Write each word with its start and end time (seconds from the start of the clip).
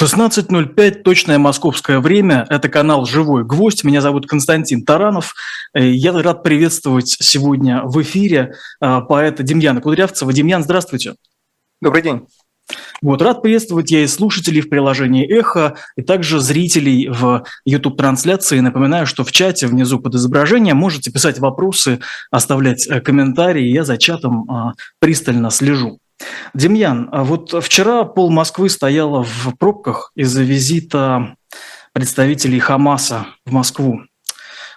16.05, 0.00 1.02
точное 1.02 1.36
московское 1.36 2.00
время. 2.00 2.46
Это 2.48 2.70
канал 2.70 3.04
«Живой 3.04 3.44
гвоздь». 3.44 3.84
Меня 3.84 4.00
зовут 4.00 4.26
Константин 4.26 4.82
Таранов. 4.82 5.34
Э, 5.74 5.86
я 5.86 6.12
рад 6.12 6.42
приветствовать 6.42 7.10
сегодня 7.20 7.82
в 7.84 8.00
эфире 8.00 8.54
э, 8.80 9.00
поэта 9.06 9.42
Демьяна 9.42 9.82
Кудрявцева. 9.82 10.32
Демьян, 10.32 10.62
здравствуйте. 10.62 11.16
Добрый 11.82 12.02
день. 12.02 12.26
Вот, 13.02 13.20
рад 13.20 13.42
приветствовать 13.42 13.90
я 13.90 14.02
и 14.02 14.06
слушателей 14.06 14.62
в 14.62 14.70
приложении 14.70 15.26
«Эхо», 15.26 15.76
и 15.96 16.02
также 16.02 16.40
зрителей 16.40 17.10
в 17.10 17.44
YouTube-трансляции. 17.66 18.60
Напоминаю, 18.60 19.06
что 19.06 19.22
в 19.22 19.32
чате 19.32 19.66
внизу 19.66 20.00
под 20.00 20.14
изображением 20.14 20.78
можете 20.78 21.10
писать 21.10 21.38
вопросы, 21.40 22.00
оставлять 22.30 22.86
э, 22.86 23.02
комментарии. 23.02 23.68
Я 23.68 23.84
за 23.84 23.98
чатом 23.98 24.74
пристально 24.98 25.50
слежу. 25.50 25.98
Демьян, 26.54 27.08
а 27.12 27.24
вот 27.24 27.62
вчера 27.64 28.04
пол 28.04 28.30
Москвы 28.30 28.68
стояла 28.68 29.22
в 29.22 29.54
пробках 29.58 30.12
из-за 30.14 30.42
визита 30.42 31.36
представителей 31.92 32.58
Хамаса 32.58 33.26
в 33.44 33.52
Москву. 33.52 34.02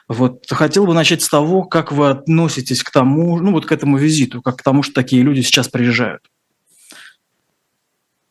Вот 0.08 0.46
хотел 0.50 0.86
бы 0.86 0.94
начать 0.94 1.22
с 1.22 1.30
того, 1.30 1.64
как 1.64 1.92
вы 1.92 2.10
относитесь 2.10 2.84
к 2.84 2.92
тому, 2.92 3.40
ну 3.40 3.52
вот 3.52 3.66
к 3.66 3.72
этому 3.72 3.98
визиту, 3.98 4.42
как 4.42 4.58
к 4.58 4.64
тому, 4.64 4.84
что 4.84 4.94
такие 4.94 5.24
люди 5.24 5.42
сейчас 5.42 5.70
приезжают. 5.70 6.30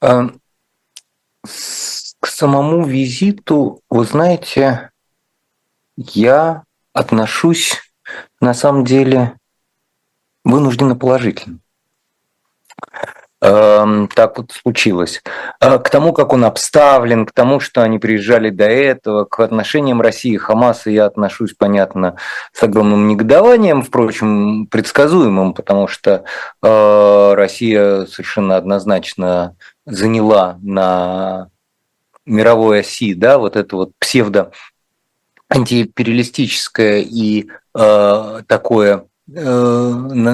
А, 0.01 0.31
к 1.43 2.27
самому 2.27 2.85
визиту, 2.85 3.81
вы 3.89 4.05
знаете, 4.05 4.91
я 5.97 6.65
отношусь 6.93 7.81
на 8.41 8.55
самом 8.55 8.85
деле 8.85 9.39
вынужденно 10.45 10.97
положительно. 10.97 11.62
Эм, 13.45 14.07
так 14.07 14.39
вот 14.39 14.53
случилось. 14.53 15.21
Э, 15.61 15.81
к 15.81 15.91
тому, 15.91 16.13
как 16.13 16.33
он 16.33 16.45
обставлен, 16.45 17.27
к 17.27 17.33
тому, 17.33 17.59
что 17.59 17.83
они 17.83 17.99
приезжали 17.99 18.51
до 18.51 18.67
этого, 18.67 19.25
к 19.25 19.41
отношениям 19.41 20.01
России 20.01 20.35
и 20.35 20.37
Хамаса 20.37 20.91
я 20.91 21.07
отношусь, 21.07 21.53
понятно, 21.53 22.15
с 22.53 22.63
огромным 22.63 23.09
негодованием, 23.09 23.83
впрочем, 23.83 24.69
предсказуемым, 24.69 25.55
потому 25.55 25.89
что 25.89 26.23
э, 26.63 27.35
Россия 27.35 28.07
совершенно 28.07 28.57
однозначно 28.57 29.57
заняла 29.87 30.59
на 30.63 31.49
мировой 32.25 32.81
оси, 32.81 33.13
да, 33.13 33.39
вот 33.39 33.57
это 33.57 33.75
вот 33.75 33.91
псевдо 33.99 34.53
антиимпериалистическое 35.49 37.01
и 37.01 37.49
э, 37.75 38.43
такое 38.47 39.07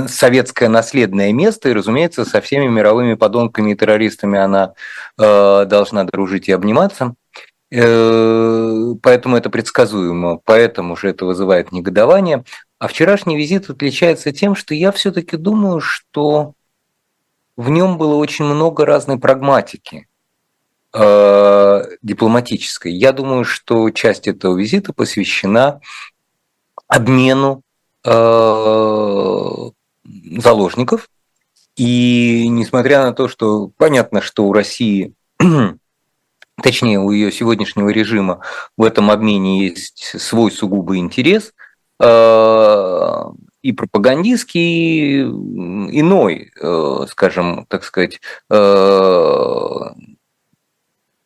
советское 0.08 0.68
наследное 0.68 1.32
место, 1.32 1.68
и, 1.68 1.72
разумеется, 1.72 2.24
со 2.24 2.40
всеми 2.40 2.66
мировыми 2.66 3.14
подонками 3.14 3.72
и 3.72 3.74
террористами 3.74 4.38
она 4.38 4.74
э, 5.16 5.64
должна 5.66 6.04
дружить 6.04 6.48
и 6.48 6.52
обниматься. 6.52 7.14
Э, 7.70 8.94
поэтому 9.02 9.36
это 9.36 9.50
предсказуемо, 9.50 10.40
поэтому 10.44 10.96
же 10.96 11.08
это 11.08 11.26
вызывает 11.26 11.72
негодование. 11.72 12.44
А 12.78 12.88
вчерашний 12.88 13.36
визит 13.36 13.70
отличается 13.70 14.32
тем, 14.32 14.54
что 14.54 14.74
я 14.74 14.92
все-таки 14.92 15.36
думаю, 15.36 15.80
что 15.80 16.54
в 17.56 17.70
нем 17.70 17.98
было 17.98 18.14
очень 18.14 18.44
много 18.44 18.86
разной 18.86 19.18
прагматики 19.18 20.06
дипломатической. 20.90 22.92
Я 22.92 23.12
думаю, 23.12 23.44
что 23.44 23.90
часть 23.90 24.26
этого 24.26 24.56
визита 24.56 24.94
посвящена 24.94 25.82
обмену 26.88 27.58
Э, 27.58 27.67
заложников. 30.40 31.08
И 31.76 32.48
несмотря 32.48 33.04
на 33.04 33.12
то, 33.12 33.28
что 33.28 33.70
понятно, 33.76 34.20
что 34.20 34.44
у 34.46 34.52
России, 34.52 35.14
точнее 36.62 36.98
у 36.98 37.12
ее 37.12 37.30
сегодняшнего 37.30 37.88
режима 37.88 38.40
в 38.76 38.82
этом 38.84 39.10
обмене 39.10 39.64
есть 39.68 40.20
свой 40.20 40.50
сугубый 40.50 40.98
интерес, 40.98 41.54
э, 42.00 43.24
и 43.62 43.72
пропагандистский, 43.72 45.20
и 45.20 46.00
иной, 46.00 46.50
э, 46.60 47.06
скажем, 47.08 47.64
так 47.68 47.84
сказать, 47.84 48.20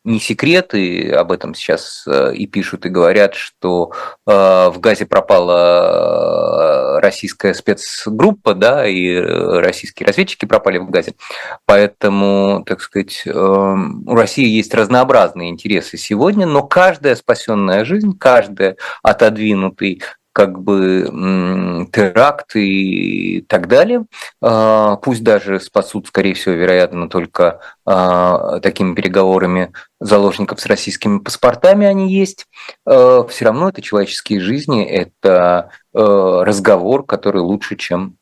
не 0.05 0.19
секрет, 0.19 0.75
и 0.75 1.11
об 1.11 1.31
этом 1.31 1.55
сейчас 1.55 2.05
э, 2.07 2.35
и 2.35 2.47
пишут, 2.47 2.87
и 2.87 2.89
говорят, 2.89 3.35
что 3.35 3.93
э, 4.27 4.31
в 4.33 4.81
Газе 4.81 5.07
пропала 5.07 6.97
э, 6.97 7.01
российская 7.01 7.55
спецгруппа, 7.55 8.55
да, 8.55 8.87
и 8.87 9.17
российские 9.17 10.07
разведчики 10.07 10.45
пропали 10.45 10.79
в 10.79 10.91
Газе. 10.91 11.15
Поэтому, 11.67 12.65
так 12.67 12.81
сказать, 12.81 13.23
у 13.27 14.15
России 14.15 14.47
есть 14.47 14.75
разнообразные 14.75 15.51
интересы 15.51 15.97
сегодня, 15.97 16.47
но 16.47 16.63
каждая 16.63 17.15
спасенная 17.15 17.85
жизнь, 17.85 18.19
каждый 18.19 18.77
отодвинутый 19.03 20.03
как 20.33 20.61
бы 20.61 21.89
теракт 21.93 22.57
и 22.57 23.45
так 23.47 23.69
далее. 23.69 24.07
А, 24.41 24.97
пусть 24.97 25.23
даже 25.23 25.61
спасут, 25.61 26.09
скорее 26.09 26.35
всего, 26.35 26.55
вероятно, 26.55 27.09
только 27.09 27.61
а, 27.85 28.59
такими 28.61 28.95
переговорами 28.95 29.73
заложников 30.01 30.61
с 30.61 30.67
российскими 30.67 31.19
паспортами 31.19 31.87
они 31.87 32.13
есть. 32.13 32.47
А, 32.87 33.25
Все 33.29 33.45
равно 33.45 33.69
это 33.69 33.83
человеческие 33.83 34.41
жизни, 34.41 34.85
это 34.85 35.71
разговор, 35.95 37.05
который 37.05 37.43
лучше, 37.43 37.77
чем 37.77 38.17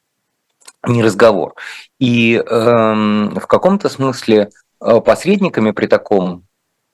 не 0.85 1.05
разговор. 1.05 1.55
И 2.01 2.35
эм, 2.35 3.37
в 3.37 3.47
каком-то 3.47 3.89
смысле 3.89 4.51
посредниками 4.81 5.71
при 5.71 5.87
таком 5.87 6.47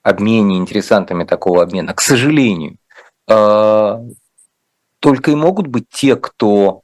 обмене, 0.03 0.57
интересантами 0.57 1.23
такого 1.23 1.63
обмена, 1.63 1.95
к 1.95 2.01
сожалению, 2.01 2.77
только 5.07 5.31
и 5.31 5.35
могут 5.35 5.67
быть 5.67 5.85
те, 5.89 6.17
кто 6.17 6.81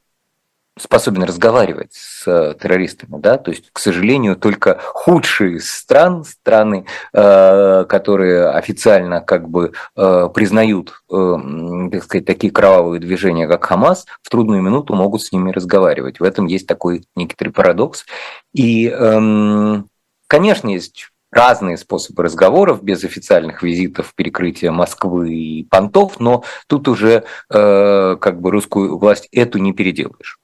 способен 0.80 1.24
разговаривать 1.24 1.92
с 1.92 2.26
э, 2.26 2.56
террористами, 2.58 3.20
да, 3.20 3.38
то 3.38 3.52
есть, 3.52 3.66
к 3.74 3.80
сожалению, 3.80 4.38
только 4.38 4.80
худшие 4.80 5.60
стран, 5.60 6.24
страны, 6.24 6.86
э, 7.12 7.84
которые 7.84 8.48
официально 8.48 9.20
как 9.20 9.50
бы 9.50 9.74
э, 9.98 10.30
признают, 10.34 11.04
так 11.10 12.04
сказать, 12.06 12.24
такие 12.26 12.54
кровавые 12.54 13.02
движения, 13.02 13.46
как 13.46 13.66
Хамас, 13.66 14.06
в 14.22 14.30
трудную 14.30 14.62
минуту 14.62 14.94
могут 14.94 15.22
с 15.22 15.34
ними 15.34 15.52
разговаривать. 15.52 16.22
В 16.22 16.24
этом 16.24 16.46
есть 16.46 16.66
такой 16.66 17.04
некоторый 17.18 17.50
парадокс. 17.50 18.06
И, 18.54 18.88
эм, 18.88 19.90
конечно, 20.28 20.70
есть 20.70 21.10
разные 21.36 21.78
способы 21.78 22.24
разговоров, 22.24 22.84
без 22.84 23.04
официальных 23.04 23.64
визитов, 23.64 24.14
перекрытия 24.16 24.72
Москвы 24.72 25.34
и 25.34 25.64
понтов, 25.64 26.20
но 26.20 26.44
тут 26.68 26.88
уже 26.88 27.24
э, 27.50 28.18
как 28.20 28.42
бы 28.42 28.52
русскую 28.52 28.98
власть 28.98 29.28
эту 29.32 29.60
не 29.60 29.74
переделаешь. 29.74 30.40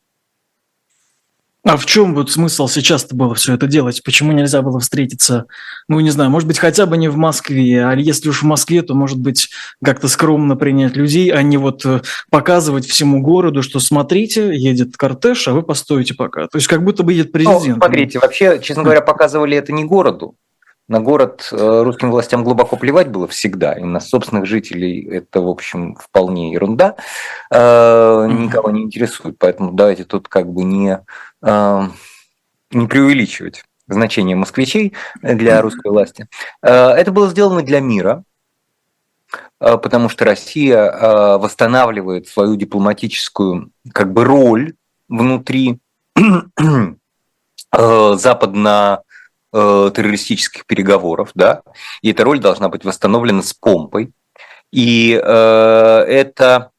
А 1.66 1.76
в 1.76 1.86
чем 1.86 2.16
вот 2.16 2.32
смысл 2.32 2.70
сейчас-то 2.70 3.16
было 3.16 3.36
все 3.36 3.54
это 3.54 3.68
делать? 3.68 4.02
Почему 4.04 4.32
нельзя 4.32 4.62
было 4.62 4.80
встретиться, 4.80 5.46
ну, 5.90 6.00
не 6.00 6.10
знаю, 6.10 6.30
может 6.30 6.48
быть, 6.48 6.58
хотя 6.58 6.86
бы 6.86 6.98
не 6.98 7.10
в 7.10 7.18
Москве, 7.18 7.86
а 7.86 7.94
если 7.96 8.30
уж 8.30 8.44
в 8.44 8.46
Москве, 8.46 8.82
то, 8.82 8.96
может 8.96 9.20
быть, 9.20 9.50
как-то 9.84 10.08
скромно 10.08 10.56
принять 10.56 10.96
людей, 10.96 11.30
а 11.32 11.42
не 11.42 11.58
вот 11.58 11.86
э, 11.86 12.02
показывать 12.32 12.86
всему 12.88 13.22
городу, 13.22 13.62
что 13.62 13.82
смотрите, 13.82 14.56
едет 14.56 14.96
кортеж, 14.96 15.50
а 15.50 15.54
вы 15.54 15.62
постоите 15.62 16.14
пока. 16.14 16.48
То 16.48 16.58
есть 16.58 16.68
как 16.68 16.84
будто 16.84 17.04
бы 17.04 17.12
едет 17.12 17.34
президент. 17.34 17.68
Ну, 17.68 17.76
смотрите, 17.76 18.20
вообще, 18.20 18.62
честно 18.64 18.84
говоря, 18.84 19.02
показывали 19.02 19.58
это 19.58 19.74
не 19.74 19.84
городу, 19.84 20.36
на 20.90 21.00
город 21.00 21.48
э, 21.52 21.82
русским 21.84 22.10
властям 22.10 22.44
глубоко 22.44 22.76
плевать 22.76 23.10
было 23.10 23.28
всегда, 23.28 23.74
и 23.74 23.84
на 23.84 24.00
собственных 24.00 24.48
жителей 24.48 25.08
это, 25.08 25.40
в 25.40 25.48
общем, 25.48 25.96
вполне 25.96 26.52
ерунда, 26.52 26.96
э, 27.52 28.28
никого 28.28 28.72
не 28.72 28.82
интересует, 28.82 29.38
поэтому 29.38 29.72
давайте 29.72 30.04
тут 30.04 30.28
как 30.28 30.52
бы 30.52 30.64
не, 30.64 31.00
э, 31.44 31.82
не 32.72 32.88
преувеличивать 32.88 33.64
значение 33.88 34.36
москвичей 34.36 34.94
для 35.22 35.62
русской 35.62 35.90
власти. 35.90 36.28
Это 36.62 37.12
было 37.12 37.28
сделано 37.30 37.64
для 37.64 37.80
мира, 37.80 38.24
потому 39.58 40.10
что 40.10 40.26
Россия 40.26 41.38
восстанавливает 41.40 42.28
свою 42.28 42.56
дипломатическую 42.56 43.72
как 43.92 44.14
бы 44.14 44.26
роль 44.26 44.74
внутри 45.08 45.80
западно 47.74 49.02
э, 49.54 49.92
террористических 49.94 50.66
переговоров, 50.66 51.32
да, 51.36 51.62
и 52.02 52.12
эта 52.12 52.24
роль 52.24 52.40
должна 52.40 52.70
быть 52.70 52.86
восстановлена 52.86 53.42
с 53.42 53.54
помпой. 53.54 54.12
И 54.72 55.14
э, 55.14 55.20
это 55.22 56.72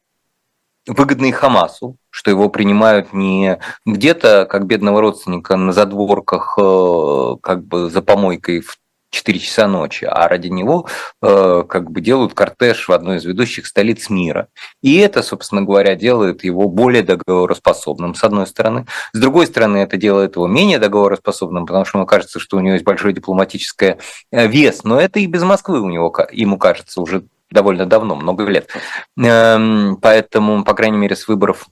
выгодно 0.86 1.26
и 1.26 1.32
Хамасу, 1.32 1.96
что 2.10 2.30
его 2.30 2.48
принимают 2.48 3.12
не 3.12 3.58
где-то 3.84 4.46
как 4.46 4.66
бедного 4.66 5.00
родственника 5.00 5.56
на 5.56 5.72
задворках, 5.72 6.56
э, 6.58 7.36
как 7.42 7.64
бы 7.64 7.90
за 7.90 8.02
помойкой 8.02 8.60
в 8.60 8.78
4 9.10 9.38
часа 9.38 9.66
ночи, 9.66 10.04
а 10.04 10.28
ради 10.28 10.48
него 10.48 10.86
э, 11.20 11.64
как 11.68 11.90
бы 11.90 12.00
делают 12.00 12.34
кортеж 12.34 12.88
в 12.88 12.92
одной 12.92 13.16
из 13.16 13.24
ведущих 13.24 13.66
столиц 13.66 14.08
мира. 14.08 14.48
И 14.82 14.98
это, 14.98 15.22
собственно 15.22 15.62
говоря, 15.62 15.96
делает 15.96 16.44
его 16.44 16.68
более 16.68 17.02
договороспособным, 17.02 18.14
с 18.14 18.24
одной 18.24 18.46
стороны. 18.46 18.86
С 19.12 19.18
другой 19.18 19.46
стороны, 19.46 19.78
это 19.78 19.96
делает 19.96 20.36
его 20.36 20.46
менее 20.46 20.78
договороспособным, 20.78 21.66
потому 21.66 21.84
что 21.84 21.98
ему 21.98 22.06
кажется, 22.06 22.38
что 22.38 22.56
у 22.56 22.60
него 22.60 22.74
есть 22.74 22.84
большой 22.84 23.12
дипломатический 23.12 23.96
э, 24.30 24.46
вес. 24.46 24.84
Но 24.84 25.00
это 25.00 25.18
и 25.18 25.26
без 25.26 25.42
Москвы 25.42 25.80
у 25.80 25.90
него, 25.90 26.14
ему 26.30 26.56
кажется, 26.56 27.00
уже 27.00 27.24
довольно 27.50 27.86
давно, 27.86 28.14
много 28.14 28.44
лет. 28.44 28.70
Эм, 29.18 29.98
поэтому, 30.00 30.62
по 30.62 30.74
крайней 30.74 30.98
мере, 30.98 31.16
с 31.16 31.26
выборов 31.26 31.66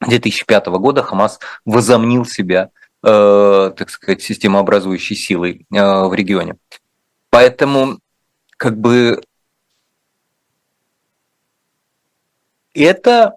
2005 0.00 0.66
года 0.66 1.04
Хамас 1.04 1.38
возомнил 1.64 2.26
себя 2.26 2.70
Э, 2.72 2.81
так 3.02 3.90
сказать, 3.90 4.22
системообразующей 4.22 5.16
силой 5.16 5.66
э, 5.72 6.06
в 6.06 6.14
регионе. 6.14 6.56
Поэтому 7.30 7.98
как 8.56 8.78
бы 8.78 9.20
это 12.74 13.36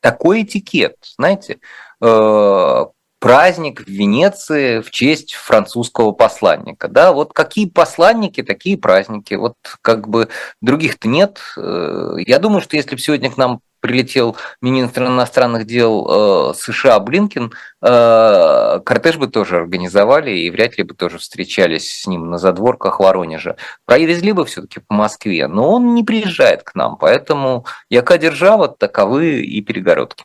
такой 0.00 0.42
этикет, 0.42 0.96
знаете, 1.16 1.60
э, 2.00 2.84
праздник 3.18 3.82
в 3.82 3.88
Венеции 3.88 4.80
в 4.80 4.90
честь 4.90 5.34
французского 5.34 6.12
посланника. 6.12 6.88
Да, 6.88 7.12
вот 7.12 7.32
какие 7.32 7.68
посланники, 7.68 8.42
такие 8.42 8.76
праздники. 8.76 9.34
Вот 9.34 9.54
как 9.80 10.08
бы 10.08 10.28
других-то 10.60 11.08
нет. 11.08 11.40
Я 11.56 12.38
думаю, 12.38 12.60
что 12.60 12.76
если 12.76 12.94
бы 12.94 13.00
сегодня 13.00 13.30
к 13.30 13.36
нам 13.36 13.60
прилетел 13.86 14.36
министр 14.60 15.04
иностранных 15.04 15.64
дел 15.64 16.50
э, 16.50 16.54
США 16.54 16.98
Блинкин, 16.98 17.52
э, 17.82 18.80
кортеж 18.84 19.16
бы 19.16 19.28
тоже 19.28 19.56
организовали 19.56 20.32
и 20.32 20.50
вряд 20.50 20.76
ли 20.76 20.82
бы 20.82 20.94
тоже 20.94 21.18
встречались 21.18 22.02
с 22.02 22.06
ним 22.06 22.30
на 22.30 22.38
задворках 22.38 22.98
Воронежа. 22.98 23.56
Провезли 23.84 24.32
бы 24.32 24.44
все-таки 24.44 24.80
по 24.80 24.94
Москве, 24.94 25.46
но 25.46 25.70
он 25.70 25.94
не 25.94 26.02
приезжает 26.02 26.64
к 26.64 26.74
нам, 26.74 26.96
поэтому 26.96 27.64
яка 27.88 28.18
держава, 28.18 28.68
таковы 28.68 29.42
и 29.42 29.60
перегородки. 29.60 30.24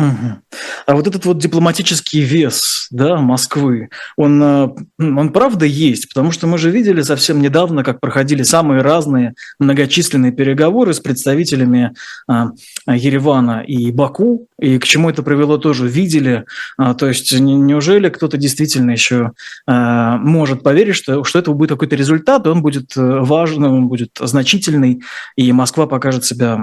Угу. 0.00 0.38
А 0.86 0.94
вот 0.94 1.06
этот 1.06 1.26
вот 1.26 1.38
дипломатический 1.38 2.22
вес 2.22 2.88
да, 2.90 3.18
Москвы, 3.18 3.90
он, 4.16 4.42
э, 4.42 4.68
он 4.98 5.30
правда 5.30 5.66
есть, 5.66 6.08
потому 6.08 6.32
что 6.32 6.46
мы 6.46 6.56
же 6.56 6.70
видели 6.70 7.02
совсем 7.02 7.42
недавно, 7.42 7.84
как 7.84 8.00
проходили 8.00 8.42
самые 8.42 8.80
разные 8.80 9.34
многочисленные 9.58 10.32
переговоры 10.32 10.94
с 10.94 11.00
представителями 11.00 11.92
а, 12.26 12.52
Еревана 12.88 13.62
и 13.66 13.92
Баку, 13.92 14.48
и 14.58 14.78
к 14.78 14.84
чему 14.86 15.10
это 15.10 15.22
привело 15.22 15.58
тоже 15.58 15.86
видели. 15.86 16.46
А, 16.78 16.94
то 16.94 17.06
есть 17.06 17.38
неужели 17.38 18.08
кто-то 18.08 18.38
действительно 18.38 18.92
еще 18.92 19.32
а, 19.66 20.16
может 20.16 20.62
поверить, 20.62 20.96
что, 20.96 21.24
что 21.24 21.38
это 21.38 21.52
будет 21.52 21.70
какой-то 21.70 21.94
результат, 21.94 22.46
и 22.46 22.48
он 22.48 22.62
будет 22.62 22.96
э, 22.96 23.00
важным, 23.20 23.72
он 23.72 23.88
будет 23.88 24.12
значительный, 24.18 25.02
и 25.36 25.52
Москва 25.52 25.86
покажет 25.86 26.24
себя 26.24 26.58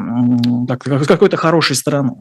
так, 0.68 0.82
какой-то 0.84 1.38
хорошей 1.38 1.76
стороной? 1.76 2.16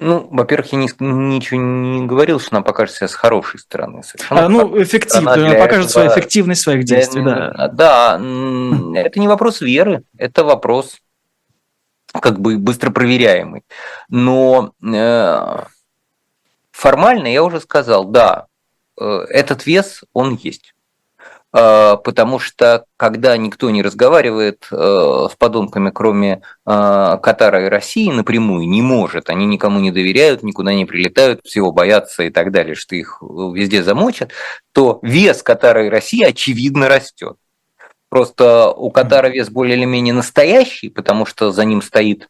Ну, 0.00 0.28
во-первых, 0.30 0.72
я 0.72 0.78
не, 0.78 0.88
ничего 1.00 1.60
не 1.60 2.06
говорил, 2.06 2.38
что 2.38 2.56
она 2.56 2.62
покажет 2.62 2.94
себя 2.94 3.08
с 3.08 3.14
хорошей 3.14 3.58
стороны. 3.58 4.04
Совершенно 4.04 4.46
а, 4.46 4.48
ну, 4.48 4.80
эффективно, 4.80 5.32
она 5.32 5.54
покажет 5.54 5.90
этого... 5.90 6.04
свою 6.04 6.10
эффективность 6.10 6.62
своих 6.62 6.84
действий, 6.84 7.22
да. 7.24 7.68
Да, 7.72 8.14
это 8.14 9.18
не 9.18 9.26
вопрос 9.26 9.60
веры, 9.60 10.04
это 10.16 10.44
вопрос 10.44 10.98
как 12.12 12.40
бы 12.40 12.58
быстро 12.58 12.90
проверяемый. 12.90 13.64
Но 14.08 14.72
э, 14.82 15.62
формально 16.70 17.26
я 17.26 17.42
уже 17.42 17.60
сказал, 17.60 18.04
да, 18.04 18.46
э, 19.00 19.04
этот 19.04 19.66
вес, 19.66 20.04
он 20.12 20.38
есть. 20.40 20.74
А, 21.50 21.96
потому 21.96 22.38
что 22.38 22.84
когда 22.96 23.36
никто 23.36 23.70
не 23.70 23.82
разговаривает 23.82 24.66
э, 24.70 24.76
с 24.76 25.34
подонками, 25.36 25.90
кроме 25.90 26.42
а, 26.66 27.16
Катара 27.16 27.64
и 27.64 27.68
России, 27.68 28.10
напрямую 28.10 28.68
не 28.68 28.82
может, 28.82 29.30
они 29.30 29.46
никому 29.46 29.80
не 29.80 29.90
доверяют, 29.90 30.42
никуда 30.42 30.74
не 30.74 30.84
прилетают, 30.84 31.40
всего 31.44 31.72
боятся 31.72 32.24
и 32.24 32.30
так 32.30 32.52
далее, 32.52 32.74
что 32.74 32.96
их 32.96 33.22
везде 33.22 33.82
замочат, 33.82 34.32
то 34.72 34.98
вес 35.02 35.42
Катара 35.42 35.86
и 35.86 35.88
России 35.88 36.22
очевидно 36.22 36.88
растет. 36.88 37.36
Просто 38.10 38.70
у 38.70 38.90
Катара 38.90 39.28
вес 39.28 39.48
более 39.48 39.76
или 39.76 39.84
менее 39.84 40.14
настоящий, 40.14 40.90
потому 40.90 41.24
что 41.24 41.50
за 41.50 41.64
ним 41.64 41.80
стоит 41.80 42.28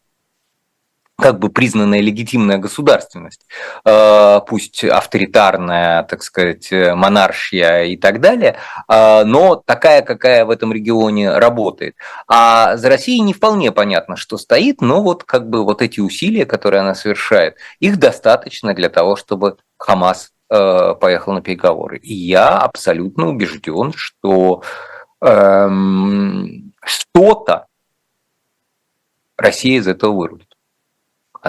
как 1.20 1.40
бы 1.40 1.50
признанная 1.50 2.00
легитимная 2.00 2.58
государственность, 2.58 3.44
э, 3.84 4.40
пусть 4.46 4.84
авторитарная, 4.84 6.04
так 6.04 6.22
сказать, 6.22 6.70
монархия 6.70 7.82
и 7.84 7.96
так 7.96 8.20
далее, 8.20 8.56
э, 8.88 9.24
но 9.24 9.56
такая, 9.56 10.02
какая 10.02 10.44
в 10.44 10.50
этом 10.50 10.72
регионе 10.72 11.36
работает. 11.36 11.96
А 12.28 12.76
за 12.76 12.88
Россией 12.88 13.20
не 13.20 13.34
вполне 13.34 13.72
понятно, 13.72 14.14
что 14.16 14.38
стоит, 14.38 14.80
но 14.80 15.02
вот 15.02 15.24
как 15.24 15.50
бы 15.50 15.64
вот 15.64 15.82
эти 15.82 15.98
усилия, 15.98 16.46
которые 16.46 16.82
она 16.82 16.94
совершает, 16.94 17.56
их 17.80 17.98
достаточно 17.98 18.72
для 18.72 18.88
того, 18.88 19.16
чтобы 19.16 19.56
Хамас 19.76 20.30
э, 20.50 20.94
поехал 21.00 21.32
на 21.32 21.42
переговоры. 21.42 21.98
И 21.98 22.14
я 22.14 22.58
абсолютно 22.58 23.28
убежден, 23.28 23.92
что 23.96 24.62
эм, 25.20 26.72
что-то 26.84 27.66
Россия 29.36 29.78
из 29.78 29.88
этого 29.88 30.12
вырулит 30.12 30.47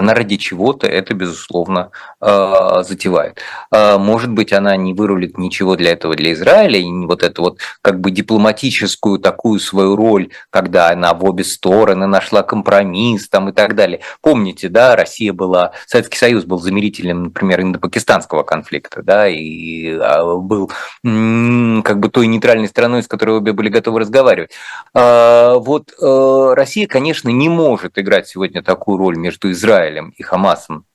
она 0.00 0.14
ради 0.14 0.36
чего-то 0.36 0.86
это, 0.86 1.14
безусловно, 1.14 1.90
э, 2.20 2.82
затевает. 2.82 3.38
Э, 3.70 3.98
может 3.98 4.30
быть, 4.30 4.52
она 4.52 4.74
не 4.76 4.94
вырулит 4.94 5.36
ничего 5.38 5.76
для 5.76 5.92
этого 5.92 6.16
для 6.16 6.32
Израиля, 6.32 6.78
и 6.78 6.90
вот 7.06 7.22
эту 7.22 7.42
вот 7.42 7.58
как 7.82 8.00
бы 8.00 8.10
дипломатическую 8.10 9.18
такую 9.18 9.60
свою 9.60 9.96
роль, 9.96 10.30
когда 10.48 10.88
она 10.88 11.12
в 11.12 11.24
обе 11.24 11.44
стороны 11.44 12.06
нашла 12.06 12.42
компромисс 12.42 13.28
там 13.28 13.50
и 13.50 13.52
так 13.52 13.74
далее. 13.74 14.00
Помните, 14.22 14.68
да, 14.68 14.96
Россия 14.96 15.32
была, 15.34 15.72
Советский 15.86 16.18
Союз 16.18 16.44
был 16.44 16.58
замерителем, 16.58 17.24
например, 17.24 17.60
индопакистанского 17.60 18.42
конфликта, 18.42 19.02
да, 19.02 19.28
и 19.28 19.98
а, 19.98 20.36
был 20.36 20.68
как 21.02 22.00
бы 22.00 22.08
той 22.08 22.26
нейтральной 22.26 22.68
страной, 22.68 23.02
с 23.02 23.06
которой 23.06 23.36
обе 23.36 23.52
были 23.52 23.68
готовы 23.68 24.00
разговаривать. 24.00 24.52
Э, 24.94 25.56
вот 25.58 25.92
Россия, 26.00 26.86
конечно, 26.86 27.28
не 27.28 27.50
может 27.50 27.98
играть 27.98 28.28
сегодня 28.28 28.62
такую 28.62 28.96
роль 28.96 29.18
между 29.18 29.50
Израилем 29.50 29.89
Израилем 29.90 30.14
и 30.16 30.22
Хамасом 30.22 30.86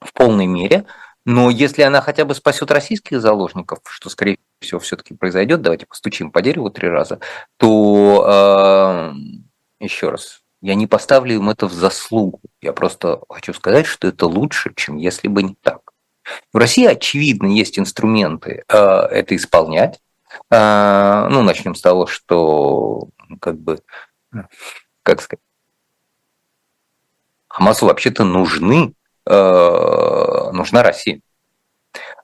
в 0.00 0.12
полной 0.12 0.46
мере, 0.46 0.86
но 1.24 1.50
если 1.50 1.82
она 1.82 2.00
хотя 2.00 2.24
бы 2.24 2.34
спасет 2.34 2.70
российских 2.70 3.20
заложников, 3.20 3.78
что, 3.88 4.10
скорее 4.10 4.38
всего, 4.60 4.80
все-таки 4.80 5.14
произойдет, 5.14 5.62
давайте 5.62 5.86
постучим 5.86 6.32
по 6.32 6.42
дереву 6.42 6.70
три 6.70 6.88
раза, 6.88 7.20
то 7.56 9.12
э, 9.80 9.84
еще 9.84 10.10
раз, 10.10 10.40
я 10.60 10.74
не 10.74 10.86
поставлю 10.88 11.36
им 11.36 11.50
это 11.50 11.66
в 11.68 11.72
заслугу. 11.72 12.40
Я 12.60 12.72
просто 12.72 13.20
хочу 13.28 13.54
сказать, 13.54 13.86
что 13.86 14.08
это 14.08 14.26
лучше, 14.26 14.72
чем 14.74 14.96
если 14.96 15.28
бы 15.28 15.42
не 15.42 15.56
так. 15.60 15.80
В 16.52 16.56
России, 16.56 16.86
очевидно, 16.86 17.46
есть 17.46 17.78
инструменты 17.78 18.64
э, 18.68 18.76
это 18.76 19.36
исполнять. 19.36 20.00
Э, 20.50 21.28
ну, 21.30 21.42
начнем 21.42 21.76
с 21.76 21.80
того, 21.80 22.06
что 22.06 23.08
как 23.40 23.58
бы, 23.60 23.80
как 25.04 25.22
сказать, 25.22 25.40
Хамасу 27.52 27.84
вообще-то 27.86 28.24
нужны, 28.24 28.94
э, 29.26 30.50
нужна 30.52 30.82
Россия. 30.82 31.20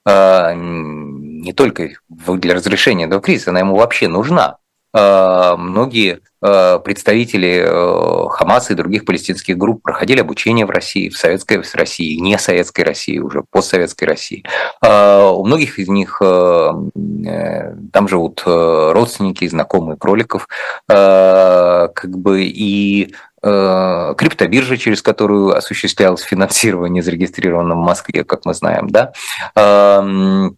Э, 0.07 0.55
не 0.55 1.53
только 1.53 1.91
для 2.09 2.55
разрешения 2.55 3.05
этого 3.05 3.21
кризиса, 3.21 3.51
она 3.51 3.61
ему 3.61 3.77
вообще 3.77 4.09
нужна. 4.09 4.57
Э, 4.99 5.55
многие 5.57 6.21
э, 6.43 6.81
представители 6.85 7.63
э, 7.65 8.29
Хамаса 8.31 8.73
и 8.73 8.77
других 8.77 9.05
палестинских 9.05 9.57
групп 9.57 9.83
проходили 9.83 10.21
обучение 10.21 10.67
в 10.67 10.71
России, 10.71 11.09
в 11.09 11.17
советской 11.17 11.63
России, 11.75 12.19
не 12.19 12.37
советской 12.39 12.83
России, 12.83 13.19
уже 13.19 13.45
постсоветской 13.51 14.09
России. 14.09 14.45
У 14.83 15.45
многих 15.45 15.79
из 15.79 15.89
них 15.89 16.19
там 16.21 18.09
живут 18.09 18.43
родственники 18.45 19.45
и 19.45 19.49
знакомые 19.49 19.97
кроликов, 19.97 20.49
как 20.87 22.19
бы 22.19 22.43
и 22.43 23.15
криптобиржа, 23.41 24.77
через 24.77 25.03
которую 25.03 25.57
осуществлялось 25.57 26.23
финансирование, 26.23 27.03
зарегистрировано 27.03 27.75
в 27.75 27.79
Москве, 27.79 28.25
как 28.25 28.45
мы 28.45 28.55
знаем, 28.55 28.89
да, 28.89 29.13
эм, 29.55 30.58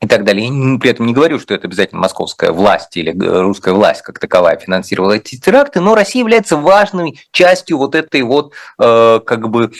и 0.00 0.06
так 0.06 0.24
далее. 0.24 0.46
Я 0.46 0.78
при 0.78 0.90
этом 0.90 1.06
не 1.06 1.14
говорю, 1.14 1.38
что 1.38 1.54
это 1.54 1.66
обязательно 1.66 2.00
московская 2.00 2.52
власть 2.52 2.96
или 2.96 3.16
русская 3.18 3.72
власть 3.74 4.02
как 4.02 4.18
таковая 4.18 4.56
финансировала 4.56 5.12
эти 5.12 5.38
теракты, 5.38 5.80
но 5.80 5.94
Россия 5.94 6.20
является 6.20 6.56
важной 6.56 7.20
частью 7.32 7.78
вот 7.78 7.94
этой 7.94 8.22
вот 8.22 8.52
э, 8.78 9.20
как 9.24 9.48
бы 9.48 9.72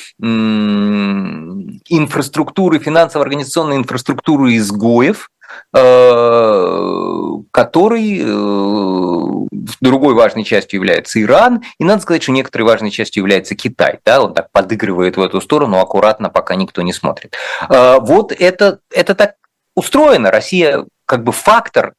инфраструктуры, 1.88 2.78
финансово-организационной 2.78 3.76
инфраструктуры 3.76 4.56
изгоев, 4.56 5.28
Э, 5.74 7.42
который 7.50 8.20
э, 8.20 9.46
другой 9.80 10.14
важной 10.14 10.44
частью 10.44 10.78
является 10.78 11.20
Иран, 11.20 11.62
и 11.78 11.84
надо 11.84 12.02
сказать, 12.02 12.22
что 12.22 12.32
некоторой 12.32 12.66
важной 12.66 12.90
частью 12.90 13.22
является 13.22 13.54
Китай, 13.54 13.98
да, 14.04 14.22
он 14.22 14.34
так 14.34 14.50
подыгрывает 14.52 15.16
в 15.16 15.22
эту 15.22 15.40
сторону 15.40 15.78
аккуратно, 15.78 16.30
пока 16.30 16.54
никто 16.54 16.82
не 16.82 16.92
смотрит. 16.92 17.34
Э, 17.68 17.98
вот 18.00 18.32
это, 18.32 18.80
это 18.90 19.14
так 19.14 19.34
устроено, 19.76 20.32
Россия 20.32 20.84
как 21.04 21.22
бы 21.22 21.30
фактор 21.30 21.94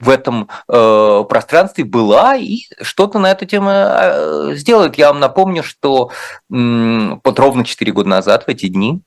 в 0.00 0.08
этом 0.10 0.48
э, 0.68 1.24
пространстве 1.28 1.84
была 1.84 2.36
и 2.36 2.60
что-то 2.80 3.18
на 3.18 3.30
эту 3.32 3.46
тему 3.46 3.70
э, 3.70 4.54
сделает. 4.54 4.96
Я 4.96 5.08
вам 5.08 5.20
напомню, 5.20 5.62
что 5.62 6.10
э, 6.50 7.10
вот 7.24 7.38
ровно 7.38 7.64
4 7.64 7.92
года 7.92 8.08
назад, 8.08 8.44
в 8.44 8.48
эти 8.48 8.68
дни, 8.68 9.02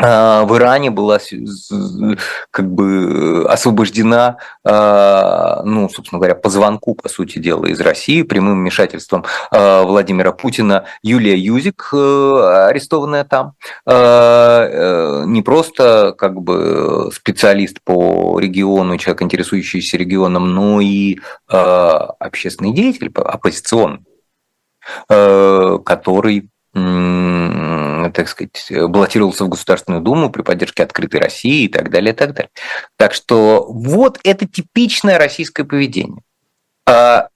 а, 0.00 0.44
в 0.44 0.56
Иране 0.56 0.90
была 0.90 1.18
как 2.52 2.72
бы 2.72 3.44
освобождена, 3.48 4.36
а, 4.64 5.62
ну, 5.64 5.88
собственно 5.88 6.20
говоря, 6.20 6.36
по 6.36 6.50
звонку, 6.50 6.94
по 6.94 7.08
сути 7.08 7.40
дела, 7.40 7.66
из 7.66 7.80
России, 7.80 8.22
прямым 8.22 8.60
вмешательством 8.60 9.24
а, 9.50 9.82
Владимира 9.82 10.30
Путина, 10.30 10.84
Юлия 11.02 11.36
Юзик, 11.36 11.90
э, 11.92 12.66
арестованная 12.68 13.24
там, 13.24 13.54
э, 13.86 15.17
не 15.38 15.42
просто 15.42 16.14
как 16.18 16.40
бы 16.40 17.10
специалист 17.14 17.80
по 17.84 18.40
региону, 18.40 18.98
человек, 18.98 19.22
интересующийся 19.22 19.96
регионом, 19.96 20.52
но 20.52 20.80
и 20.80 21.18
общественный 21.46 22.72
деятель, 22.72 23.10
оппозиционный, 23.14 24.04
э, 25.08 25.78
который 25.84 26.50
так 26.74 28.28
сказать, 28.28 28.70
баллотировался 28.70 29.44
в 29.44 29.48
Государственную 29.48 30.02
Думу 30.02 30.30
при 30.30 30.42
поддержке 30.42 30.82
открытой 30.82 31.20
России 31.20 31.64
и 31.64 31.68
так 31.68 31.90
далее, 31.90 32.12
и 32.12 32.16
так 32.16 32.34
далее. 32.34 32.50
Так 32.96 33.12
что 33.14 33.66
вот 33.68 34.18
это 34.24 34.46
типичное 34.46 35.18
российское 35.18 35.64
поведение. 35.64 36.22
А 36.86 37.28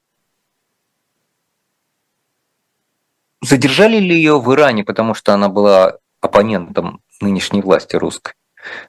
задержали 3.42 3.98
ли 3.98 4.14
ее 4.14 4.40
в 4.40 4.52
Иране, 4.54 4.84
потому 4.84 5.14
что 5.14 5.34
она 5.34 5.48
была 5.48 5.98
оппонентом 6.20 7.00
нынешней 7.22 7.62
власти 7.62 7.96
русской? 7.96 8.34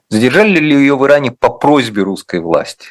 Задержали 0.08 0.58
ли 0.58 0.76
ее 0.76 0.96
в 0.96 1.04
Иране 1.06 1.32
по 1.32 1.50
просьбе 1.50 2.02
русской 2.02 2.40
власти? 2.40 2.86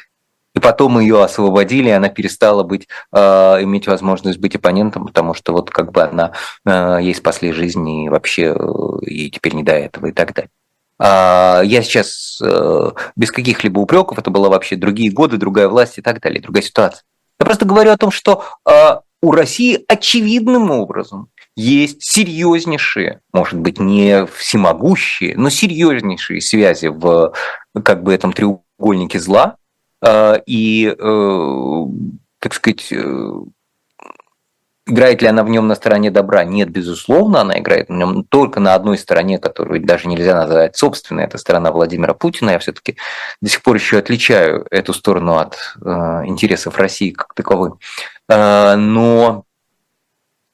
И 0.54 0.60
потом 0.60 1.00
ее 1.00 1.22
освободили, 1.22 1.88
и 1.88 1.92
она 1.92 2.08
перестала 2.08 2.62
быть, 2.62 2.86
э, 3.12 3.18
иметь 3.62 3.88
возможность 3.88 4.38
быть 4.38 4.54
оппонентом, 4.54 5.06
потому 5.06 5.34
что 5.34 5.52
вот 5.52 5.70
как 5.70 5.90
бы 5.90 6.02
она, 6.02 6.32
э, 6.64 6.98
ей 7.02 7.14
спасли 7.14 7.50
жизнь, 7.50 7.88
и 7.88 8.08
вообще 8.08 8.54
э, 8.56 8.98
ей 9.02 9.30
теперь 9.30 9.54
не 9.54 9.64
до 9.64 9.72
этого 9.72 10.06
и 10.06 10.12
так 10.12 10.32
далее. 10.32 10.50
А 10.98 11.62
я 11.64 11.82
сейчас 11.82 12.38
э, 12.40 12.90
без 13.16 13.32
каких-либо 13.32 13.80
упреков, 13.80 14.18
это 14.18 14.30
было 14.30 14.48
вообще 14.48 14.76
другие 14.76 15.10
годы, 15.10 15.38
другая 15.38 15.68
власть 15.68 15.98
и 15.98 16.02
так 16.02 16.20
далее, 16.20 16.40
другая 16.40 16.62
ситуация. 16.62 17.02
Я 17.40 17.46
просто 17.46 17.64
говорю 17.64 17.90
о 17.90 17.96
том, 17.96 18.12
что 18.12 18.44
э, 18.64 18.98
у 19.20 19.32
России 19.32 19.84
очевидным 19.88 20.70
образом 20.70 21.30
есть 21.56 22.02
серьезнейшие, 22.02 23.20
может 23.32 23.58
быть, 23.58 23.78
не 23.78 24.26
всемогущие, 24.26 25.36
но 25.36 25.50
серьезнейшие 25.50 26.40
связи 26.40 26.86
в 26.86 27.32
как 27.84 28.02
бы 28.02 28.12
этом 28.12 28.32
треугольнике 28.32 29.20
зла, 29.20 29.56
а, 30.00 30.34
и, 30.46 30.94
э, 30.98 31.84
так 32.40 32.54
сказать, 32.54 32.92
э, 32.92 33.30
Играет 34.86 35.22
ли 35.22 35.28
она 35.28 35.44
в 35.44 35.48
нем 35.48 35.66
на 35.66 35.76
стороне 35.76 36.10
добра? 36.10 36.44
Нет, 36.44 36.68
безусловно, 36.68 37.40
она 37.40 37.58
играет 37.58 37.88
в 37.88 37.92
нем 37.92 38.22
только 38.22 38.60
на 38.60 38.74
одной 38.74 38.98
стороне, 38.98 39.38
которую 39.38 39.82
даже 39.82 40.08
нельзя 40.08 40.34
назвать 40.34 40.76
собственной, 40.76 41.24
это 41.24 41.38
сторона 41.38 41.72
Владимира 41.72 42.12
Путина. 42.12 42.50
Я 42.50 42.58
все-таки 42.58 42.98
до 43.40 43.48
сих 43.48 43.62
пор 43.62 43.76
еще 43.76 43.96
отличаю 43.96 44.66
эту 44.70 44.92
сторону 44.92 45.38
от 45.38 45.56
э, 45.82 45.88
интересов 46.26 46.76
России 46.76 47.12
как 47.12 47.32
таковой. 47.32 47.70
Э, 48.28 48.76
но, 48.76 49.44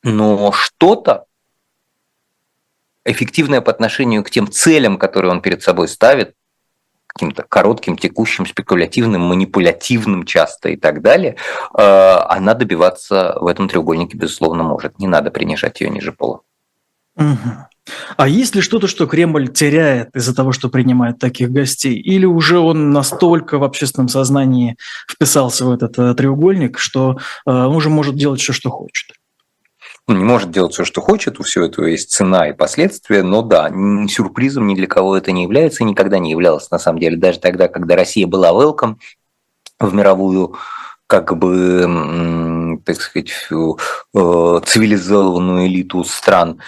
но 0.03 0.53
что-то 0.53 1.25
эффективное 3.05 3.61
по 3.61 3.71
отношению 3.71 4.25
к 4.25 4.31
тем 4.31 4.51
целям, 4.51 4.99
которые 4.99 5.33
он 5.33 5.41
перед 5.41 5.63
собой 5.63 5.89
ставит, 5.89 6.35
каким-то 7.07 7.43
коротким, 7.43 7.97
текущим, 7.97 8.47
спекулятивным, 8.47 9.23
манипулятивным 9.23 10.25
часто 10.25 10.69
и 10.69 10.77
так 10.77 11.03
далее, 11.03 11.37
э, 11.77 11.83
она 11.83 12.55
добиваться 12.55 13.37
в 13.41 13.47
этом 13.47 13.69
треугольнике, 13.69 14.17
безусловно, 14.17 14.63
может. 14.63 14.99
Не 14.99 15.09
надо 15.09 15.31
принижать 15.31 15.81
ее 15.81 15.91
ниже 15.91 16.13
пола. 16.13 16.41
Угу. 17.17 17.67
А 18.17 18.29
есть 18.29 18.55
ли 18.55 18.63
что-то, 18.63 18.87
что 18.87 19.07
Кремль 19.07 19.49
теряет 19.49 20.15
из-за 20.15 20.35
того, 20.35 20.53
что 20.53 20.69
принимает 20.69 21.19
таких 21.19 21.51
гостей? 21.51 21.95
Или 21.95 22.27
уже 22.27 22.59
он 22.59 22.93
настолько 22.93 23.59
в 23.59 23.65
общественном 23.65 24.09
сознании 24.09 24.77
вписался 25.11 25.65
в 25.65 25.73
этот 25.73 25.99
э, 25.99 26.15
треугольник, 26.15 26.79
что 26.79 27.19
э, 27.47 27.51
он 27.51 27.75
уже 27.75 27.91
может 27.91 28.15
делать 28.15 28.41
все, 28.41 28.53
что 28.53 28.71
хочет? 28.71 29.20
Ну, 30.11 30.19
не 30.19 30.25
может 30.25 30.51
делать 30.51 30.73
все, 30.73 30.85
что 30.85 31.01
хочет, 31.01 31.39
у 31.39 31.45
всего 31.45 31.67
этого 31.67 31.87
есть 31.87 32.11
цена 32.11 32.49
и 32.49 32.53
последствия, 32.53 33.23
но 33.23 33.43
да, 33.43 33.73
сюрпризом 34.09 34.67
ни 34.67 34.75
для 34.75 34.89
кого 34.89 35.17
это 35.17 35.31
не 35.31 35.45
является 35.45 35.85
и 35.85 35.87
никогда 35.87 36.19
не 36.19 36.33
являлось, 36.33 36.71
на 36.71 36.79
самом 36.79 36.99
деле, 36.99 37.17
даже 37.17 37.39
тогда, 37.39 37.69
когда 37.69 37.95
Россия 37.95 38.27
была 38.27 38.51
welcome 38.51 38.97
в 39.79 39.95
мировую 39.95 40.57
как 41.07 41.37
бы, 41.37 42.81
так 42.85 43.01
сказать, 43.01 43.31
э, 43.51 44.61
цивилизованную 44.65 45.67
элиту 45.67 46.05
стран, 46.05 46.61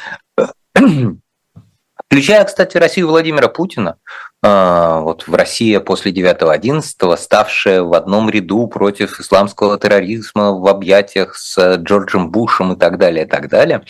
включая, 2.13 2.45
кстати, 2.45 2.77
Россию 2.77 3.09
Владимира 3.09 3.49
Путина, 3.49 3.97
а, 4.43 5.01
вот 5.01 5.27
в 5.27 5.35
России 5.35 5.79
после 5.79 6.13
9-11, 6.13 7.17
ставшая 7.17 7.83
в 7.83 7.95
одном 7.95 8.29
ряду 8.29 8.67
против 8.67 9.19
исламского 9.19 9.79
терроризма 9.79 10.53
в 10.53 10.67
объятиях 10.69 11.35
с 11.37 11.77
Джорджем 11.77 12.31
Бушем 12.31 12.75
и 12.75 12.77
так 12.77 12.99
далее, 12.99 13.25
и 13.25 13.29
так 13.29 13.49
далее. 13.49 13.83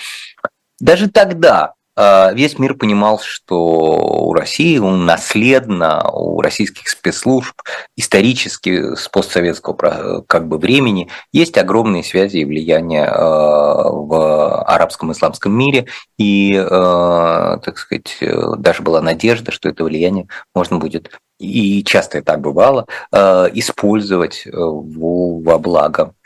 Даже 0.79 1.11
тогда 1.11 1.75
весь 1.97 2.59
мир 2.59 2.75
понимал, 2.75 3.21
что 3.21 3.59
у 3.59 4.33
России, 4.33 4.79
у 4.79 4.91
наследно, 4.91 6.09
у 6.13 6.41
российских 6.41 6.89
спецслужб 6.89 7.55
исторически 7.97 8.95
с 8.95 9.09
постсоветского 9.09 10.23
как 10.27 10.49
бы 10.49 10.59
времени 10.59 11.09
есть 11.33 11.59
огромные 11.59 12.05
связи 12.05 12.39
и 12.39 12.45
влияния 12.45 13.05
а, 13.05 13.91
в 13.91 14.63
арабском 14.65 15.13
исламском 15.13 15.57
мире, 15.57 15.87
и, 16.19 16.57
а, 16.57 17.59
так 17.59 17.79
сказать, 17.79 18.19
даже 18.59 18.83
была 18.83 19.01
надежда, 19.01 19.53
что 19.53 19.69
это 19.69 19.85
влияние 19.85 20.29
можно 20.55 20.79
будет 20.79 21.11
и 21.39 21.83
часто 21.83 22.19
это 22.19 22.27
так 22.27 22.41
бывало, 22.41 22.87
использовать 23.13 24.47
во 24.47 25.59
благо. 25.59 26.03
а, 26.05 26.22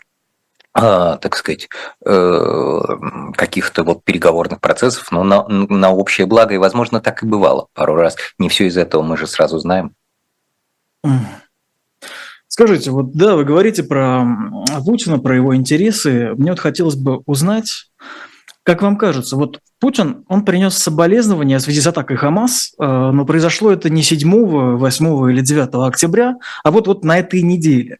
так 0.76 1.36
сказать, 1.36 1.68
э, 2.04 2.80
каких-то 3.34 3.82
вот 3.82 4.04
переговорных 4.04 4.60
процессов, 4.60 5.10
но 5.10 5.24
на, 5.24 5.46
на 5.48 5.90
общее 5.90 6.26
благо, 6.26 6.54
и, 6.54 6.58
возможно, 6.58 7.00
так 7.00 7.22
и 7.22 7.26
бывало 7.26 7.68
пару 7.72 7.94
раз. 7.94 8.16
Не 8.38 8.48
все 8.48 8.66
из 8.66 8.76
этого 8.76 9.02
мы 9.02 9.16
же 9.16 9.26
сразу 9.26 9.58
знаем. 9.58 9.92
Скажите, 12.48 12.90
вот 12.90 13.12
да, 13.12 13.36
вы 13.36 13.44
говорите 13.44 13.82
про 13.84 14.24
Путина, 14.84 15.18
про 15.18 15.36
его 15.36 15.54
интересы. 15.56 16.32
Мне 16.36 16.50
вот 16.50 16.60
хотелось 16.60 16.96
бы 16.96 17.22
узнать, 17.26 17.90
как 18.62 18.82
вам 18.82 18.96
кажется, 18.96 19.36
вот 19.36 19.60
Путин, 19.78 20.24
он 20.28 20.44
принес 20.44 20.76
соболезнования 20.76 21.58
в 21.58 21.62
связи 21.62 21.80
с 21.80 21.86
атакой 21.86 22.16
Хамас, 22.16 22.72
э, 22.78 22.84
но 22.84 23.24
произошло 23.24 23.70
это 23.70 23.90
не 23.90 24.02
7, 24.02 24.76
8 24.76 25.30
или 25.30 25.40
9 25.40 25.68
октября, 25.86 26.36
а 26.64 26.70
вот, 26.70 26.86
вот 26.86 27.04
на 27.04 27.18
этой 27.18 27.42
неделе. 27.42 27.98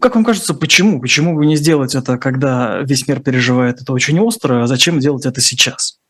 Как 0.00 0.14
вам 0.14 0.24
кажется, 0.24 0.54
почему? 0.54 1.00
Почему 1.00 1.34
бы 1.34 1.46
не 1.46 1.56
сделать 1.56 1.94
это, 1.94 2.18
когда 2.18 2.80
весь 2.80 3.06
мир 3.08 3.20
переживает 3.20 3.80
это 3.80 3.92
очень 3.92 4.18
остро, 4.20 4.62
а 4.62 4.66
зачем 4.66 4.98
делать 4.98 5.26
это 5.26 5.40
сейчас? 5.40 6.00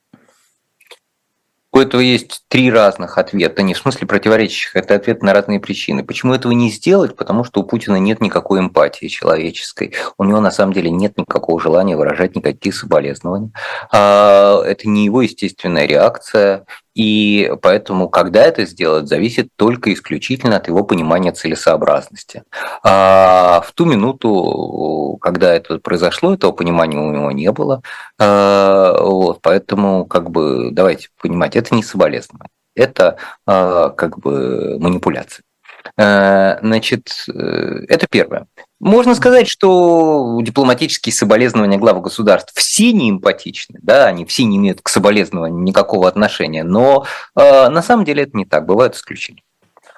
У 1.73 1.79
этого 1.79 2.01
есть 2.01 2.43
три 2.49 2.69
разных 2.69 3.17
ответа, 3.17 3.63
не 3.63 3.75
в 3.75 3.79
смысле 3.79 4.09
противоречащих, 4.09 4.75
это 4.75 4.97
ответ 4.97 5.23
на 5.23 5.33
разные 5.33 5.61
причины. 5.61 6.03
Почему 6.03 6.35
этого 6.35 6.51
не 6.51 6.69
сделать? 6.69 7.15
Потому 7.15 7.45
что 7.45 7.61
у 7.61 7.65
Путина 7.65 7.95
нет 7.95 8.21
никакой 8.21 8.59
эмпатии 8.59 9.07
человеческой. 9.07 9.95
У 10.19 10.25
него 10.25 10.41
на 10.41 10.51
самом 10.51 10.73
деле 10.73 10.91
нет 10.91 11.17
никакого 11.17 11.61
желания 11.61 11.97
выражать 11.97 12.35
никаких 12.35 12.75
соболезнований. 12.75 13.53
А, 13.93 14.61
это 14.65 14.89
не 14.89 15.05
его 15.05 15.23
естественная 15.23 15.87
реакция. 15.87 16.65
И 17.01 17.51
поэтому, 17.63 18.11
когда 18.11 18.43
это 18.43 18.67
сделать, 18.67 19.09
зависит 19.09 19.49
только 19.57 19.91
исключительно 19.91 20.57
от 20.57 20.69
его 20.69 20.85
понимания 20.85 21.33
целесообразности. 21.33 22.43
А 22.85 23.63
в 23.67 23.73
ту 23.73 23.87
минуту, 23.87 25.17
когда 25.23 25.55
это 25.55 25.79
произошло, 25.79 26.35
этого 26.35 26.53
понимания 26.53 26.99
у 26.99 27.11
него 27.11 27.33
не 27.33 27.51
было. 27.53 27.81
А, 28.19 29.03
вот, 29.03 29.39
поэтому, 29.41 30.05
как 30.05 30.31
бы, 30.31 30.73
давайте 30.73 31.09
понимать, 31.23 31.57
это 31.57 31.75
не 31.75 31.83
соболезнование, 31.83 32.51
это 32.75 33.17
а, 33.47 33.89
как 33.89 34.19
бы 34.19 34.77
манипуляция. 34.79 35.43
А, 35.97 36.59
значит, 36.63 37.25
э, 37.29 37.85
это 37.89 38.07
первое. 38.09 38.47
Можно 38.81 39.15
сказать, 39.15 39.49
что 39.49 40.39
дипломатические 40.43 41.13
соболезнования 41.13 41.79
глав 41.79 42.01
государств 42.01 42.53
все 42.55 42.93
не 42.93 43.11
эмпатичны, 43.11 43.79
да, 43.83 44.07
они 44.07 44.25
все 44.25 44.45
не 44.45 44.57
имеют 44.57 44.81
к 44.83 44.89
соболезнованию 44.89 45.63
никакого 45.63 46.09
отношения, 46.09 46.65
но 46.65 47.05
э, 47.37 47.69
на 47.69 47.83
самом 47.83 48.05
деле 48.05 48.23
это 48.23 48.37
не 48.37 48.47
так, 48.47 48.67
бывают 48.67 48.95
исключения. 48.95 49.43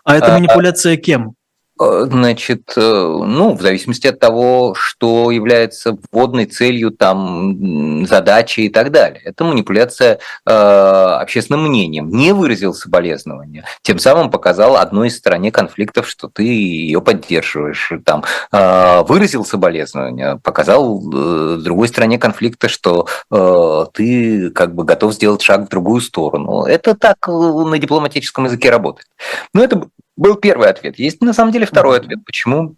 А 0.04 0.16
это 0.16 0.32
манипуляция 0.32 0.96
кем? 0.96 1.34
Э, 1.82 2.06
значит, 2.10 2.72
э, 2.76 2.80
ну, 2.80 3.54
в 3.56 3.62
зависимости 3.62 4.06
от 4.06 4.18
того, 4.18 4.74
что 4.76 5.30
является 5.30 5.96
вводной 6.10 6.46
целью, 6.46 6.90
там, 6.90 8.06
задачи 8.06 8.60
и 8.60 8.68
так 8.68 8.90
далее. 8.90 9.22
Это 9.24 9.44
манипуляция 9.44 10.18
э, 10.46 10.50
общественным 10.50 11.68
мнением. 11.68 12.10
Не 12.10 12.32
выразил 12.32 12.74
соболезнования, 12.74 13.64
тем 13.82 13.98
самым 13.98 14.30
показал 14.30 14.76
одной 14.76 15.08
из 15.08 15.16
стороне 15.16 15.50
конфликтов, 15.50 16.08
что 16.08 16.28
ты 16.28 16.44
ее 16.44 17.00
поддерживаешь. 17.00 17.92
Там, 18.04 18.24
э, 18.52 19.02
выразил 19.02 19.44
соболезнования, 19.44 20.38
показал 20.42 21.00
э, 21.00 21.58
другой 21.62 21.88
стороне 21.88 22.18
конфликта, 22.18 22.68
что 22.68 23.06
э, 23.30 23.86
ты 23.92 24.50
как 24.50 24.74
бы 24.74 24.84
готов 24.84 25.14
сделать 25.14 25.42
шаг 25.42 25.66
в 25.66 25.68
другую 25.68 26.00
сторону. 26.00 26.64
Это 26.64 26.94
так 26.94 27.28
э, 27.28 27.32
на 27.32 27.78
дипломатическом 27.78 28.44
языке 28.44 28.70
работает. 28.70 29.08
Но 29.54 29.62
это 29.62 29.82
был 30.22 30.36
первый 30.36 30.70
ответ. 30.70 30.98
Есть 30.98 31.20
на 31.20 31.32
самом 31.34 31.52
деле 31.52 31.66
второй 31.66 31.98
ответ. 31.98 32.24
Почему 32.24 32.76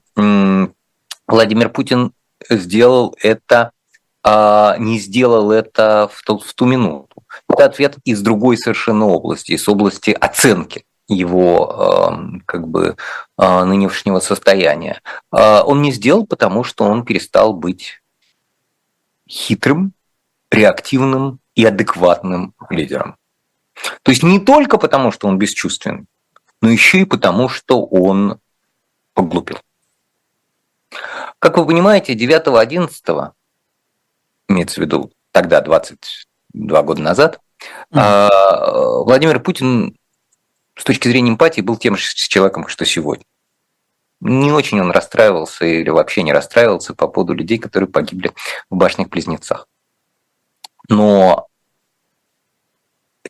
Владимир 1.27 1.69
Путин 1.69 2.13
сделал 2.49 3.15
это, 3.21 3.71
а 4.23 4.77
не 4.79 4.99
сделал 4.99 5.53
это 5.53 6.11
в 6.11 6.23
ту, 6.23 6.39
в 6.39 6.55
ту 6.55 6.65
минуту? 6.65 7.23
Это 7.49 7.67
ответ 7.67 7.99
из 8.05 8.23
другой 8.23 8.57
совершенно 8.57 9.07
области, 9.07 9.53
из 9.53 9.69
области 9.69 10.11
оценки 10.11 10.85
его 11.07 12.41
как 12.47 12.67
бы 12.67 12.97
а, 13.37 13.67
нынешнего 13.67 14.21
состояния. 14.21 15.03
А, 15.31 15.63
он 15.63 15.83
не 15.83 15.93
сделал, 15.93 16.27
потому 16.27 16.65
что 16.65 16.85
он 16.85 17.05
перестал 17.05 17.53
быть 17.53 18.01
хитрым, 19.29 19.93
реактивным 20.51 21.41
и 21.55 21.63
адекватным 21.67 22.55
лидером. 22.71 23.17
То 24.03 24.13
есть 24.13 24.23
не 24.23 24.41
только 24.41 24.79
потому, 24.79 25.13
что 25.13 25.29
он 25.29 25.37
бесчувственный, 25.37 26.07
но 26.65 26.71
еще 26.71 27.01
и 27.01 27.05
потому, 27.05 27.51
что 27.51 27.85
он 27.85 28.41
поглупил. 29.13 29.59
Как 31.39 31.59
вы 31.59 31.67
понимаете, 31.67 32.15
9-11, 32.15 33.33
имеется 34.49 34.81
в 34.81 34.83
виду 34.83 35.13
тогда, 35.31 35.61
22 35.61 36.83
года 36.83 37.03
назад, 37.03 37.39
mm-hmm. 37.93 39.05
Владимир 39.05 39.41
Путин 39.41 39.95
с 40.75 40.85
точки 40.85 41.07
зрения 41.07 41.33
эмпатии 41.33 41.61
был 41.61 41.77
тем 41.77 41.99
же 41.99 42.15
человеком, 42.15 42.67
что 42.67 42.87
сегодня. 42.87 43.27
Не 44.21 44.51
очень 44.51 44.81
он 44.81 44.91
расстраивался 44.91 45.67
или 45.67 45.91
вообще 45.91 46.23
не 46.23 46.33
расстраивался 46.33 46.95
по 46.95 47.09
поводу 47.09 47.35
людей, 47.35 47.59
которые 47.59 47.91
погибли 47.91 48.33
в 48.71 48.77
башнях-близнецах. 48.77 49.69
Но 50.89 51.47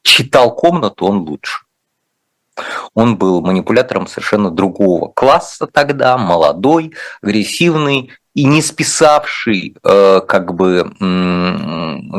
читал 0.03 0.55
комнату 0.55 1.07
он 1.07 1.29
лучше. 1.29 1.64
Он 2.95 3.17
был 3.17 3.41
манипулятором 3.41 4.07
совершенно 4.07 4.51
другого 4.51 5.09
класса 5.09 5.67
тогда, 5.67 6.17
молодой, 6.19 6.93
агрессивный 7.23 8.13
и 8.35 8.45
не 8.45 8.63
списавший 8.63 9.77
э, 9.83 10.21
как 10.27 10.55
бы 10.55 10.93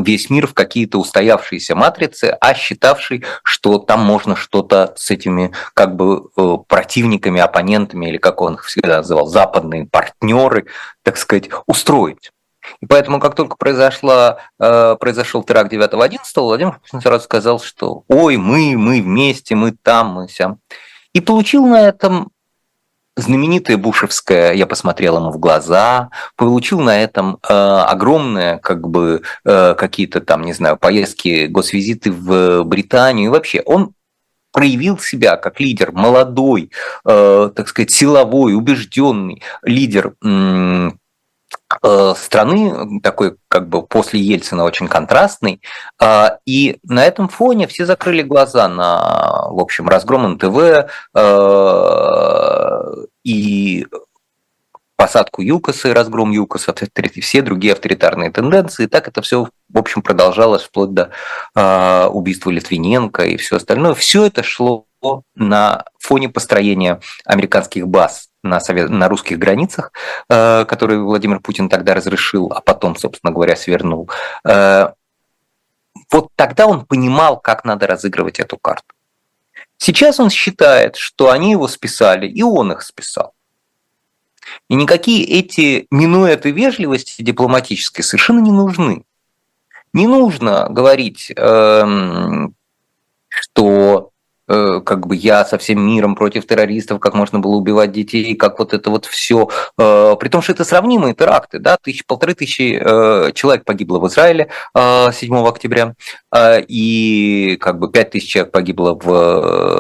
весь 0.04 0.30
мир 0.30 0.48
в 0.48 0.54
какие-то 0.54 0.98
устоявшиеся 0.98 1.75
матрицы, 1.75 2.38
а 2.39 2.54
считавший, 2.54 3.24
что 3.44 3.80
там 3.80 4.01
можно 4.01 4.36
что-то 4.36 4.94
с 4.96 5.12
этими 5.12 5.51
как 5.74 5.96
бы 5.96 6.30
э, 6.38 6.58
противниками, 6.68 7.42
оппонентами, 7.42 8.08
или 8.08 8.18
как 8.18 8.42
он 8.42 8.56
их 8.56 8.63
всегда 8.63 8.98
называл, 8.98 9.27
западные 9.27 9.88
партнеры, 9.88 10.68
так 11.04 11.18
сказать, 11.18 11.50
устроить. 11.68 12.32
И 12.82 12.86
поэтому, 12.86 13.20
как 13.20 13.36
только 13.36 13.56
произошла, 13.58 14.38
э, 14.60 14.96
произошел 15.00 15.44
теракт 15.44 15.72
9-11, 15.72 16.20
Владимир 16.36 16.80
Путин 16.80 17.02
сразу 17.02 17.24
сказал, 17.24 17.60
что 17.60 18.04
«Ой, 18.08 18.38
мы, 18.38 18.76
мы 18.78 19.02
вместе, 19.02 19.56
мы 19.56 19.72
там, 19.72 20.14
мы 20.14 20.30
сям». 20.30 20.60
И 21.14 21.22
получил 21.22 21.66
на 21.66 21.82
этом 21.82 22.32
знаменитое 23.16 23.78
Бушевское 23.78 24.54
«Я 24.54 24.66
посмотрел 24.66 25.18
ему 25.18 25.32
в 25.32 25.38
глаза», 25.38 26.10
получил 26.36 26.82
на 26.82 27.02
этом 27.02 27.40
э, 27.48 27.54
огромные 27.54 28.58
как 28.60 28.88
бы 28.88 29.22
э, 29.46 29.76
какие-то 29.76 30.22
там, 30.22 30.44
не 30.44 30.54
знаю, 30.54 30.78
поездки, 30.78 31.48
госвизиты 31.48 32.12
в 32.12 32.64
Британию. 32.64 33.28
И 33.28 33.32
вообще 33.32 33.62
он 33.62 33.94
проявил 34.52 34.98
себя 34.98 35.36
как 35.36 35.60
лидер, 35.60 35.92
молодой, 35.92 36.72
э, 37.06 37.52
так 37.56 37.68
сказать, 37.68 37.92
силовой, 37.92 38.54
убежденный 38.54 39.42
лидер 39.64 40.14
э, 40.24 40.90
страны, 42.16 43.00
такой 43.02 43.38
как 43.48 43.68
бы 43.68 43.84
после 43.84 44.20
Ельцина 44.20 44.64
очень 44.64 44.88
контрастный, 44.88 45.62
а, 46.00 46.38
и 46.46 46.78
на 46.84 47.04
этом 47.06 47.28
фоне 47.28 47.68
все 47.68 47.86
закрыли 47.86 48.22
глаза 48.22 48.68
на, 48.68 49.48
в 49.50 49.60
общем, 49.60 49.88
разгром 49.90 50.34
НТВ 50.34 50.88
э, 51.16 52.82
и 53.24 53.88
посадку 54.96 55.42
ЮКОСа 55.42 55.90
и 55.90 55.94
разгром 55.94 56.32
ЮКОСа, 56.32 56.74
все 57.22 57.42
другие 57.42 57.74
авторитарные 57.74 58.32
тенденции. 58.32 58.86
Так 58.86 59.08
это 59.08 59.22
все, 59.22 59.50
в 59.70 59.78
общем, 59.78 60.01
продолжалось 60.01 60.64
вплоть 60.64 60.94
до 60.94 61.12
э, 61.56 62.08
убийства 62.08 62.50
Литвиненко 62.50 63.24
и 63.24 63.38
все 63.38 63.58
остальное. 63.58 63.94
Все 63.94 64.25
это 64.25 64.44
шло 64.44 64.86
на 65.36 65.86
фоне 66.00 66.30
построения 66.30 67.00
американских 67.25 67.88
баз 67.88 68.30
на, 68.46 68.60
совет, 68.60 68.90
на 68.90 69.10
русских 69.10 69.38
границах, 69.38 69.92
э, 70.29 70.66
которые 70.66 71.01
Владимир 71.01 71.40
Путин 71.40 71.70
тогда 71.70 71.94
разрешил, 71.94 72.51
а 72.55 72.62
потом, 72.62 72.96
собственно 72.96 73.34
говоря, 73.34 73.55
свернул. 73.55 74.10
Э, 74.46 74.90
вот 76.12 76.29
тогда 76.36 76.68
он 76.68 76.86
понимал, 76.86 77.40
как 77.40 77.66
надо 77.66 77.88
разыгрывать 77.88 78.40
эту 78.40 78.58
карту. 78.58 78.94
Сейчас 79.77 80.20
он 80.20 80.29
считает, 80.29 80.96
что 80.96 81.31
они 81.31 81.51
его 81.51 81.68
списали, 81.68 82.27
и 82.27 82.44
он 82.44 82.72
их 82.72 82.81
списал. 82.81 83.34
И 84.70 84.75
никакие 84.75 85.25
эти 85.25 85.88
минуэты 85.92 86.51
вежливости 86.51 87.22
дипломатической 87.22 88.03
совершенно 88.03 88.40
не 88.40 88.51
нужны. 88.51 89.03
Не 89.94 90.08
нужно 90.08 90.68
говорить, 90.70 91.31
эм, 91.36 92.53
что 93.29 94.12
как 94.48 95.08
бы 95.08 95.16
я 95.16 95.44
со 95.46 95.58
всем 95.58 95.86
миром 95.86 96.16
против 96.16 96.46
террористов, 96.46 97.00
как 97.00 97.14
можно 97.16 97.40
было 97.40 97.55
убивать 97.55 97.92
детей, 97.92 98.36
как 98.36 98.60
вот 98.60 98.74
это 98.74 98.90
вот 98.90 99.05
все. 99.05 99.50
Э, 99.77 100.16
при 100.20 100.29
том, 100.29 100.42
что 100.42 100.53
это 100.53 100.64
сравнимые 100.64 101.16
теракты, 101.16 101.60
да, 101.60 101.77
тысяч, 101.81 102.05
полторы 102.05 102.36
тысячи 102.36 102.79
э, 102.79 103.31
человек 103.34 103.66
погибло 103.66 104.00
в 104.00 104.08
Израиле 104.08 104.50
7 104.75 105.48
октября, 105.48 105.94
и 106.68 107.58
как 107.60 107.79
бы 107.79 107.92
пять 107.92 108.12
тысяч 108.12 108.29
человек 108.29 108.51
погибло 108.51 109.00
в 109.01 109.75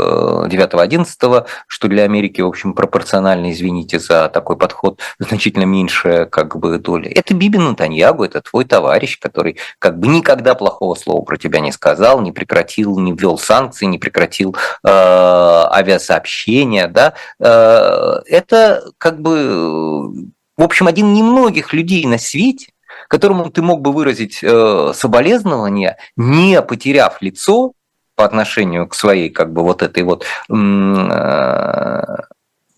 9-11, 0.45 1.45
что 1.67 1.87
для 1.87 2.03
Америки, 2.03 2.41
в 2.41 2.47
общем, 2.47 2.73
пропорционально, 2.73 3.51
извините 3.51 3.99
за 3.99 4.29
такой 4.29 4.57
подход, 4.57 4.99
значительно 5.19 5.63
меньшая 5.63 6.25
как 6.25 6.57
бы 6.57 6.77
доля. 6.77 7.11
Это 7.13 7.33
Биби 7.33 7.57
Натаньягу, 7.57 8.23
это 8.23 8.41
твой 8.41 8.65
товарищ, 8.65 9.19
который 9.19 9.57
как 9.79 9.99
бы 9.99 10.07
никогда 10.07 10.55
плохого 10.55 10.95
слова 10.95 11.21
про 11.21 11.37
тебя 11.37 11.59
не 11.59 11.71
сказал, 11.71 12.21
не 12.21 12.31
прекратил, 12.31 12.99
не 12.99 13.13
ввел 13.13 13.37
санкции, 13.37 13.85
не 13.85 13.97
прекратил 13.97 14.55
э, 14.83 14.87
авиасообщения, 14.87 16.87
да, 16.87 17.13
э, 17.39 18.21
это 18.27 18.83
как 18.97 19.21
бы, 19.21 20.11
в 20.57 20.63
общем, 20.63 20.87
один 20.87 21.13
немногих 21.13 21.73
людей 21.73 22.05
на 22.05 22.17
свете, 22.17 22.67
которому 23.07 23.49
ты 23.49 23.61
мог 23.61 23.81
бы 23.81 23.91
выразить 23.91 24.39
э, 24.41 24.91
соболезнования, 24.93 25.97
не 26.15 26.61
потеряв 26.61 27.21
лицо 27.21 27.73
по 28.15 28.25
отношению 28.25 28.87
к 28.87 28.95
своей, 28.95 29.29
как 29.29 29.51
бы, 29.53 29.61
вот 29.61 29.81
этой 29.81 30.03
вот 30.03 30.25
э, 30.49 32.05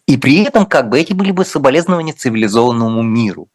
и 0.07 0.17
при 0.17 0.43
этом 0.43 0.65
как 0.65 0.89
бы 0.89 0.99
эти 0.99 1.13
были 1.13 1.31
бы 1.31 1.45
соболезнования 1.45 2.13
цивилизованному 2.13 3.01
миру. 3.01 3.49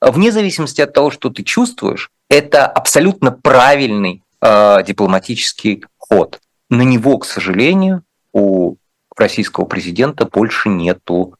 Вне 0.00 0.32
зависимости 0.32 0.80
от 0.80 0.92
того, 0.92 1.10
что 1.10 1.30
ты 1.30 1.42
чувствуешь, 1.42 2.10
это 2.28 2.66
абсолютно 2.66 3.32
правильный 3.32 4.22
э, 4.40 4.82
дипломатический 4.84 5.84
ход 5.96 6.40
на 6.70 6.82
него, 6.82 7.18
к 7.18 7.24
сожалению, 7.24 8.02
у 8.32 8.76
российского 9.16 9.64
президента 9.64 10.26
больше 10.26 10.68
нету 10.68 11.34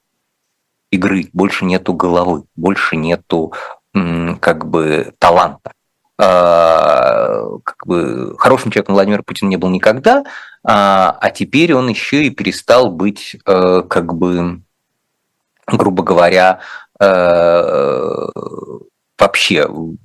игры, 0.90 1.28
больше 1.32 1.64
нету 1.64 1.92
головы, 1.92 2.44
больше 2.56 2.96
нету 2.96 3.52
как 4.40 4.66
бы 4.66 5.12
таланта. 5.18 5.72
А, 6.20 7.44
как 7.62 7.86
бы 7.86 8.36
хорошим 8.38 8.72
человеком 8.72 8.96
Владимир 8.96 9.22
Путин 9.22 9.48
не 9.48 9.56
был 9.56 9.68
никогда, 9.70 10.24
а, 10.64 11.16
а 11.20 11.30
теперь 11.30 11.72
он 11.74 11.88
еще 11.88 12.24
и 12.24 12.30
перестал 12.30 12.90
быть 12.90 13.36
э, 13.46 13.82
как 13.88 14.14
бы, 14.14 14.60
грубо 15.68 16.02
говоря, 16.02 16.58
э, 16.98 18.26
вообще, 19.18 19.66
ну 19.68 19.98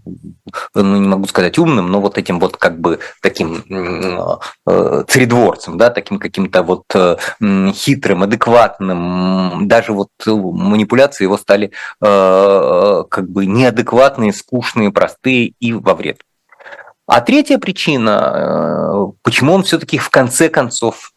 не 0.73 1.07
могу 1.07 1.27
сказать 1.27 1.57
умным, 1.57 1.91
но 1.91 2.01
вот 2.01 2.17
этим 2.17 2.39
вот 2.39 2.57
как 2.57 2.79
бы 2.79 2.99
таким 3.21 3.63
э, 4.67 5.03
царедворцем, 5.07 5.77
да, 5.77 5.89
таким 5.89 6.19
каким-то 6.19 6.63
вот 6.63 6.83
э, 6.95 7.17
хитрым, 7.73 8.23
адекватным, 8.23 9.67
даже 9.67 9.93
вот 9.93 10.09
манипуляции 10.25 11.25
его 11.25 11.37
стали 11.37 11.71
э, 12.01 13.03
как 13.09 13.29
бы 13.29 13.45
неадекватные, 13.45 14.33
скучные, 14.33 14.91
простые 14.91 15.53
и 15.59 15.73
во 15.73 15.93
вред. 15.93 16.21
А 17.05 17.21
третья 17.21 17.57
причина, 17.57 19.11
почему 19.23 19.53
он 19.53 19.63
все-таки 19.63 19.97
в 19.97 20.09
конце 20.09 20.49
концов 20.49 21.11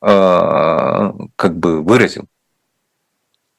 как 0.00 1.58
бы 1.58 1.82
выразил 1.82 2.26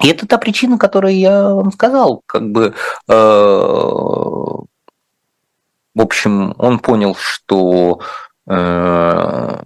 И 0.03 0.07
это 0.10 0.27
та 0.27 0.38
причина, 0.38 0.77
которую 0.77 1.17
я 1.17 1.53
вам 1.53 1.71
сказал, 1.71 2.21
как 2.25 2.51
бы, 2.51 2.73
э, 3.07 3.13
в 3.13 4.65
общем, 5.95 6.53
он 6.57 6.79
понял, 6.79 7.15
что 7.15 7.99
э, 8.47 9.62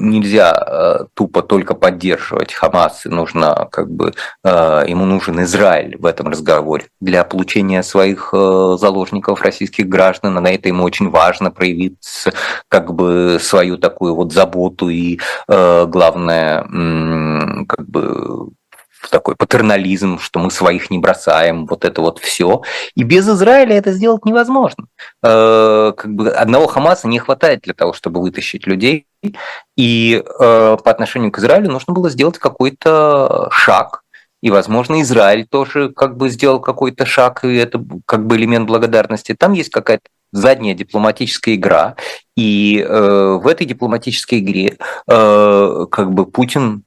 нельзя 0.00 0.52
э, 0.54 1.04
тупо 1.14 1.42
только 1.42 1.74
поддерживать 1.74 2.52
Хамас, 2.52 3.04
нужно 3.04 3.68
как 3.70 3.90
бы 3.90 4.14
э, 4.44 4.84
ему 4.88 5.04
нужен 5.04 5.42
Израиль 5.42 5.96
в 5.98 6.06
этом 6.06 6.28
разговоре 6.28 6.86
для 7.00 7.24
получения 7.24 7.82
своих 7.82 8.30
э, 8.32 8.76
заложников 8.78 9.42
российских 9.42 9.88
граждан. 9.88 10.34
На 10.34 10.48
это 10.48 10.68
ему 10.68 10.84
очень 10.84 11.10
важно 11.10 11.50
проявить 11.50 11.96
как 12.68 12.94
бы 12.94 13.38
свою 13.40 13.76
такую 13.76 14.14
вот 14.14 14.32
заботу 14.32 14.88
и 14.88 15.18
главное 15.46 16.62
как 17.68 17.88
бы 17.88 18.50
такой 19.08 19.36
патернализм, 19.36 20.18
что 20.18 20.40
мы 20.40 20.50
своих 20.50 20.90
не 20.90 20.98
бросаем, 20.98 21.66
вот 21.66 21.84
это 21.84 22.02
вот 22.02 22.18
все. 22.18 22.62
И 22.94 23.02
без 23.02 23.28
Израиля 23.28 23.76
это 23.76 23.92
сделать 23.92 24.24
невозможно. 24.24 24.86
Э, 25.22 25.92
как 25.96 26.12
бы 26.12 26.30
одного 26.30 26.66
Хамаса 26.66 27.08
не 27.08 27.18
хватает 27.18 27.62
для 27.62 27.74
того, 27.74 27.92
чтобы 27.92 28.20
вытащить 28.20 28.66
людей. 28.66 29.06
И 29.76 30.22
э, 30.22 30.22
по 30.82 30.90
отношению 30.90 31.30
к 31.32 31.38
Израилю 31.38 31.70
нужно 31.70 31.92
было 31.92 32.10
сделать 32.10 32.38
какой-то 32.38 33.48
шаг, 33.52 34.02
и, 34.42 34.50
возможно, 34.50 35.02
Израиль 35.02 35.46
тоже 35.46 35.90
как 35.90 36.16
бы 36.16 36.30
сделал 36.30 36.60
какой-то 36.60 37.04
шаг, 37.04 37.44
и 37.44 37.56
это 37.56 37.82
как 38.06 38.26
бы 38.26 38.36
элемент 38.36 38.66
благодарности. 38.66 39.34
Там 39.38 39.52
есть 39.52 39.70
какая-то 39.70 40.04
задняя 40.32 40.74
дипломатическая 40.74 41.56
игра, 41.56 41.96
и 42.36 42.84
э, 42.86 43.38
в 43.42 43.46
этой 43.46 43.66
дипломатической 43.66 44.38
игре 44.38 44.78
э, 45.08 45.86
как 45.90 46.12
бы 46.12 46.24
Путин 46.26 46.84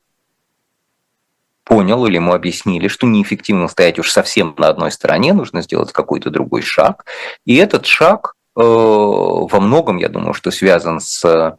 понял 1.64 2.06
или 2.06 2.16
ему 2.16 2.34
объяснили, 2.34 2.88
что 2.88 3.08
неэффективно 3.08 3.68
стоять 3.68 4.00
уж 4.00 4.12
совсем 4.12 4.54
на 4.58 4.68
одной 4.68 4.92
стороне, 4.92 5.34
нужно 5.34 5.62
сделать 5.62 5.92
какой-то 5.92 6.30
другой 6.30 6.62
шаг. 6.62 7.06
И 7.46 7.56
этот 7.56 7.86
шаг 7.86 8.36
э, 8.56 8.62
во 8.62 9.60
многом, 9.60 9.98
я 9.98 10.10
думаю, 10.10 10.34
что 10.34 10.52
связан 10.52 11.00
с 11.00 11.56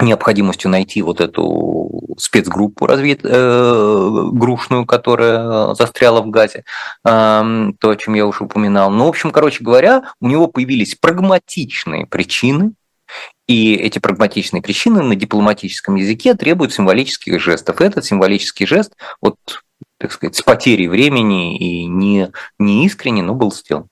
необходимостью 0.00 0.70
найти 0.70 1.00
вот 1.02 1.20
эту 1.20 2.14
спецгруппу 2.18 2.86
развед... 2.86 3.20
э, 3.22 4.28
грушную, 4.32 4.84
которая 4.84 5.74
застряла 5.74 6.20
в 6.20 6.30
газе, 6.30 6.64
э, 7.04 7.70
то, 7.78 7.90
о 7.90 7.96
чем 7.96 8.14
я 8.14 8.26
уже 8.26 8.44
упоминал. 8.44 8.90
Ну, 8.90 9.06
в 9.06 9.08
общем, 9.08 9.30
короче 9.30 9.64
говоря, 9.64 10.12
у 10.20 10.28
него 10.28 10.48
появились 10.48 10.96
прагматичные 10.96 12.06
причины 12.06 12.72
и 13.46 13.74
эти 13.74 13.98
прагматичные 13.98 14.62
причины 14.62 15.02
на 15.02 15.14
дипломатическом 15.14 15.94
языке 15.94 16.34
требуют 16.34 16.72
символических 16.72 17.40
жестов. 17.40 17.80
Этот 17.80 18.04
символический 18.04 18.66
жест, 18.66 18.96
вот, 19.20 19.36
так 19.98 20.12
сказать, 20.12 20.36
с 20.36 20.42
потерей 20.42 20.88
времени 20.88 21.56
и 21.58 21.86
не, 21.86 22.32
не 22.58 22.86
искренне, 22.86 23.22
но 23.22 23.34
был 23.34 23.52
сделан. 23.52 23.88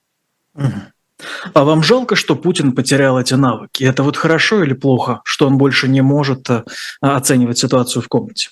А 1.53 1.63
вам 1.63 1.81
жалко, 1.81 2.15
что 2.15 2.35
Путин 2.35 2.73
потерял 2.73 3.19
эти 3.19 3.33
навыки? 3.35 3.83
Это 3.83 4.03
вот 4.03 4.17
хорошо 4.17 4.63
или 4.63 4.73
плохо, 4.73 5.21
что 5.23 5.47
он 5.47 5.57
больше 5.57 5.87
не 5.87 6.01
может 6.01 6.49
э, 6.49 6.63
оценивать 6.99 7.57
ситуацию 7.57 8.01
в 8.03 8.09
комнате? 8.09 8.49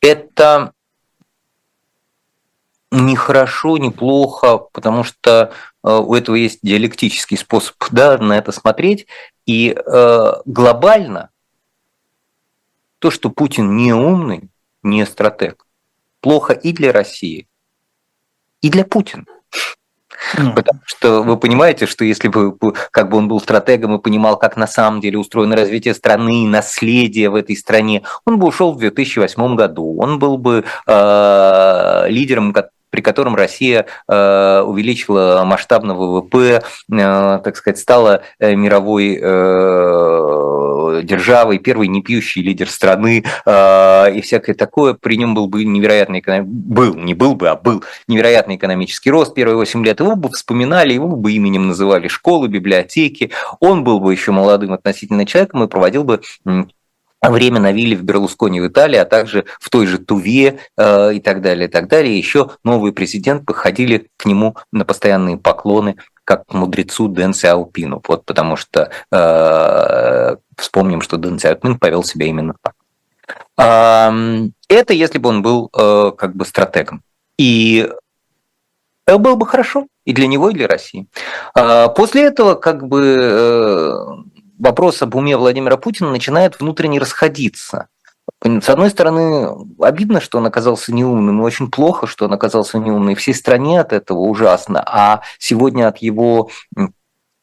Это 0.00 0.72
не 2.90 3.16
хорошо, 3.16 3.76
не 3.78 3.90
плохо, 3.90 4.58
потому 4.58 5.04
что 5.04 5.52
у 5.84 6.14
этого 6.14 6.34
есть 6.36 6.60
диалектический 6.62 7.36
способ 7.36 7.76
да, 7.90 8.18
на 8.18 8.38
это 8.38 8.52
смотреть. 8.52 9.06
И 9.46 9.76
э, 9.76 10.32
глобально 10.46 11.30
то, 12.98 13.10
что 13.10 13.28
Путин 13.28 13.76
не 13.76 13.92
умный, 13.92 14.48
не 14.82 15.04
стратег, 15.04 15.66
плохо 16.20 16.54
и 16.54 16.72
для 16.72 16.90
России, 16.90 17.46
и 18.62 18.70
для 18.70 18.84
Путина. 18.84 19.26
Ну. 20.38 20.54
Потому 20.54 20.80
что 20.84 21.22
вы 21.22 21.36
понимаете, 21.36 21.86
что 21.86 22.04
если 22.04 22.28
бы 22.28 22.56
как 22.90 23.10
бы 23.10 23.18
он 23.18 23.28
был 23.28 23.40
стратегом 23.40 23.96
и 23.96 24.02
понимал, 24.02 24.38
как 24.38 24.56
на 24.56 24.66
самом 24.66 25.00
деле 25.00 25.18
устроено 25.18 25.54
развитие 25.54 25.92
страны, 25.92 26.46
наследие 26.46 27.28
в 27.28 27.34
этой 27.34 27.56
стране, 27.56 28.02
он 28.24 28.38
бы 28.38 28.46
ушел 28.46 28.72
в 28.72 28.78
2008 28.78 29.54
году. 29.54 29.96
Он 29.98 30.18
был 30.18 30.38
бы 30.38 30.64
э, 30.86 32.04
лидером, 32.08 32.52
при 32.94 33.00
котором 33.00 33.34
Россия 33.34 33.86
э, 34.06 34.60
увеличила 34.64 35.42
масштабно 35.44 35.96
ВВП, 35.96 36.62
э, 36.92 37.40
так 37.42 37.56
сказать, 37.56 37.80
стала 37.80 38.22
э, 38.38 38.54
мировой 38.54 39.16
державой, 41.02 41.58
первый 41.58 41.88
не 41.88 42.02
пьющий 42.02 42.40
лидер 42.42 42.70
страны 42.70 43.24
и 43.46 44.20
всякое 44.22 44.54
такое. 44.54 44.94
При 44.94 45.16
нем 45.16 45.34
был 45.34 45.48
бы 45.48 45.64
невероятный 45.64 46.22
был, 46.44 46.94
не 46.94 47.14
был 47.14 47.34
бы, 47.34 47.48
а 47.48 47.56
был 47.56 47.82
невероятный 48.06 48.54
экономический 48.56 49.10
рост 49.10 49.34
первые 49.34 49.56
8 49.56 49.84
лет. 49.84 49.98
Его 49.98 50.14
бы 50.14 50.28
вспоминали, 50.28 50.92
его 50.92 51.08
бы 51.08 51.32
именем 51.32 51.66
называли 51.66 52.06
школы, 52.06 52.46
библиотеки. 52.46 53.32
Он 53.58 53.82
был 53.82 53.98
бы 53.98 54.12
еще 54.12 54.30
молодым 54.30 54.72
относительно 54.72 55.26
человеком 55.26 55.64
и 55.64 55.68
проводил 55.68 56.04
бы 56.04 56.20
время 57.30 57.60
на 57.60 57.72
вилле 57.72 57.96
в 57.96 58.02
Берлусконе 58.02 58.60
в 58.60 58.66
Италии, 58.66 58.96
а 58.96 59.04
также 59.04 59.44
в 59.60 59.70
той 59.70 59.86
же 59.86 59.98
Туве 59.98 60.58
э, 60.76 61.14
и 61.14 61.20
так 61.20 61.42
далее, 61.42 61.68
и 61.68 61.70
так 61.70 61.88
далее. 61.88 62.16
Еще 62.16 62.50
новые 62.64 62.92
президенты 62.92 63.44
походили 63.44 64.08
к 64.16 64.26
нему 64.26 64.56
на 64.72 64.84
постоянные 64.84 65.36
поклоны, 65.36 65.96
как 66.24 66.46
к 66.46 66.54
мудрецу 66.54 67.08
Дэн 67.08 67.34
Сяопину, 67.34 68.02
вот 68.06 68.24
потому 68.24 68.56
что 68.56 68.90
э, 69.10 70.36
вспомним, 70.56 71.00
что 71.02 71.16
Дэн 71.16 71.38
Сяопин 71.38 71.78
повел 71.78 72.02
себя 72.02 72.26
именно 72.26 72.54
так. 72.62 72.74
Э, 73.58 74.48
это 74.68 74.92
если 74.94 75.18
бы 75.18 75.28
он 75.28 75.42
был 75.42 75.70
э, 75.76 76.12
как 76.16 76.34
бы 76.34 76.44
стратегом. 76.44 77.02
И 77.38 77.90
это 79.06 79.18
было 79.18 79.34
бы 79.34 79.46
хорошо 79.46 79.86
и 80.04 80.12
для 80.12 80.26
него, 80.26 80.50
и 80.50 80.54
для 80.54 80.66
России. 80.66 81.06
Э, 81.54 81.88
после 81.94 82.24
этого 82.24 82.54
как 82.54 82.86
бы 82.86 83.18
э, 83.20 84.33
вопрос 84.58 85.02
об 85.02 85.14
уме 85.14 85.36
Владимира 85.36 85.76
Путина 85.76 86.10
начинает 86.10 86.60
внутренне 86.60 86.98
расходиться. 86.98 87.88
С 88.42 88.68
одной 88.68 88.90
стороны, 88.90 89.50
обидно, 89.80 90.20
что 90.20 90.38
он 90.38 90.46
оказался 90.46 90.92
неумным, 90.92 91.36
но 91.36 91.42
очень 91.42 91.70
плохо, 91.70 92.06
что 92.06 92.26
он 92.26 92.32
оказался 92.32 92.78
неумным. 92.78 93.14
Всей 93.16 93.34
стране 93.34 93.80
от 93.80 93.92
этого 93.92 94.18
ужасно. 94.18 94.82
А 94.86 95.22
сегодня 95.38 95.88
от 95.88 95.98
его 95.98 96.50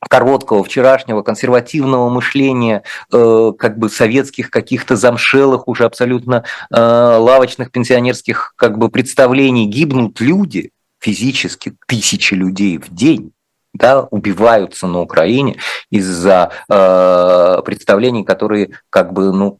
короткого 0.09 0.63
вчерашнего 0.63 1.21
консервативного 1.21 2.09
мышления, 2.09 2.83
э, 3.11 3.51
как 3.57 3.77
бы 3.77 3.89
советских 3.89 4.49
каких-то 4.49 4.95
замшелых, 4.95 5.67
уже 5.67 5.85
абсолютно 5.85 6.43
э, 6.71 6.75
лавочных 6.75 7.71
пенсионерских 7.71 8.53
как 8.55 8.77
бы 8.79 8.89
представлений 8.89 9.67
гибнут 9.67 10.19
люди, 10.19 10.71
физически 10.99 11.73
тысячи 11.87 12.33
людей 12.33 12.77
в 12.79 12.93
день 12.93 13.31
да, 13.73 14.01
убиваются 14.11 14.87
на 14.87 14.99
Украине 14.99 15.57
из-за 15.89 16.51
э, 16.69 17.61
представлений, 17.63 18.23
которые 18.23 18.71
как 18.89 19.13
бы, 19.13 19.31
ну, 19.31 19.59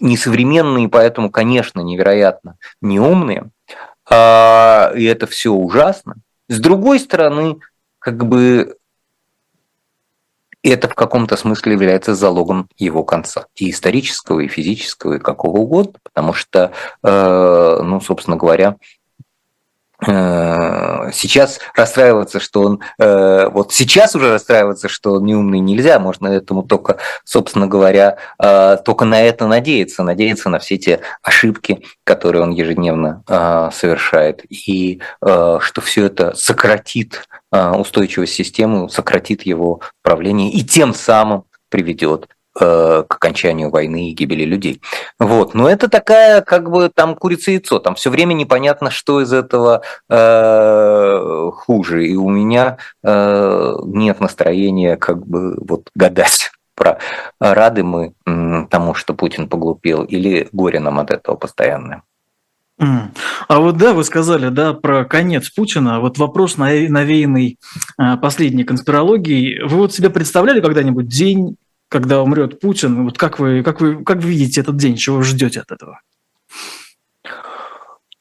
несовременные, 0.00 0.88
поэтому, 0.88 1.30
конечно, 1.30 1.80
невероятно 1.80 2.56
неумные, 2.80 3.50
э, 4.10 4.98
и 4.98 5.04
это 5.04 5.26
все 5.26 5.52
ужасно. 5.52 6.16
С 6.48 6.58
другой 6.58 6.98
стороны, 6.98 7.58
как 7.98 8.26
бы 8.26 8.76
это 10.64 10.88
в 10.88 10.94
каком-то 10.94 11.36
смысле 11.36 11.74
является 11.74 12.14
залогом 12.14 12.68
его 12.76 13.04
конца, 13.04 13.46
и 13.54 13.70
исторического, 13.70 14.40
и 14.40 14.48
физического, 14.48 15.14
и 15.14 15.18
какого 15.20 15.58
угодно, 15.58 15.94
потому 16.02 16.32
что, 16.32 16.72
э, 17.04 17.80
ну, 17.82 18.00
собственно 18.00 18.36
говоря, 18.36 18.76
Э, 18.76 18.97
сейчас 20.00 21.58
расстраиваться, 21.74 22.38
что 22.38 22.62
он... 22.62 22.80
Э, 22.98 23.48
вот 23.48 23.72
сейчас 23.72 24.14
уже 24.14 24.32
расстраиваться, 24.32 24.88
что 24.88 25.14
он 25.14 25.24
неумный 25.24 25.58
нельзя. 25.58 25.98
Можно 25.98 26.28
этому 26.28 26.62
только, 26.62 26.98
собственно 27.24 27.66
говоря, 27.66 28.18
э, 28.40 28.76
только 28.84 29.04
на 29.04 29.20
это 29.20 29.46
надеяться. 29.46 30.04
Надеяться 30.04 30.50
на 30.50 30.60
все 30.60 30.78
те 30.78 31.00
ошибки, 31.22 31.84
которые 32.04 32.42
он 32.42 32.50
ежедневно 32.50 33.22
совершает. 33.72 34.44
И 34.48 35.00
что 35.20 35.80
все 35.82 36.06
это 36.06 36.34
сократит 36.34 37.28
устойчивость 37.50 38.34
системы, 38.34 38.88
сократит 38.88 39.42
его 39.42 39.80
правление 40.02 40.50
и 40.50 40.62
тем 40.62 40.94
самым 40.94 41.44
приведет 41.68 42.28
Э, 42.28 42.37
к 42.58 43.14
окончанию 43.14 43.70
войны 43.70 44.10
и 44.10 44.14
гибели 44.14 44.44
людей. 44.44 44.80
Вот. 45.18 45.54
Но 45.54 45.68
это 45.68 45.88
такая, 45.88 46.40
как 46.40 46.70
бы, 46.70 46.90
там 46.92 47.14
курица 47.14 47.52
яйцо, 47.52 47.78
там 47.78 47.94
все 47.94 48.10
время 48.10 48.34
непонятно, 48.34 48.90
что 48.90 49.20
из 49.20 49.32
этого 49.32 49.82
э, 50.08 51.50
хуже. 51.54 52.06
И 52.06 52.16
у 52.16 52.28
меня 52.28 52.78
э, 53.04 53.74
нет 53.84 54.20
настроения, 54.20 54.96
как 54.96 55.26
бы, 55.26 55.56
вот 55.60 55.90
гадать 55.94 56.50
про 56.74 56.98
рады 57.40 57.82
мы 57.82 58.14
тому, 58.70 58.94
что 58.94 59.14
Путин 59.14 59.48
поглупел, 59.48 60.04
или 60.04 60.48
горе 60.52 60.78
нам 60.78 61.00
от 61.00 61.10
этого 61.10 61.34
постоянное. 61.34 62.02
А 62.78 63.58
вот 63.58 63.76
да, 63.76 63.92
вы 63.92 64.04
сказали, 64.04 64.50
да, 64.50 64.72
про 64.72 65.04
конец 65.04 65.50
Путина. 65.50 65.98
Вот 66.00 66.18
вопрос, 66.18 66.56
навеянный 66.56 67.58
э, 67.98 68.16
последней 68.18 68.62
конспирологией. 68.62 69.64
Вы 69.64 69.78
вот 69.78 69.92
себе 69.92 70.10
представляли 70.10 70.60
когда-нибудь 70.60 71.08
день 71.08 71.56
когда 71.88 72.22
умрет 72.22 72.60
Путин. 72.60 73.04
Вот 73.04 73.18
как 73.18 73.38
вы, 73.38 73.62
как 73.62 73.80
вы, 73.80 74.04
как 74.04 74.18
вы 74.18 74.30
видите 74.30 74.60
этот 74.60 74.76
день, 74.76 74.96
чего 74.96 75.16
вы 75.16 75.24
ждете 75.24 75.60
от 75.60 75.72
этого? 75.72 76.00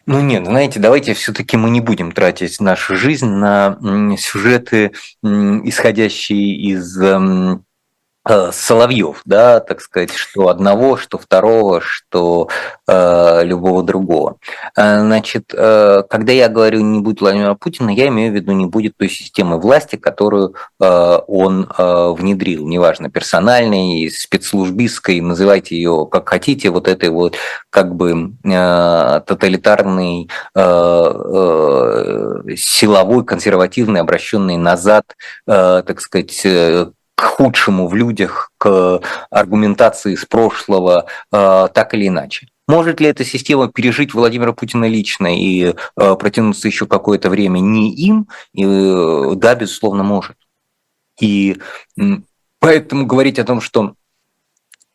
Ну 0.06 0.22
нет, 0.22 0.46
знаете, 0.46 0.80
давайте 0.80 1.14
все-таки 1.14 1.58
мы 1.58 1.70
не 1.70 1.82
будем 1.82 2.14
тратить 2.14 2.62
нашу 2.62 2.96
жизнь 2.96 3.28
на 3.28 3.78
сюжеты, 4.18 4.94
исходящие 5.22 6.56
из 6.56 6.98
эм, 7.02 7.66
Соловьев, 8.52 9.22
да, 9.26 9.60
так 9.60 9.82
сказать, 9.82 10.12
что 10.14 10.50
одного, 10.50 10.98
что 10.98 11.18
второго, 11.18 11.82
что 11.82 12.50
э, 12.88 13.44
любого 13.44 13.84
другого. 13.84 14.38
Э, 14.76 15.00
значит, 15.00 15.54
э, 15.54 16.04
когда 16.10 16.32
я 16.32 16.50
говорю 16.50 16.82
не 16.82 17.00
будет 17.00 17.22
Владимира 17.22 17.56
Путина, 17.56 17.90
я 17.90 18.08
имею 18.08 18.32
в 18.32 18.36
виду 18.36 18.52
не 18.52 18.66
будет 18.66 18.98
той 18.98 19.10
системы 19.10 19.60
власти, 19.60 19.96
которую 19.96 20.56
э, 20.80 21.20
он 21.28 21.70
э, 21.78 22.14
внедрил, 22.18 22.68
неважно 22.68 23.10
персональной, 23.10 24.10
спецслужбистской, 24.10 25.22
называйте 25.22 25.76
ее 25.76 26.08
как 26.10 26.30
хотите, 26.30 26.70
вот 26.70 26.88
этой 26.88 27.10
вот 27.10 27.36
как 27.70 27.96
бы 27.96 28.34
э, 28.44 29.22
тоталитарной, 29.26 30.30
э, 30.56 30.60
э, 30.60 32.56
силовой, 32.56 33.26
консервативной, 33.26 34.02
обращенной 34.02 34.58
назад, 34.58 35.16
э, 35.48 35.84
так 35.86 36.02
сказать, 36.02 36.42
э, 36.46 36.92
к 37.18 37.24
худшему 37.24 37.88
в 37.88 37.96
людях, 37.96 38.52
к 38.60 39.02
аргументации 39.32 40.14
из 40.14 40.24
прошлого, 40.26 41.08
э, 41.32 41.68
так 41.74 41.96
или 41.96 42.10
иначе. 42.10 42.48
Может 42.68 43.02
ли 43.02 43.08
эта 43.08 43.26
система 43.26 43.72
пережить 43.72 44.14
Владимира 44.14 44.54
Путина 44.54 44.86
лично 44.86 45.36
и 45.36 45.74
э, 45.74 46.16
протянуться 46.16 46.68
еще 46.68 46.86
какое-то 46.86 47.32
время 47.32 47.58
не 47.58 47.92
им? 47.92 48.28
И, 48.54 48.64
э, 48.64 49.34
да, 49.36 49.56
безусловно, 49.56 50.04
может. 50.04 50.38
И 51.20 51.58
поэтому 52.60 53.08
говорить 53.08 53.40
о 53.40 53.46
том, 53.46 53.62
что 53.62 53.96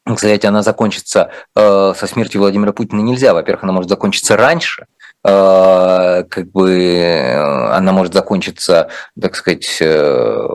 кстати, 0.04 0.46
она 0.46 0.62
закончится 0.62 1.30
со 1.54 2.06
смертью 2.08 2.40
Владимира 2.40 2.72
Путина 2.72 3.00
нельзя. 3.00 3.34
Во-первых, 3.34 3.62
она 3.62 3.72
может 3.72 3.88
закончиться 3.88 4.36
раньше, 4.36 4.86
как 5.24 6.50
бы 6.50 6.76
э, 6.76 7.72
она 7.72 7.92
может 7.92 8.12
закончиться, 8.12 8.88
так 9.20 9.36
сказать, 9.36 9.78
э, 9.80 10.48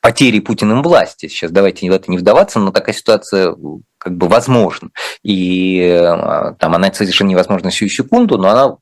потерей 0.00 0.40
Путиным 0.40 0.82
власти. 0.82 1.26
Сейчас 1.26 1.50
давайте 1.50 1.90
в 1.90 1.92
это 1.92 2.10
не 2.10 2.18
вдаваться, 2.18 2.60
но 2.60 2.70
такая 2.70 2.94
ситуация 2.94 3.56
как 3.98 4.16
бы 4.16 4.28
возможна. 4.28 4.90
И 5.24 5.80
э, 5.80 6.54
там 6.58 6.74
она 6.74 6.92
совершенно 6.92 7.30
невозможна 7.30 7.70
всю 7.70 7.88
секунду, 7.88 8.38
но 8.38 8.48
она 8.48 8.76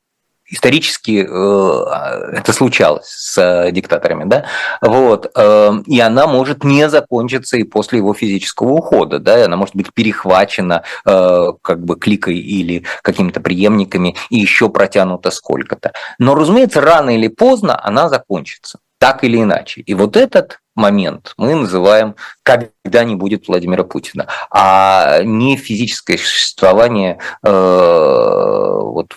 исторически 0.49 1.27
э, 1.29 2.37
это 2.37 2.53
случалось 2.53 3.07
с 3.07 3.37
э, 3.37 3.71
диктаторами, 3.71 4.23
да, 4.25 4.45
вот, 4.81 5.31
э, 5.35 5.71
и 5.85 5.99
она 5.99 6.27
может 6.27 6.63
не 6.63 6.89
закончиться 6.89 7.57
и 7.57 7.63
после 7.63 7.99
его 7.99 8.13
физического 8.13 8.71
ухода, 8.71 9.19
да, 9.19 9.39
и 9.39 9.43
она 9.43 9.57
может 9.57 9.75
быть 9.75 9.93
перехвачена 9.93 10.83
как 11.03 11.83
бы 11.83 11.97
кликой 11.97 12.37
или 12.37 12.83
какими-то 13.01 13.39
преемниками 13.39 14.15
и 14.29 14.37
еще 14.37 14.69
протянута 14.69 15.31
сколько-то. 15.31 15.93
Но, 16.19 16.35
разумеется, 16.35 16.81
рано 16.81 17.15
или 17.15 17.27
поздно 17.27 17.79
она 17.83 18.09
закончится, 18.09 18.79
так 18.99 19.23
или 19.23 19.41
иначе. 19.41 19.81
И 19.81 19.93
вот 19.93 20.17
этот 20.17 20.59
момент 20.75 21.33
мы 21.37 21.55
называем 21.55 22.15
«когда 22.43 23.03
не 23.03 23.15
будет 23.15 23.47
Владимира 23.47 23.83
Путина», 23.83 24.27
а 24.49 25.21
не 25.23 25.57
физическое 25.57 26.17
существование 26.17 27.19
э, 27.43 27.49
вот 27.49 29.13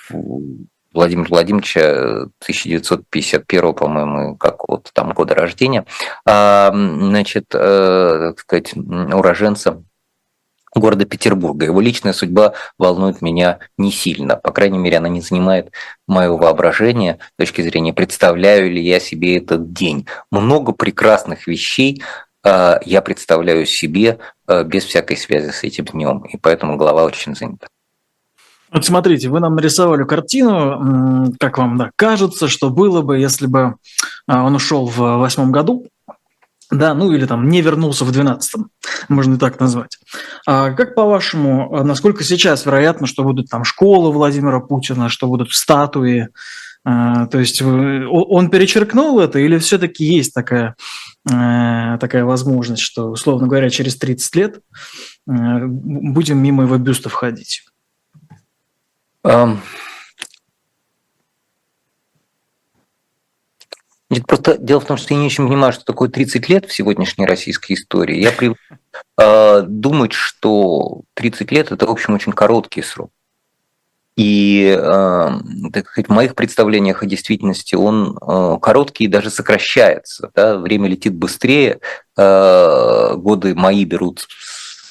Владимира 0.92 1.28
Владимировича 1.28 1.90
1951, 2.42 3.74
по-моему, 3.74 4.36
как 4.36 4.68
вот 4.68 4.90
там 4.92 5.12
года 5.12 5.34
рождения, 5.34 5.84
а, 6.26 6.70
значит, 6.72 7.46
э, 7.54 8.32
так 8.34 8.40
сказать, 8.40 8.74
уроженца 8.74 9.82
города 10.74 11.04
Петербурга. 11.04 11.66
Его 11.66 11.80
личная 11.80 12.12
судьба 12.12 12.54
волнует 12.78 13.22
меня 13.22 13.58
не 13.76 13.90
сильно. 13.90 14.36
По 14.36 14.52
крайней 14.52 14.78
мере, 14.78 14.98
она 14.98 15.08
не 15.08 15.20
занимает 15.20 15.72
моего 16.06 16.36
воображения 16.36 17.18
с 17.34 17.38
точки 17.38 17.62
зрения, 17.62 17.92
представляю 17.92 18.70
ли 18.70 18.82
я 18.82 19.00
себе 19.00 19.38
этот 19.38 19.72
день. 19.72 20.06
Много 20.30 20.72
прекрасных 20.72 21.46
вещей 21.46 22.02
э, 22.44 22.78
я 22.84 23.02
представляю 23.02 23.66
себе 23.66 24.18
э, 24.46 24.64
без 24.64 24.84
всякой 24.84 25.16
связи 25.16 25.50
с 25.50 25.64
этим 25.64 25.86
днем, 25.86 26.24
и 26.24 26.36
поэтому 26.36 26.76
голова 26.76 27.04
очень 27.04 27.34
занята. 27.34 27.68
Вот 28.72 28.84
смотрите, 28.84 29.28
вы 29.28 29.40
нам 29.40 29.56
нарисовали 29.56 30.04
картину, 30.04 31.32
как 31.40 31.58
вам 31.58 31.76
да, 31.76 31.90
кажется, 31.96 32.48
что 32.48 32.70
было 32.70 33.02
бы, 33.02 33.18
если 33.18 33.46
бы 33.46 33.74
а, 34.26 34.44
он 34.44 34.54
ушел 34.54 34.86
в 34.86 34.96
восьмом 34.96 35.50
году, 35.50 35.86
да, 36.70 36.94
ну 36.94 37.10
или 37.12 37.26
там 37.26 37.48
не 37.48 37.62
вернулся 37.62 38.04
в 38.04 38.12
двенадцатом, 38.12 38.70
можно 39.08 39.34
и 39.34 39.38
так 39.38 39.58
назвать. 39.58 39.98
А 40.46 40.70
как 40.70 40.94
по-вашему, 40.94 41.74
а 41.74 41.82
насколько 41.82 42.22
сейчас 42.22 42.64
вероятно, 42.64 43.08
что 43.08 43.24
будут 43.24 43.48
там 43.48 43.64
школы 43.64 44.12
Владимира 44.12 44.60
Путина, 44.60 45.08
что 45.08 45.26
будут 45.26 45.52
статуи? 45.52 46.28
А, 46.84 47.26
то 47.26 47.38
есть 47.38 47.60
он 47.60 48.50
перечеркнул 48.50 49.20
это 49.20 49.38
или 49.38 49.58
все-таки 49.58 50.04
есть 50.04 50.32
такая, 50.32 50.76
э, 51.28 51.98
такая 52.00 52.24
возможность, 52.24 52.80
что, 52.80 53.10
условно 53.10 53.48
говоря, 53.48 53.68
через 53.68 53.96
30 53.98 54.34
лет 54.36 54.60
э, 55.28 55.66
будем 55.66 56.38
мимо 56.38 56.62
его 56.62 56.78
бюста 56.78 57.10
входить? 57.10 57.64
Нет, 64.10 64.26
просто 64.26 64.58
дело 64.58 64.80
в 64.80 64.86
том, 64.86 64.96
что 64.96 65.14
я 65.14 65.20
не 65.20 65.26
очень 65.26 65.46
понимаю, 65.46 65.72
что 65.72 65.84
такое 65.84 66.08
30 66.08 66.48
лет 66.48 66.66
в 66.66 66.72
сегодняшней 66.72 67.26
российской 67.26 67.74
истории. 67.74 68.20
Я 68.20 68.32
привык 68.32 68.58
э, 69.16 69.62
думать, 69.62 70.12
что 70.12 71.02
30 71.14 71.52
лет– 71.52 71.70
это, 71.72 71.86
в 71.86 71.90
общем, 71.90 72.14
очень 72.14 72.32
короткий 72.32 72.82
срок. 72.82 73.12
И, 74.16 74.76
э, 74.76 75.30
так 75.72 75.88
сказать, 75.88 76.08
в 76.08 76.12
моих 76.12 76.34
представлениях 76.34 77.04
о 77.04 77.06
действительности 77.06 77.76
он 77.76 78.18
э, 78.20 78.58
короткий 78.60 79.04
и 79.04 79.08
даже 79.08 79.30
сокращается. 79.30 80.30
Да? 80.34 80.58
Время 80.58 80.88
летит 80.88 81.14
быстрее, 81.14 81.78
э, 82.16 83.14
годы 83.14 83.54
мои 83.54 83.84
берут 83.84 84.26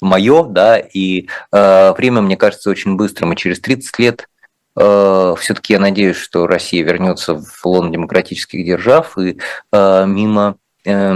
мое, 0.02 0.44
да, 0.44 0.78
и 0.78 1.28
э, 1.52 1.94
время, 1.94 2.22
мне 2.22 2.38
кажется, 2.38 2.70
очень 2.70 2.96
быстрым, 2.96 3.34
и 3.34 3.36
через 3.36 3.60
30 3.60 4.00
лет 4.00 4.30
э, 4.76 5.36
все-таки 5.40 5.74
я 5.74 5.80
надеюсь, 5.80 6.18
что 6.18 6.48
Россия 6.48 6.84
вернется 6.84 7.36
в 7.36 7.66
лон 7.66 7.92
демократических 7.92 8.66
держав, 8.66 9.18
и 9.18 9.38
э, 9.72 10.06
мимо 10.06 10.56
э, 10.86 11.14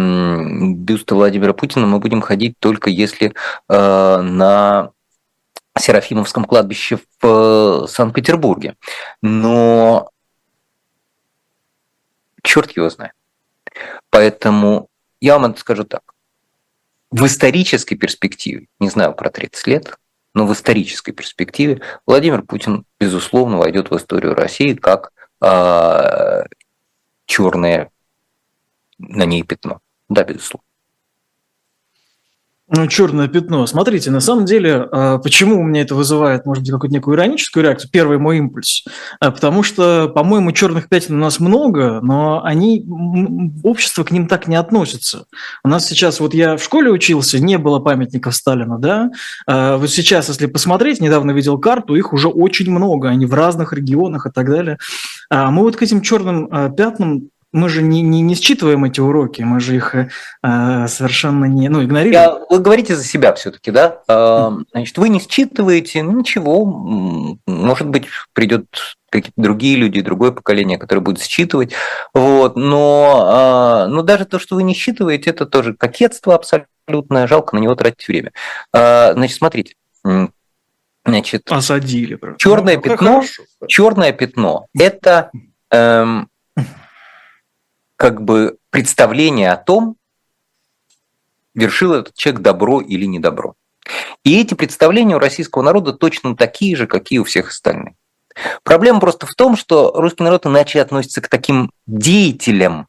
бюста 0.75 1.15
Владимира 1.15 1.53
Путина 1.53 1.85
мы 1.85 1.99
будем 1.99 2.21
ходить 2.21 2.55
только 2.59 2.89
если 2.89 3.33
э, 3.69 4.21
на 4.21 4.91
Серафимовском 5.77 6.45
кладбище 6.45 6.99
в 7.21 7.83
э, 7.85 7.87
Санкт-Петербурге. 7.87 8.75
Но 9.21 10.09
черт 12.43 12.71
его 12.71 12.89
знает. 12.89 13.13
Поэтому 14.11 14.89
я 15.19 15.39
вам 15.39 15.51
это 15.51 15.59
скажу 15.59 15.83
так 15.83 16.12
в 17.13 17.27
исторической 17.27 17.95
перспективе, 17.95 18.65
не 18.79 18.89
знаю 18.89 19.13
про 19.13 19.29
30 19.29 19.67
лет, 19.67 19.99
но 20.33 20.47
в 20.47 20.53
исторической 20.53 21.11
перспективе 21.11 21.79
Владимир 22.07 22.41
Путин, 22.41 22.85
безусловно, 22.99 23.57
войдет 23.57 23.91
в 23.91 23.95
историю 23.95 24.33
России 24.33 24.73
как 24.73 25.11
э, 25.39 26.43
черное 27.27 27.91
на 28.97 29.25
ней 29.25 29.43
пятно. 29.43 29.79
Да, 30.09 30.23
безусловно. 30.23 30.65
Ну, 32.75 32.87
черное 32.87 33.27
пятно. 33.27 33.67
Смотрите, 33.67 34.09
на 34.09 34.19
самом 34.19 34.45
деле, 34.45 34.87
а, 34.91 35.19
почему 35.19 35.59
у 35.59 35.63
меня 35.63 35.81
это 35.81 35.93
вызывает, 35.93 36.47
может 36.47 36.63
быть, 36.63 36.71
какую-то 36.71 36.95
некую 36.95 37.15
ироническую 37.15 37.63
реакцию? 37.63 37.91
Первый 37.91 38.17
мой 38.17 38.39
импульс. 38.39 38.83
А, 39.19 39.29
потому 39.29 39.61
что, 39.61 40.09
по-моему, 40.09 40.51
черных 40.53 40.89
пятен 40.89 41.13
у 41.13 41.19
нас 41.19 41.39
много, 41.39 41.99
но 42.01 42.43
они, 42.43 42.83
общество 43.61 44.03
к 44.03 44.09
ним 44.09 44.27
так 44.27 44.47
не 44.47 44.55
относится. 44.55 45.25
У 45.63 45.67
нас 45.67 45.85
сейчас, 45.85 46.19
вот 46.19 46.33
я 46.33 46.57
в 46.57 46.63
школе 46.63 46.89
учился, 46.89 47.39
не 47.39 47.59
было 47.59 47.77
памятников 47.77 48.33
Сталина, 48.33 48.79
да? 48.79 49.11
А, 49.45 49.77
вот 49.77 49.91
сейчас, 49.91 50.29
если 50.29 50.47
посмотреть, 50.47 50.99
недавно 50.99 51.29
видел 51.29 51.59
карту, 51.59 51.93
их 51.93 52.11
уже 52.11 52.27
очень 52.27 52.71
много, 52.71 53.07
они 53.09 53.27
в 53.27 53.35
разных 53.35 53.73
регионах 53.73 54.25
и 54.25 54.31
так 54.31 54.49
далее. 54.49 54.79
Мы 55.29 55.61
вот 55.61 55.75
к 55.75 55.81
этим 55.83 56.01
черным 56.01 56.73
пятнам 56.75 57.29
мы 57.53 57.69
же 57.69 57.81
не, 57.83 58.01
не, 58.01 58.21
не 58.21 58.35
считываем 58.35 58.83
эти 58.83 58.99
уроки, 58.99 59.43
мы 59.43 59.59
же 59.59 59.75
их 59.75 59.95
э, 59.95 60.07
совершенно 60.87 61.45
не 61.45 61.69
ну, 61.69 61.83
игнорируем. 61.83 62.13
Я, 62.13 62.39
вы 62.49 62.59
говорите 62.59 62.95
за 62.95 63.03
себя 63.03 63.33
все-таки, 63.33 63.71
да? 63.71 64.01
Э, 64.07 64.49
значит, 64.71 64.97
вы 64.97 65.09
не 65.09 65.19
считываете, 65.19 66.03
ну, 66.03 66.19
ничего, 66.19 66.65
может 67.45 67.87
быть, 67.87 68.07
придет 68.33 68.65
какие-то 69.09 69.39
другие 69.39 69.75
люди, 69.75 70.01
другое 70.01 70.31
поколение, 70.31 70.79
которое 70.79 71.01
будет 71.01 71.21
считывать. 71.21 71.73
Вот. 72.13 72.55
Но, 72.55 73.85
э, 73.85 73.91
но 73.91 74.01
даже 74.01 74.25
то, 74.25 74.39
что 74.39 74.55
вы 74.55 74.63
не 74.63 74.73
считываете, 74.73 75.29
это 75.29 75.45
тоже 75.45 75.75
кокетство 75.75 76.33
абсолютное, 76.33 77.27
жалко 77.27 77.55
на 77.55 77.59
него 77.59 77.75
тратить 77.75 78.07
время. 78.07 78.31
Э, 78.73 79.13
значит, 79.13 79.37
смотрите. 79.37 79.75
Значит, 81.05 81.51
Осадили. 81.51 82.17
Черное 82.37 82.77
ну, 82.77 82.81
пятно, 82.81 83.23
черное 83.67 84.13
пятно– 84.13 84.67
это 84.73 85.31
эм, 85.69 86.29
как 87.95 88.21
бы 88.21 88.57
представление 88.69 89.51
о 89.51 89.57
том, 89.57 89.95
вершил 91.53 91.93
этот 91.93 92.15
человек 92.15 92.41
добро 92.41 92.81
или 92.81 93.05
не 93.05 93.19
добро. 93.19 93.55
И 94.23 94.39
эти 94.39 94.53
представления 94.53 95.15
у 95.15 95.19
российского 95.19 95.61
народа 95.61 95.93
точно 95.93 96.35
такие 96.35 96.75
же, 96.75 96.87
какие 96.87 97.19
у 97.19 97.23
всех 97.23 97.49
остальных. 97.49 97.95
Проблема 98.63 98.99
просто 98.99 99.27
в 99.27 99.35
том, 99.35 99.55
что 99.55 99.91
русский 99.95 100.23
народ 100.23 100.45
иначе 100.45 100.81
относится 100.81 101.21
к 101.21 101.27
таким 101.27 101.71
деятелям, 101.85 102.87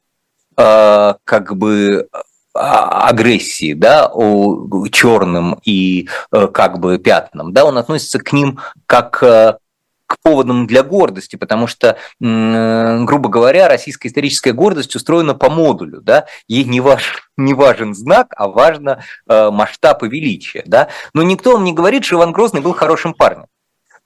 э, 0.57 1.15
как 1.25 1.57
бы 1.57 2.09
а, 2.57 3.09
агрессии, 3.09 3.75
да, 3.75 4.11
черным 4.93 5.61
и 5.65 6.09
э, 6.31 6.47
как 6.47 6.79
бы 6.79 6.99
пятнам, 6.99 7.53
да, 7.53 7.65
он 7.65 7.77
относится 7.77 8.21
к 8.21 8.33
ним 8.33 8.61
как 8.87 9.23
э, 9.25 9.59
к 10.07 10.19
поводам 10.23 10.67
для 10.67 10.83
гордости, 10.83 11.37
потому 11.37 11.67
что, 11.67 11.99
грубо 12.21 13.29
говоря, 13.29 13.69
российская 13.69 14.09
историческая 14.09 14.53
гордость 14.53 14.95
устроена 14.97 15.35
по 15.35 15.51
модулю, 15.51 16.01
да, 16.01 16.27
ей 16.49 16.65
не, 16.65 16.81
важ, 16.81 17.29
не 17.37 17.55
важен 17.55 17.95
знак, 17.95 18.35
а 18.37 18.49
важно 18.49 19.03
э, 19.27 19.51
масштаб 19.51 20.03
и 20.03 20.09
величие, 20.09 20.63
да, 20.67 20.89
но 21.15 21.23
никто 21.23 21.53
вам 21.53 21.65
не 21.65 21.73
говорит, 21.73 22.05
что 22.05 22.17
Иван 22.17 22.33
Грозный 22.33 22.61
был 22.61 22.73
хорошим 22.73 23.15
парнем. 23.15 23.47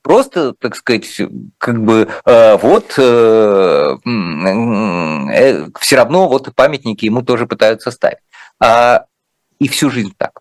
Просто, 0.02 0.54
так 0.54 0.76
сказать, 0.76 1.20
как 1.58 1.82
бы 1.82 2.08
э, 2.24 2.56
вот 2.58 2.94
э, 2.96 3.96
э, 4.06 5.66
все 5.80 5.96
равно 5.96 6.28
вот 6.28 6.54
памятники 6.54 7.04
ему 7.04 7.22
тоже 7.22 7.46
пытаются 7.46 7.90
ставить. 7.90 8.18
А, 8.60 9.04
и 9.58 9.68
всю 9.68 9.90
жизнь 9.90 10.14
так. 10.16 10.40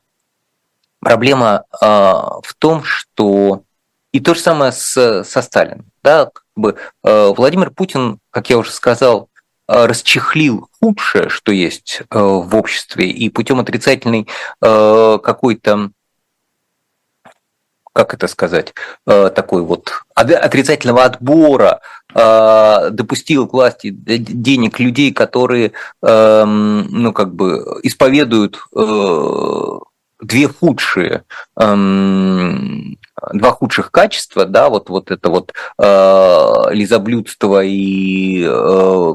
Проблема 1.00 1.66
э, 1.82 1.86
в 1.86 2.54
том, 2.58 2.84
что 2.84 3.64
и 4.18 4.20
то 4.20 4.34
же 4.34 4.40
самое 4.40 4.72
с, 4.72 5.24
со 5.24 5.42
Сталином. 5.44 5.86
Да, 6.04 6.26
как 6.26 6.44
бы, 6.56 6.76
э, 7.04 7.34
Владимир 7.38 7.70
Путин, 7.70 8.18
как 8.32 8.50
я 8.50 8.58
уже 8.58 8.72
сказал, 8.72 9.30
э, 9.68 9.86
расчехлил 9.86 10.70
худшее, 10.82 11.30
что 11.30 11.52
есть 11.52 12.02
э, 12.02 12.20
в 12.20 12.56
обществе, 12.56 13.08
и 13.08 13.30
путем 13.30 13.60
отрицательной 13.60 14.28
какой-то 14.60 15.92
как 17.94 18.14
это 18.14 18.28
сказать, 18.28 18.76
такой 19.06 19.64
вот 19.64 19.92
отрицательного 20.14 21.04
отбора 21.04 21.82
допустил 22.14 23.48
к 23.48 23.54
власти 23.54 23.90
денег 23.90 24.80
людей, 24.80 25.12
которые, 25.12 25.72
эм, 26.04 26.86
ну, 26.92 27.12
как 27.12 27.34
бы 27.34 27.80
исповедуют 27.82 28.60
две 30.20 30.48
худшие 30.48 31.24
эм, 31.60 32.98
два 33.34 33.52
худших 33.52 33.92
качества, 33.92 34.46
да, 34.46 34.70
вот, 34.70 34.90
вот 34.90 35.12
это 35.12 35.30
вот 35.30 35.54
э, 35.80 36.54
лизоблюдство 36.72 37.64
и 37.64 38.46
э, 38.48 39.14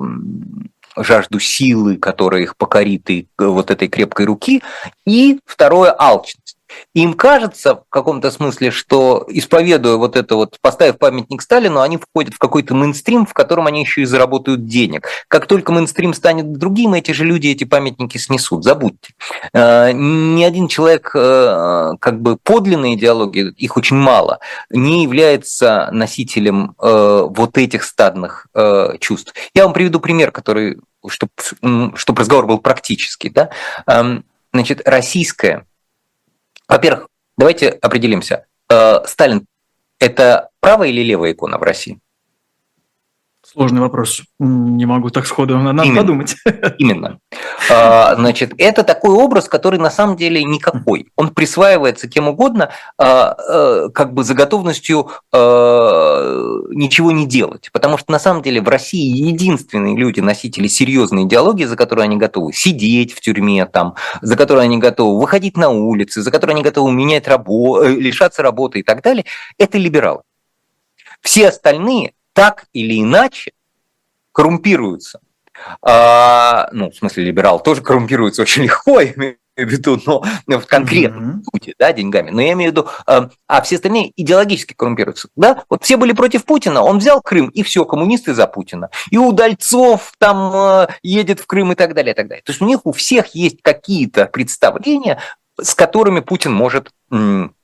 жажду 0.97 1.39
силы, 1.39 1.97
которая 1.97 2.43
их 2.43 2.57
покорит, 2.57 3.09
и 3.11 3.29
вот 3.39 3.71
этой 3.71 3.89
крепкой 3.89 4.27
руки, 4.27 4.63
и 5.07 5.41
второе– 5.47 5.95
алчность. 5.99 6.57
Им 6.95 7.15
кажется 7.15 7.77
в 7.77 7.85
каком-то 7.89 8.31
смысле, 8.31 8.71
что 8.71 9.25
исповедуя 9.29 9.97
вот 9.97 10.17
это 10.17 10.37
вот, 10.37 10.59
поставив 10.61 10.99
памятник 10.99 11.43
Сталину, 11.43 11.81
они 11.81 11.99
входят 11.99 12.35
в 12.35 12.39
какой-то 12.39 12.75
мейнстрим, 12.75 13.27
в 13.27 13.33
котором 13.33 13.67
они 13.67 13.81
еще 13.81 14.03
и 14.03 14.05
заработают 14.05 14.67
денег. 14.67 15.09
Как 15.29 15.47
только 15.47 15.73
мейнстрим 15.73 16.15
станет 16.15 16.53
другим, 16.53 16.95
эти 16.95 17.13
же 17.13 17.25
люди 17.25 17.49
эти 17.49 17.65
памятники 17.65 18.19
снесут, 18.19 18.65
забудьте. 18.65 19.15
Э, 19.53 19.93
ни 19.93 20.45
один 20.45 20.69
человек, 20.69 21.11
э, 21.15 21.93
как 22.01 22.21
бы 22.21 22.37
подлинной 22.37 22.95
идеологии, 22.95 23.53
их 23.57 23.77
очень 23.77 23.97
мало, 23.97 24.41
не 24.71 25.03
является 25.03 25.89
носителем 25.93 26.75
э, 26.81 27.27
вот 27.29 27.59
этих 27.59 27.85
стадных 27.85 28.47
чувств. 29.01 29.35
Я 29.55 29.65
вам 29.65 29.73
приведу 29.73 30.01
пример, 30.01 30.31
который, 30.31 30.79
чтобы, 31.09 31.33
чтобы 31.95 32.21
разговор 32.21 32.47
был 32.47 32.59
практический. 32.59 33.31
Да? 33.31 33.51
Эм, 33.87 34.25
значит, 34.53 34.83
российская 34.87 35.65
во-первых, 36.73 37.09
давайте 37.37 37.69
определимся. 37.69 38.47
Э, 38.71 39.05
Сталин– 39.07 39.47
это 39.99 40.49
правая 40.61 40.89
или 40.89 41.03
левая 41.03 41.33
икона 41.33 41.59
в 41.59 41.63
России? 41.63 42.01
Сложный 43.45 43.81
вопрос. 43.81 44.23
Не 44.39 44.87
могу 44.87 45.11
так 45.11 45.27
сходу, 45.27 45.59
надо 45.59 45.83
Именно. 45.83 46.01
подумать. 46.01 46.37
Именно. 46.79 47.19
А, 47.71 48.15
значит, 48.15 48.55
это 48.57 48.85
такой 48.85 49.11
образ, 49.11 49.49
который 49.49 49.81
на 49.81 49.91
самом 49.91 50.17
деле 50.17 50.45
никакой. 50.45 51.09
Он 51.17 51.31
присваивается 51.31 52.07
кем 52.07 52.29
угодно, 52.29 52.71
а, 52.97 53.35
а, 53.37 53.89
как 53.89 54.15
бы 54.15 54.23
за 54.23 54.35
готовностью 54.35 55.11
ничего 55.33 57.11
не 57.11 57.27
делать. 57.27 57.71
Потому 57.73 57.99
что 57.99 58.13
на 58.13 58.21
самом 58.21 58.43
деле 58.43 58.61
в 58.61 58.69
России 58.69 59.27
единственные 59.27 59.97
люди, 59.97 60.21
носители 60.21 60.69
серьезной 60.69 61.25
идеологии, 61.25 61.65
за 61.65 61.77
которую 61.77 62.05
они 62.05 62.17
готовы 62.17 62.53
сидеть 62.53 63.13
в 63.13 63.21
тюрьме, 63.21 63.67
там, 63.67 63.97
за 64.21 64.37
которую 64.37 64.63
они 64.63 64.79
готовы 64.79 65.21
выходить 65.21 65.57
на 65.57 65.69
улицы, 65.69 66.23
за 66.23 66.31
которую 66.31 66.55
они 66.55 66.63
готовы 66.63 66.93
менять 66.93 67.27
работу, 67.27 67.83
э, 67.85 67.91
лишаться 67.97 68.43
работы 68.43 68.81
и 68.81 68.83
так 68.83 69.03
далее, 69.03 69.25
это 69.59 69.79
либералы. 69.79 70.23
Все 71.21 71.49
остальные 71.49 72.13
так 72.33 72.67
или 72.73 73.01
иначе 73.01 73.53
коррумпируются. 74.33 75.21
А, 75.83 76.69
ну, 76.73 76.91
в 76.91 76.95
смысле, 76.97 77.25
либерал 77.25 77.63
тоже 77.63 77.83
коррумпируется 77.83 78.43
очень 78.43 78.63
легко, 78.65 79.01
я 79.01 79.13
имею 79.13 79.37
в 79.57 79.61
виду, 79.61 80.01
но 80.07 80.59
в 80.59 80.67
конкретном 80.67 81.31
mm-hmm. 81.31 81.43
пути, 81.51 81.75
да, 81.79 81.93
деньгами. 81.93 82.31
Но 82.31 82.41
я 82.41 82.53
имею 82.53 82.71
в 82.71 82.73
виду, 82.73 82.89
а, 83.07 83.29
а 83.47 83.63
все 83.63 83.77
остальные 83.77 84.13
идеологически 84.17 84.73
коррумпируются. 84.73 85.29
Да? 85.37 85.65
Вот 85.69 85.85
все 85.85 85.97
были 85.97 86.13
против 86.13 86.45
Путина, 86.45 86.83
он 86.83 86.99
взял 86.99 87.21
Крым, 87.21 87.49
и 87.49 87.63
все, 87.63 87.85
коммунисты 87.85 88.35
за 88.35 88.47
Путина. 88.47 88.89
И 89.11 89.19
у 89.19 89.33
Дальцов 89.33 90.15
там 90.19 90.37
а, 90.55 90.89
едет 91.03 91.41
в 91.41 91.47
Крым 91.47 91.73
и 91.73 91.75
так 91.75 91.95
далее, 91.95 92.13
и 92.13 92.17
так 92.17 92.29
далее. 92.29 92.43
То 92.43 92.53
есть 92.53 92.63
у 92.63 92.67
них 92.67 92.87
у 92.87 92.93
всех 92.93 93.35
есть 93.35 93.61
какие-то 93.63 94.27
представления, 94.27 95.21
с 95.61 95.75
которыми 95.75 96.21
Путин 96.21 96.53
может 96.53 96.91
м, 97.11 97.55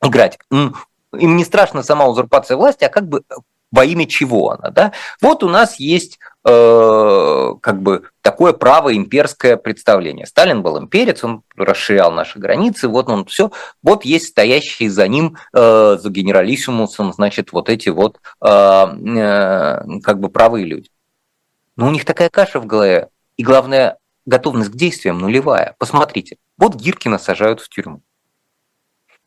играть. 0.00 0.38
Им 0.50 1.36
не 1.36 1.44
страшно 1.44 1.82
сама 1.82 2.06
узурпация 2.06 2.56
власти, 2.56 2.84
а 2.84 2.88
как 2.88 3.08
бы 3.08 3.22
во 3.72 3.84
имя 3.84 4.06
чего 4.06 4.50
она. 4.50 4.70
Да? 4.70 4.92
Вот 5.20 5.42
у 5.42 5.48
нас 5.48 5.80
есть 5.80 6.18
э, 6.44 7.54
как 7.60 7.82
бы 7.82 8.04
такое 8.20 8.52
право 8.52 8.94
имперское 8.94 9.56
представление. 9.56 10.26
Сталин 10.26 10.62
был 10.62 10.78
имперец, 10.78 11.24
он 11.24 11.42
расширял 11.56 12.12
наши 12.12 12.38
границы, 12.38 12.86
вот 12.86 13.08
он 13.08 13.24
все, 13.24 13.50
вот 13.82 14.04
есть 14.04 14.28
стоящие 14.28 14.90
за 14.90 15.08
ним, 15.08 15.36
э, 15.54 15.98
за 16.00 16.10
генералиссимусом, 16.10 17.12
значит, 17.14 17.52
вот 17.52 17.68
эти 17.68 17.88
вот 17.88 18.20
э, 18.40 18.46
э, 18.46 20.00
как 20.02 20.20
бы 20.20 20.28
правые 20.28 20.66
люди. 20.66 20.90
Но 21.76 21.88
у 21.88 21.90
них 21.90 22.04
такая 22.04 22.28
каша 22.28 22.60
в 22.60 22.66
голове, 22.66 23.08
и 23.38 23.42
главное, 23.42 23.96
готовность 24.26 24.70
к 24.70 24.76
действиям 24.76 25.18
нулевая. 25.18 25.74
Посмотрите, 25.78 26.36
вот 26.58 26.74
Гиркина 26.74 27.18
сажают 27.18 27.60
в 27.60 27.68
тюрьму. 27.68 28.02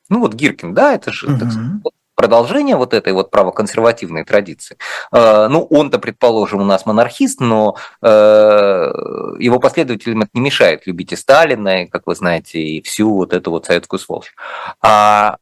Ну 0.08 0.20
вот 0.20 0.36
Гиркин, 0.36 0.76
да, 0.76 0.94
это 0.94 1.12
же, 1.12 1.28
угу. 1.28 1.40
так 1.40 1.52
сказать, 1.52 1.82
продолжение 2.16 2.78
вот 2.78 2.94
этой 2.94 3.14
вот 3.14 3.30
правоконсервативной 3.30 4.24
традиции. 4.24 4.78
Э, 5.12 5.48
ну, 5.48 5.64
он-то, 5.70 6.00
предположим, 6.00 6.62
у 6.62 6.66
нас 6.66 6.86
монархист, 6.86 7.40
но 7.40 7.76
э, 8.02 8.08
его 8.08 9.60
последователям 9.60 10.22
это 10.22 10.32
не 10.34 10.42
мешает 10.42 10.88
любить 10.88 11.12
и 11.12 11.16
Сталина, 11.16 11.84
и, 11.84 11.88
как 11.88 12.08
вы 12.08 12.16
знаете, 12.16 12.60
и 12.60 12.82
всю 12.82 13.14
вот 13.14 13.34
эту 13.34 13.52
вот 13.52 13.66
советскую 13.66 14.00
сволочь. 14.00 14.34
А... 14.82 15.38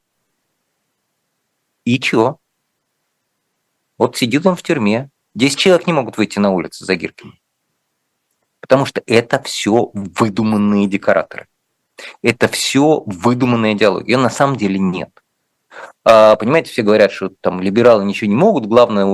И 1.86 2.00
чего? 2.00 2.40
Вот 3.98 4.18
сидит 4.18 4.46
он 4.46 4.56
в 4.56 4.64
тюрьме, 4.64 5.10
10 5.36 5.58
человек 5.58 5.88
не 5.88 5.94
могут 5.94 6.18
выйти 6.18 6.40
на 6.40 6.52
улицу 6.52 6.86
за 6.86 6.96
Гиркиным. 6.96 7.38
Потому 8.60 8.86
что 8.86 9.04
это 9.06 9.42
все 9.44 9.92
выдуманные 9.94 10.88
декораторы. 10.88 11.48
Это 12.22 12.48
все 12.48 13.04
выдуманная 13.06 13.74
идеология. 13.74 14.16
Ее 14.16 14.18
на 14.18 14.30
самом 14.30 14.56
деле 14.56 14.80
нет. 14.80 15.23
А, 16.06 16.36
понимаете, 16.36 16.72
все 16.72 16.82
говорят, 16.82 17.12
что 17.12 17.30
там 17.42 17.62
либералы 17.62 18.04
ничего 18.04 18.30
не 18.30 18.36
могут, 18.36 18.66
главное, 18.66 19.06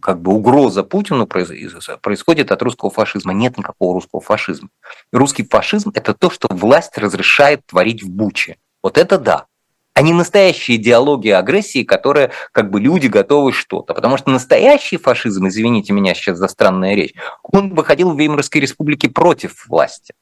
как 0.00 0.20
бы 0.20 0.32
угроза 0.32 0.82
Путину 0.82 1.26
происходит 1.26 2.50
от 2.50 2.62
русского 2.62 2.90
фашизма. 2.90 3.32
Нет 3.32 3.56
никакого 3.58 3.94
русского 3.94 4.20
фашизма. 4.20 4.68
Русский 5.12 5.44
фашизм– 5.44 5.92
это 5.94 6.14
то, 6.14 6.30
что 6.30 6.48
власть 6.50 6.98
разрешает 6.98 7.64
творить 7.66 8.02
в 8.02 8.10
Буче. 8.10 8.56
Вот 8.82 8.98
это 8.98 9.18
да. 9.18 9.46
А 9.94 10.00
не 10.00 10.12
настоящая 10.12 10.76
идеология 10.76 11.38
агрессии, 11.38 11.84
которая 11.84 12.30
как 12.52 12.70
бы 12.70 12.80
люди 12.80 13.08
готовы 13.08 13.52
что-то. 13.52 13.92
Потому 13.94 14.16
что 14.16 14.30
настоящий 14.30 14.96
фашизм, 14.96 15.46
извините 15.48 15.92
меня 15.92 16.14
сейчас 16.14 16.38
за 16.38 16.48
странная 16.48 16.94
речь, 16.94 17.14
он 17.42 17.74
выходил 17.74 18.10
в 18.10 18.18
Веймарской 18.18 18.60
республике 18.60 19.10
против 19.10 19.66
власти. 19.68 20.14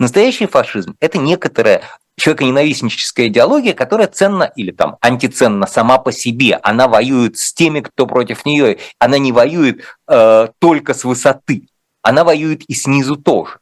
Настоящий 0.00 0.46
фашизм– 0.46 0.96
это 1.00 1.18
некоторая 1.18 1.82
человеконенавистническая 2.18 3.28
идеология, 3.28 3.72
которая 3.72 4.08
ценна 4.08 4.52
или 4.56 4.70
там 4.70 4.96
антиценна 5.00 5.66
сама 5.66 5.98
по 5.98 6.12
себе. 6.12 6.58
Она 6.62 6.88
воюет 6.88 7.38
с 7.38 7.52
теми, 7.52 7.80
кто 7.80 8.06
против 8.06 8.44
нее. 8.44 8.78
Она 8.98 9.18
не 9.18 9.32
воюет 9.32 9.82
э, 10.06 10.48
только 10.58 10.94
с 10.94 11.04
высоты. 11.04 11.68
Она 12.02 12.24
воюет 12.24 12.62
и 12.68 12.74
снизу 12.74 13.16
тоже. 13.16 13.58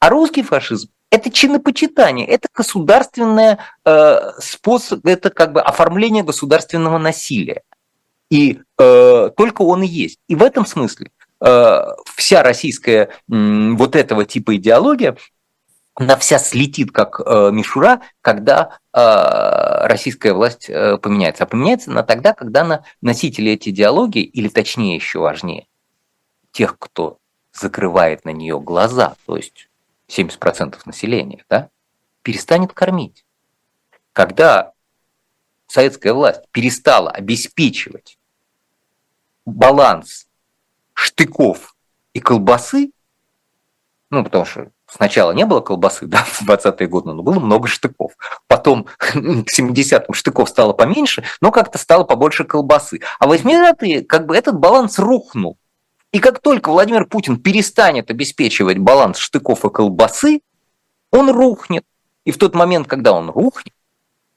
А 0.00 0.10
русский 0.10 0.42
фашизм 0.42 0.90
это 1.10 1.30
чинопочитание, 1.30 2.26
это 2.26 2.48
государственное 2.54 3.58
э, 3.84 4.32
способ, 4.40 5.06
это 5.06 5.30
как 5.30 5.52
бы 5.52 5.60
оформление 5.62 6.22
государственного 6.22 6.98
насилия. 6.98 7.62
И 8.30 8.60
э, 8.78 9.30
только 9.36 9.62
он 9.62 9.82
и 9.82 9.86
есть. 9.86 10.18
И 10.28 10.34
в 10.34 10.42
этом 10.42 10.66
смысле 10.66 11.10
э, 11.40 11.82
вся 12.14 12.42
российская 12.42 13.04
э, 13.04 13.08
вот 13.28 13.96
этого 13.96 14.26
типа 14.26 14.56
идеология 14.56 15.16
она 15.98 16.16
вся 16.16 16.38
слетит 16.38 16.92
как 16.92 17.20
э, 17.20 17.50
мишура, 17.52 18.02
когда 18.20 18.78
э, 18.92 19.86
российская 19.88 20.32
власть 20.32 20.70
э, 20.70 20.96
поменяется. 20.96 21.42
А 21.42 21.46
поменяется 21.46 21.90
она 21.90 22.04
тогда, 22.04 22.34
когда 22.34 22.62
на 22.62 22.84
носители 23.02 23.54
этой 23.54 23.70
идеологии, 23.70 24.22
или 24.22 24.46
точнее 24.46 24.94
еще 24.94 25.18
важнее, 25.18 25.66
тех, 26.52 26.78
кто 26.78 27.18
закрывает 27.52 28.24
на 28.24 28.30
нее 28.30 28.60
глаза, 28.60 29.16
то 29.26 29.36
есть 29.36 29.68
70% 30.08 30.78
населения, 30.84 31.44
да, 31.50 31.68
перестанет 32.22 32.72
кормить. 32.72 33.24
Когда 34.12 34.74
советская 35.66 36.14
власть 36.14 36.42
перестала 36.52 37.10
обеспечивать 37.10 38.20
баланс 39.44 40.28
штыков 40.94 41.74
и 42.12 42.20
колбасы, 42.20 42.92
ну, 44.10 44.22
потому 44.22 44.44
что 44.44 44.70
сначала 44.90 45.32
не 45.32 45.44
было 45.46 45.60
колбасы, 45.60 46.06
да, 46.08 46.18
в 46.24 46.48
20-е 46.48 46.86
годы, 46.88 47.12
но 47.12 47.22
было 47.22 47.38
много 47.38 47.68
штыков. 47.68 48.12
Потом 48.46 48.84
к 48.96 49.16
70-м 49.16 50.14
штыков 50.14 50.48
стало 50.48 50.72
поменьше, 50.72 51.24
но 51.40 51.50
как-то 51.50 51.78
стало 51.78 52.04
побольше 52.04 52.44
колбасы. 52.44 53.00
А 53.18 53.26
в 53.26 53.32
80-е 53.32 54.04
как 54.04 54.26
бы 54.26 54.36
этот 54.36 54.58
баланс 54.58 54.98
рухнул. 54.98 55.58
И 56.12 56.20
как 56.20 56.40
только 56.40 56.70
Владимир 56.70 57.04
Путин 57.04 57.38
перестанет 57.38 58.10
обеспечивать 58.10 58.78
баланс 58.78 59.18
штыков 59.18 59.64
и 59.64 59.70
колбасы, 59.70 60.40
он 61.10 61.30
рухнет. 61.30 61.84
И 62.24 62.30
в 62.30 62.38
тот 62.38 62.54
момент, 62.54 62.86
когда 62.88 63.12
он 63.12 63.30
рухнет, 63.30 63.74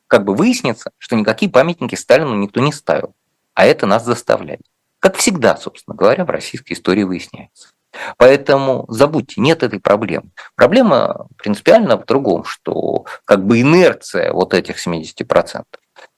как 0.08 0.26
бы 0.26 0.36
выяснится, 0.36 0.92
что 0.98 1.16
никакие 1.16 1.50
памятники 1.50 1.96
Сталину 1.96 2.36
никто 2.36 2.60
не 2.60 2.74
ставил. 2.74 3.16
А 3.54 3.66
это 3.66 3.86
нас 3.86 4.04
заставляет. 4.04 4.62
Как 5.00 5.16
всегда, 5.16 5.58
собственно 5.58 5.96
говоря, 5.96 6.26
в 6.26 6.30
российской 6.30 6.74
истории 6.74 7.04
выясняется. 7.04 7.70
Поэтому 8.18 8.86
забудьте, 8.88 9.42
нет 9.42 9.64
этой 9.64 9.80
проблемы. 9.80 10.30
Проблема 10.56 11.28
принципиально 11.38 11.98
в 11.98 12.06
другом, 12.06 12.44
что 12.46 13.06
как 13.26 13.46
бы 13.46 13.62
инерция 13.62 14.32
вот 14.32 14.54
этих 14.54 14.86
70% 14.86 15.64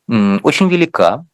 очень 0.07 0.69
велика. 0.69 1.25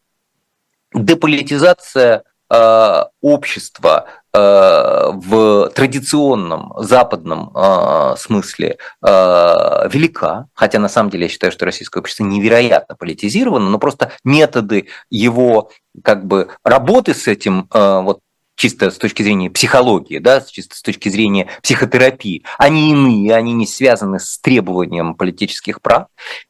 Деполитизация 0.94 2.24
э, 2.52 3.04
общества 3.22 4.06
э, 4.34 4.40
в 4.40 5.70
традиционном 5.70 6.74
западном 6.78 7.52
э, 7.56 8.16
смысле 8.18 8.78
велика, 9.02 10.48
хотя 10.54 10.80
на 10.80 10.90
самом 10.90 11.10
деле 11.10 11.24
я 11.24 11.30
считаю, 11.30 11.52
что 11.52 11.66
российское 11.66 12.00
общество 12.00 12.24
невероятно 12.24 12.96
политизировано, 12.96 13.70
но 13.70 13.78
просто 13.78 14.12
методы 14.24 14.88
его 15.10 15.72
как 16.04 16.26
бы 16.26 16.50
работы 16.64 17.14
с 17.14 17.28
этим 17.28 17.68
вот 17.72 18.22
чисто 18.60 18.91
с 18.91 18.97
точки 18.97 19.24
зрения 19.24 19.49
психологии, 19.49 20.20
да, 20.20 20.41
чисто 20.41 20.76
с 20.76 20.82
точки 20.82 21.07
зрения 21.07 21.47
психотерапии, 21.64 22.43
они 22.57 22.91
иные, 22.91 23.34
они 23.34 23.53
не 23.53 23.66
связаны 23.66 24.20
с 24.20 24.38
требованием 24.38 25.16
политических 25.16 25.82
прав. 25.82 26.07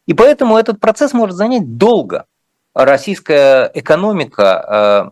И 0.07 0.15
поэтому 0.15 0.57
этот 0.57 0.79
процесс 0.79 1.13
может 1.13 1.35
занять 1.35 1.77
долго. 1.77 2.25
Российская 2.73 3.69
экономика 3.75 5.11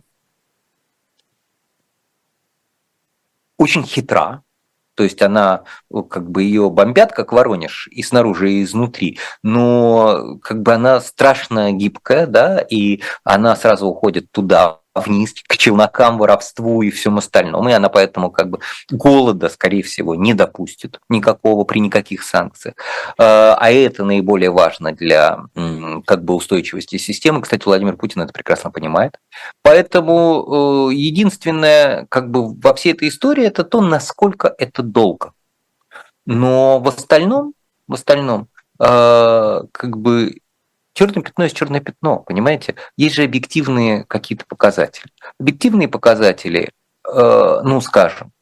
очень 3.58 3.84
хитра, 3.84 4.42
то 4.94 5.04
есть 5.04 5.22
она, 5.22 5.62
как 6.10 6.28
бы 6.28 6.42
ее 6.42 6.68
бомбят, 6.68 7.12
как 7.12 7.32
Воронеж, 7.32 7.88
и 7.92 8.02
снаружи, 8.02 8.50
и 8.50 8.64
изнутри, 8.64 9.20
но 9.44 10.38
как 10.42 10.62
бы 10.62 10.74
она 10.74 11.00
страшно 11.00 11.70
гибкая, 11.70 12.26
да, 12.26 12.58
и 12.58 13.02
она 13.22 13.54
сразу 13.54 13.86
уходит 13.86 14.32
туда, 14.32 14.77
вниз, 15.00 15.34
к 15.46 15.56
челнокам, 15.56 16.18
воровству 16.18 16.82
и 16.82 16.90
всем 16.90 17.18
остальному. 17.18 17.68
И 17.68 17.72
она 17.72 17.88
поэтому 17.88 18.30
как 18.30 18.50
бы 18.50 18.60
голода, 18.90 19.48
скорее 19.48 19.82
всего, 19.82 20.14
не 20.14 20.34
допустит 20.34 21.00
никакого 21.08 21.64
при 21.64 21.80
никаких 21.80 22.22
санкциях. 22.22 22.74
А, 23.18 23.56
а 23.58 23.70
это 23.70 24.04
наиболее 24.04 24.50
важно 24.50 24.92
для 24.92 25.38
как 26.06 26.24
бы 26.24 26.34
устойчивости 26.34 26.98
системы. 26.98 27.42
Кстати, 27.42 27.64
Владимир 27.64 27.96
Путин 27.96 28.22
это 28.22 28.32
прекрасно 28.32 28.70
понимает. 28.70 29.18
Поэтому 29.62 30.90
э, 30.90 30.94
единственное 30.94 32.06
как 32.08 32.30
бы 32.30 32.54
во 32.54 32.74
всей 32.74 32.92
этой 32.92 33.08
истории 33.08 33.44
это 33.44 33.64
то, 33.64 33.80
насколько 33.80 34.54
это 34.58 34.82
долго. 34.82 35.32
Но 36.26 36.78
в 36.78 36.88
остальном, 36.88 37.54
в 37.86 37.94
остальном, 37.94 38.48
э, 38.78 39.62
как 39.72 39.96
бы 39.98 40.40
Черное 40.98 41.22
пятно 41.22 41.44
есть 41.44 41.56
черное 41.56 41.78
пятно, 41.78 42.18
понимаете? 42.18 42.74
Есть 42.96 43.14
же 43.14 43.22
объективные 43.22 44.02
какие-то 44.02 44.44
показатели. 44.46 45.12
Объективные 45.38 45.86
показатели, 45.86 46.72
э, 47.06 47.60
ну, 47.62 47.80
скажем, 47.80 48.32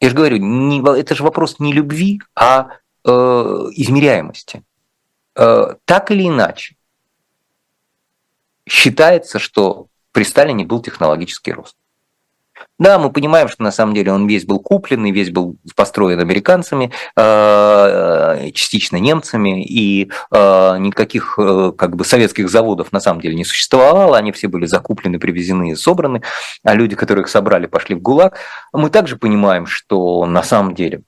я 0.00 0.08
же 0.08 0.16
говорю, 0.16 0.38
не, 0.38 0.82
это 0.98 1.14
же 1.14 1.22
вопрос 1.22 1.60
не 1.60 1.72
любви, 1.72 2.20
а 2.34 2.78
э, 3.04 3.10
измеряемости. 3.10 4.64
Э, 5.36 5.76
так 5.84 6.10
или 6.10 6.26
иначе, 6.26 6.74
считается, 8.68 9.38
что 9.38 9.86
при 10.10 10.24
Сталине 10.24 10.66
был 10.66 10.82
технологический 10.82 11.52
рост. 11.52 11.76
Да, 12.78 12.98
мы 13.00 13.10
понимаем, 13.10 13.48
что 13.48 13.64
на 13.64 13.72
самом 13.72 13.94
деле 13.94 14.12
он 14.12 14.28
весь 14.28 14.44
был 14.44 14.60
купленный, 14.60 15.10
весь 15.10 15.30
был 15.30 15.56
построен 15.74 16.20
американцами, 16.20 16.92
э, 17.16 18.50
частично 18.54 18.98
немцами, 18.98 19.64
и 19.64 20.10
э, 20.30 20.76
никаких 20.78 21.34
э, 21.38 21.72
как 21.76 21.96
бы 21.96 22.04
советских 22.04 22.48
заводов 22.48 22.92
на 22.92 23.00
самом 23.00 23.20
деле 23.20 23.34
не 23.34 23.44
существовало, 23.44 24.16
они 24.16 24.30
все 24.30 24.46
были 24.46 24.66
закуплены, 24.66 25.18
привезены 25.18 25.72
и 25.72 25.74
собраны, 25.74 26.22
а 26.62 26.74
люди, 26.74 26.94
которых 26.94 27.28
собрали, 27.28 27.66
пошли 27.66 27.96
в 27.96 28.00
ГУЛАГ. 28.00 28.36
Мы 28.72 28.90
также 28.90 29.16
понимаем, 29.16 29.66
что 29.66 30.24
на 30.26 30.44
самом 30.44 30.74
деле 30.74 31.02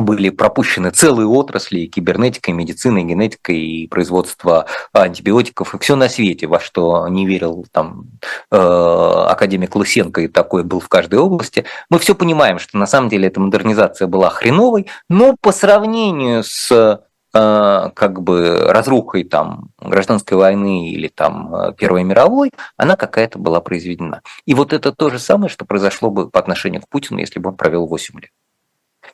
были 0.00 0.30
пропущены 0.30 0.90
целые 0.90 1.26
отрасли, 1.26 1.80
и 1.80 1.86
кибернетика, 1.86 2.50
и 2.50 2.54
и 2.54 2.56
генетика, 2.56 3.52
производство 3.90 4.66
антибиотиков, 4.92 5.74
и 5.74 5.78
все 5.78 5.96
на 5.96 6.08
свете, 6.08 6.46
во 6.46 6.60
что 6.60 7.08
не 7.08 7.26
верил 7.26 7.66
там 7.70 8.06
э, 8.50 8.56
академик 8.56 9.74
Лысенко, 9.74 10.22
и 10.22 10.28
такой 10.28 10.64
был 10.64 10.80
в 10.80 10.88
каждой 10.88 11.18
области. 11.18 11.64
Мы 11.88 11.98
все 11.98 12.14
понимаем, 12.14 12.58
что 12.58 12.78
на 12.78 12.86
самом 12.86 13.08
деле 13.08 13.28
эта 13.28 13.40
модернизация 13.40 14.08
была 14.08 14.30
хреновой, 14.30 14.86
но 15.08 15.36
по 15.40 15.52
сравнению 15.52 16.42
с 16.44 16.70
э, 16.72 17.90
как 17.94 18.22
бы 18.22 18.58
разрухой 18.68 19.24
там 19.24 19.70
гражданской 19.80 20.36
войны 20.36 20.90
или 20.90 21.08
там 21.08 21.74
Первой 21.76 22.04
мировой, 22.04 22.50
она 22.76 22.96
какая-то 22.96 23.38
была 23.38 23.60
произведена. 23.60 24.22
И 24.46 24.54
вот 24.54 24.72
это 24.72 24.92
то 24.92 25.10
же 25.10 25.18
самое, 25.18 25.48
что 25.48 25.64
произошло 25.64 26.10
бы 26.10 26.28
по 26.28 26.40
отношению 26.40 26.82
к 26.82 26.88
Путину, 26.88 27.20
если 27.20 27.38
бы 27.38 27.50
он 27.50 27.56
провел 27.56 27.86
8 27.86 28.20
лет. 28.20 28.30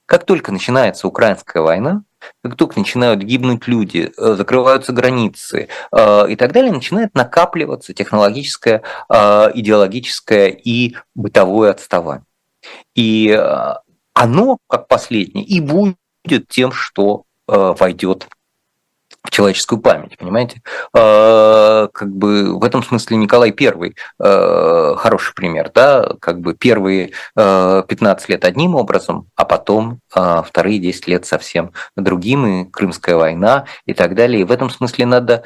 Как 0.07 0.25
только 0.25 0.53
начинается 0.53 1.09
украинская 1.09 1.63
война, 1.63 2.03
как 2.43 2.55
только 2.57 2.79
начинают 2.79 3.21
гибнуть 3.21 3.67
люди, 3.67 4.13
э, 4.17 4.35
закрываются 4.35 4.93
границы 4.93 5.69
э, 5.93 6.31
и 6.31 6.37
так 6.37 6.53
далее, 6.53 6.73
начинает 6.73 7.15
накапливаться 7.15 7.93
технологическое, 7.93 8.83
э, 9.09 9.51
идеологическое 9.55 10.49
и 10.49 10.97
бытовое 11.15 11.71
отставание. 11.71 12.25
И 12.95 13.31
оно, 14.13 14.59
как 14.69 14.89
последнее, 14.89 15.45
и 15.45 15.61
будет 15.61 16.49
тем, 16.49 16.73
что 16.73 17.25
войдет 17.47 18.27
в 19.27 19.31
человеческую 19.31 19.81
память, 19.81 20.17
понимаете? 20.17 20.63
А, 20.95 21.89
как 21.93 22.11
бы 22.11 22.59
в 22.59 22.65
этом 22.65 22.83
смысле 22.83 23.17
Николай 23.17 23.51
Первый 23.51 23.97
а, 24.19 24.95
хороший 24.97 25.35
пример, 25.35 25.71
да, 25.75 26.15
как 26.21 26.41
бы 26.41 26.55
первые 26.55 27.13
15 27.35 27.37
а, 27.37 28.33
лет 28.33 28.45
одним 28.45 28.75
образом, 28.75 29.29
а 29.35 29.45
потом 29.45 30.01
вторые 30.09 30.79
10 30.79 31.09
лет 31.09 31.27
совсем 31.27 31.73
другим, 31.97 32.47
и 32.47 32.65
Крымская 32.65 33.17
война 33.17 33.67
и 33.85 33.93
так 33.93 34.15
далее. 34.15 34.41
И 34.41 34.45
в 34.45 34.53
этом 34.53 34.71
смысле 34.71 35.07
надо 35.07 35.43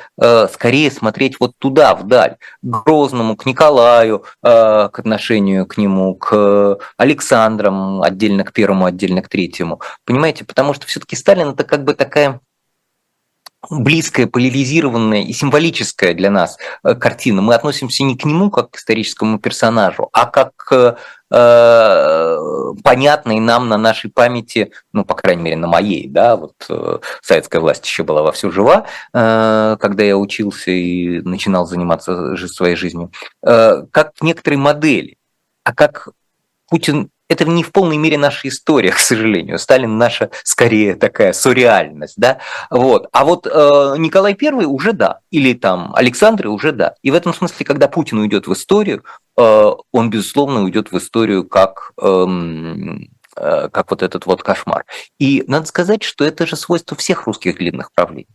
скорее 0.52 0.90
смотреть 0.90 1.40
вот 1.40 1.52
туда, 1.58 1.94
вдаль, 1.94 2.36
к 2.62 2.84
Грозному, 2.84 3.36
к 3.36 3.46
Николаю, 3.46 4.24
к 4.42 4.90
отношению 4.92 5.66
к 5.66 5.76
нему, 5.76 6.14
к 6.14 6.78
Александрам, 6.96 8.02
отдельно 8.02 8.44
к 8.44 8.52
первому, 8.52 8.84
отдельно 8.84 9.22
к 9.22 9.28
третьему. 9.28 9.80
Понимаете, 10.04 10.44
потому 10.44 10.74
что 10.74 10.86
все-таки 10.86 11.16
Сталин 11.16 11.50
это 11.50 11.64
как 11.64 11.84
бы 11.84 11.94
такая 11.94 12.40
близкая, 13.68 14.26
поляризированная 14.26 15.22
и 15.22 15.32
символическая 15.32 16.14
для 16.14 16.30
нас 16.30 16.56
э, 16.82 16.94
картина. 16.94 17.42
Мы 17.42 17.54
относимся 17.54 18.04
не 18.04 18.16
к 18.16 18.24
нему 18.24 18.50
как 18.50 18.70
к 18.70 18.76
историческому 18.76 19.38
персонажу, 19.38 20.08
а 20.12 20.26
как 20.26 20.56
к 20.56 20.98
э, 21.30 22.36
понятной 22.82 23.38
нам 23.38 23.68
на 23.68 23.76
нашей 23.76 24.10
памяти, 24.10 24.72
ну, 24.92 25.04
по 25.04 25.14
крайней 25.14 25.42
мере, 25.42 25.56
на 25.56 25.66
моей, 25.66 26.08
да, 26.08 26.36
вот 26.36 26.54
э, 26.70 26.98
советская 27.20 27.60
власть 27.60 27.84
еще 27.84 28.02
была 28.02 28.22
вовсю 28.22 28.50
жива, 28.50 28.86
когда 29.12 30.02
я 30.02 30.16
учился 30.16 30.70
и 30.70 31.20
начинал 31.20 31.66
заниматься 31.66 32.36
своей 32.46 32.76
жизнью, 32.76 33.12
как 33.42 34.12
некоторые 34.20 34.58
модели, 34.58 35.18
а 35.64 35.74
как 35.74 36.08
Путин 36.68 37.10
это 37.30 37.44
не 37.44 37.62
в 37.62 37.70
полной 37.70 37.96
мере 37.96 38.18
наша 38.18 38.48
история, 38.48 38.90
к 38.92 38.98
сожалению. 38.98 39.58
Сталин 39.58 39.96
наша 39.96 40.30
скорее 40.42 40.96
такая 40.96 41.32
сурреальность, 41.32 42.14
да. 42.16 42.38
Вот. 42.70 43.08
А 43.12 43.24
вот 43.24 43.46
э, 43.46 43.94
Николай 43.96 44.36
I 44.40 44.64
уже 44.66 44.92
да, 44.92 45.20
или 45.30 45.54
там 45.54 45.94
Александр 45.94 46.48
уже 46.48 46.72
да. 46.72 46.94
И 47.02 47.10
в 47.10 47.14
этом 47.14 47.32
смысле, 47.32 47.64
когда 47.64 47.88
Путин 47.88 48.18
уйдет 48.18 48.48
в 48.48 48.52
историю, 48.52 49.04
э, 49.38 49.70
он 49.92 50.10
безусловно 50.10 50.62
уйдет 50.62 50.90
в 50.90 50.98
историю 50.98 51.46
как 51.46 51.92
э, 52.02 52.26
как 53.36 53.90
вот 53.90 54.02
этот 54.02 54.26
вот 54.26 54.42
кошмар. 54.42 54.84
И 55.18 55.44
надо 55.46 55.66
сказать, 55.66 56.02
что 56.02 56.24
это 56.24 56.46
же 56.46 56.56
свойство 56.56 56.96
всех 56.96 57.26
русских 57.26 57.56
длинных 57.56 57.90
правлений. 57.94 58.26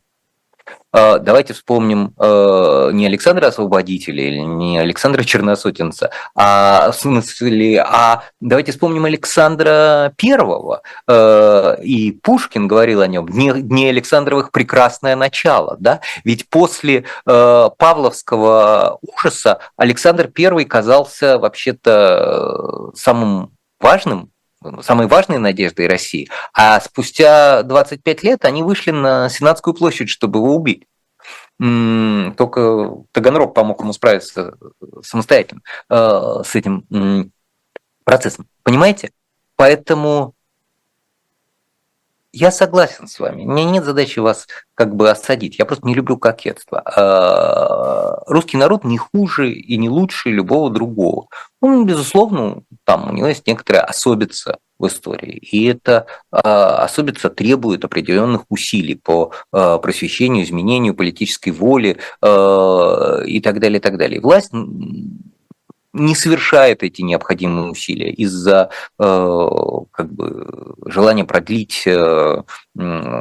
А, 0.91 1.19
давайте 1.19 1.53
вспомним 1.53 2.13
э, 2.17 2.89
не 2.93 3.05
Александра 3.05 3.47
Освободителя 3.47 4.23
или 4.23 4.39
не 4.39 4.79
Александра 4.79 5.23
Черносотенца, 5.23 6.09
а 6.35 6.91
в 6.91 6.95
смысле, 6.95 7.81
а 7.81 8.23
давайте 8.39 8.71
вспомним 8.71 9.05
Александра 9.05 10.13
Первого. 10.15 10.81
Э, 11.07 11.75
и 11.81 12.13
Пушкин 12.13 12.67
говорил 12.67 13.01
о 13.01 13.07
нем, 13.07 13.27
дни, 13.27 13.51
дни 13.53 13.89
Александровых 13.89 14.51
прекрасное 14.51 15.15
начало. 15.17 15.75
Да? 15.79 15.99
Ведь 16.23 16.49
после 16.49 17.03
э, 17.25 17.69
Павловского 17.77 18.99
ужаса 19.01 19.59
Александр 19.75 20.27
Первый 20.27 20.63
казался 20.65 21.37
вообще-то 21.37 22.91
самым 22.95 23.51
важным 23.81 24.31
самой 24.81 25.07
важной 25.07 25.37
надеждой 25.37 25.87
России, 25.87 26.29
а 26.53 26.79
спустя 26.79 27.63
25 27.63 28.23
лет 28.23 28.45
они 28.45 28.63
вышли 28.63 28.91
на 28.91 29.29
Сенатскую 29.29 29.73
площадь, 29.73 30.09
чтобы 30.09 30.39
его 30.39 30.55
убить. 30.55 30.85
Только 31.57 32.89
Таганрог 33.11 33.53
помог 33.53 33.79
ему 33.81 33.93
справиться 33.93 34.57
самостоятельно 35.01 35.61
э, 35.89 36.41
с 36.45 36.53
этим 36.53 37.31
процессом. 38.03 38.47
Понимаете? 38.63 39.11
Поэтому 39.55 40.33
я 42.35 42.51
согласен 42.51 43.07
с 43.07 43.17
вами. 43.19 43.43
Меня 43.43 43.71
нет 43.71 43.85
задачи 43.85 44.19
вас 44.19 44.45
как 44.75 44.93
бы 44.93 45.09
осадить. 45.09 45.57
Я 45.57 45.65
просто 45.65 45.87
не 45.87 45.93
люблю 45.93 46.17
кокетство. 46.17 46.81
А, 46.81 48.21
русский 48.27 48.57
народ 48.57 48.83
не 48.83 48.97
хуже 48.97 49.53
и 49.53 49.77
не 49.77 49.87
лучше 49.87 50.31
любого 50.31 50.69
другого. 50.69 51.27
Он, 51.61 51.85
безусловно, 51.85 52.63
там 52.83 53.09
у 53.09 53.13
него 53.13 53.27
есть 53.27 53.47
некоторая 53.47 53.83
особица 53.83 54.57
в 54.77 54.87
истории. 54.87 55.37
И 55.37 55.65
это 55.65 56.07
а, 56.29 56.83
особица 56.83 57.29
требует 57.29 57.85
определенных 57.85 58.41
усилий 58.49 58.95
по 58.95 59.31
а, 59.53 59.77
просвещению, 59.77 60.43
изменению 60.43 60.93
политической 60.93 61.51
воли 61.51 61.97
и 62.21 63.41
так 63.41 63.59
далее, 63.59 63.77
и 63.77 63.81
так 63.81 63.97
далее. 63.97 64.19
Власть 64.19 64.51
не 65.95 66.13
совершает 66.13 66.83
эти 66.83 67.01
необходимые 67.01 67.71
усилия 67.71 68.11
из-за 68.11 68.69
э, 68.99 69.57
как 69.91 70.11
бы, 70.11 70.75
желания 70.85 71.23
продлить 71.23 71.83
э, 71.87 72.43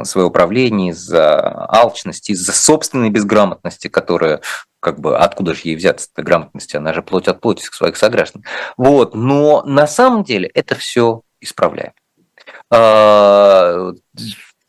свое 0.03 0.27
управление, 0.27 0.91
из-за 0.91 1.65
алчности, 1.69 2.33
из-за 2.33 2.51
собственной 2.51 3.09
безграмотности, 3.09 3.87
которая 3.87 4.41
как 4.81 4.99
бы 4.99 5.17
откуда 5.17 5.53
же 5.53 5.61
ей 5.63 5.75
взяться 5.75 6.09
эта 6.13 6.21
грамотность, 6.21 6.75
она 6.75 6.93
же 6.93 7.01
плоть 7.01 7.27
от 7.27 7.39
плоти 7.39 7.63
своих 7.63 7.97
сограждан. 7.97 8.43
Вот, 8.77 9.15
но 9.15 9.63
на 9.63 9.87
самом 9.87 10.23
деле 10.23 10.47
это 10.53 10.75
все 10.75 11.21
исправляем. 11.39 11.93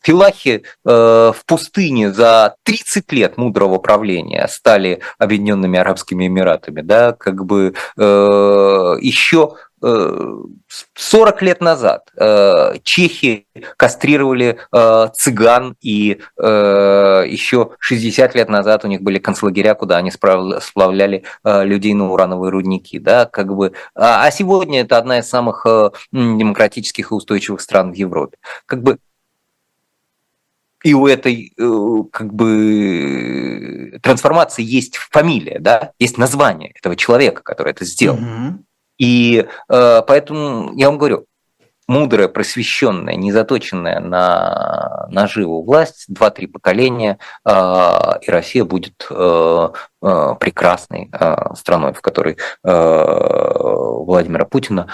Филахи 0.06 0.62
э, 0.62 0.88
в 1.34 1.44
пустыне 1.46 2.12
за 2.12 2.54
30 2.62 3.10
лет 3.10 3.36
мудрого 3.36 3.78
правления 3.78 4.46
стали 4.48 5.00
Объединенными 5.18 5.80
Арабскими 5.80 6.28
Эмиратами, 6.28 6.80
да, 6.80 7.12
как 7.12 7.44
бы 7.44 7.74
э, 7.98 8.02
еще 9.00 9.56
40 9.82 11.42
лет 11.42 11.60
назад 11.60 12.08
э, 12.16 12.74
чехи 12.84 13.46
кастрировали 13.76 14.58
э, 14.72 15.08
цыган, 15.12 15.76
и 15.80 16.20
э, 16.40 17.24
еще 17.26 17.70
60 17.80 18.34
лет 18.36 18.48
назад 18.48 18.84
у 18.84 18.88
них 18.88 19.02
были 19.02 19.18
концлагеря, 19.18 19.74
куда 19.74 19.96
они 19.96 20.12
сплавляли 20.12 21.24
э, 21.44 21.64
людей 21.64 21.94
на 21.94 22.10
урановые 22.10 22.52
рудники. 22.52 22.98
Да, 23.00 23.26
как 23.26 23.54
бы, 23.54 23.72
а, 23.94 24.24
а 24.24 24.30
сегодня 24.30 24.82
это 24.82 24.98
одна 24.98 25.18
из 25.18 25.28
самых 25.28 25.66
э, 25.66 25.90
демократических 26.12 27.10
и 27.10 27.14
устойчивых 27.14 27.60
стран 27.60 27.92
в 27.92 27.96
Европе. 27.96 28.38
Как 28.66 28.82
бы 28.82 28.98
и 30.86 30.94
у 30.94 31.08
этой 31.08 31.52
э, 31.58 32.02
как 32.12 32.32
бы 32.32 33.98
трансформации 34.02 34.62
есть 34.62 34.98
фамилия, 34.98 35.58
да, 35.58 35.90
есть 35.98 36.16
название 36.16 36.70
этого 36.76 36.94
человека, 36.94 37.42
который 37.42 37.72
это 37.72 37.84
сделал. 37.84 38.18
Угу. 38.18 38.64
И 38.98 39.48
э, 39.68 40.02
поэтому 40.06 40.72
я 40.76 40.86
вам 40.86 40.98
говорю, 40.98 41.26
мудрая, 41.88 42.28
просвещенная, 42.28 43.16
незаточенная 43.16 43.98
на 43.98 45.08
наживу 45.10 45.64
власть, 45.64 46.04
два-три 46.06 46.46
поколения, 46.46 47.18
э, 47.44 47.50
и 48.22 48.30
Россия 48.30 48.64
будет 48.64 49.08
прекрасной 50.38 51.10
страной, 51.56 51.92
в 51.94 52.00
которой 52.00 52.36
Владимира 52.62 54.44
Путина 54.44 54.86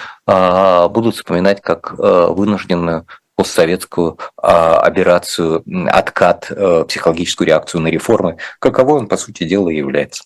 будут 0.88 1.16
вспоминать 1.16 1.60
как 1.60 1.92
вынужденную 1.98 3.06
постсоветскую 3.36 4.18
а, 4.36 4.78
операцию, 4.80 5.64
откат, 5.88 6.50
а, 6.50 6.84
психологическую 6.84 7.46
реакцию 7.46 7.80
на 7.80 7.88
реформы, 7.88 8.38
каково 8.58 8.94
он, 8.94 9.08
по 9.08 9.16
сути 9.16 9.44
дела, 9.44 9.68
является. 9.68 10.24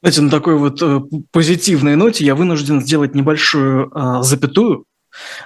Знаете, 0.00 0.22
на 0.22 0.30
такой 0.30 0.56
вот 0.56 0.80
э, 0.80 1.00
позитивной 1.32 1.94
ноте 1.94 2.24
я 2.24 2.34
вынужден 2.34 2.80
сделать 2.80 3.14
небольшую 3.14 3.90
э, 3.94 4.22
запятую 4.22 4.86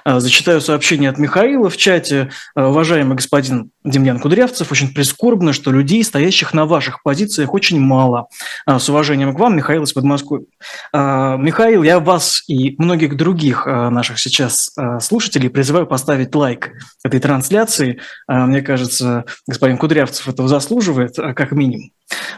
Э, 0.03 0.19
зачитаю 0.19 0.61
сообщение 0.61 1.09
от 1.09 1.17
Михаила 1.17 1.69
в 1.69 1.77
чате. 1.77 2.31
Э, 2.55 2.65
Уважаемый 2.65 3.15
господин 3.15 3.71
Демьян 3.85 4.19
Кудрявцев, 4.19 4.71
очень 4.71 4.93
прискорбно, 4.93 5.53
что 5.53 5.71
людей, 5.71 6.03
стоящих 6.03 6.53
на 6.53 6.65
ваших 6.65 7.03
позициях, 7.03 7.53
очень 7.53 7.79
мало. 7.79 8.27
Э, 8.67 8.79
с 8.79 8.89
уважением 8.89 9.35
к 9.35 9.39
вам, 9.39 9.55
Михаил 9.55 9.83
из 9.83 9.93
Подмосковья. 9.93 10.45
Михаил, 10.93 11.83
я 11.83 11.99
вас 11.99 12.43
и 12.47 12.75
многих 12.77 13.15
других 13.15 13.65
наших 13.65 14.19
сейчас 14.19 14.71
слушателей 14.99 15.49
призываю 15.49 15.87
поставить 15.87 16.33
лайк 16.35 16.71
этой 17.03 17.19
трансляции. 17.19 17.99
Мне 18.27 18.61
кажется, 18.61 19.25
господин 19.47 19.77
Кудрявцев 19.77 20.27
этого 20.27 20.47
заслуживает, 20.47 21.15
как 21.15 21.51
минимум. 21.51 21.91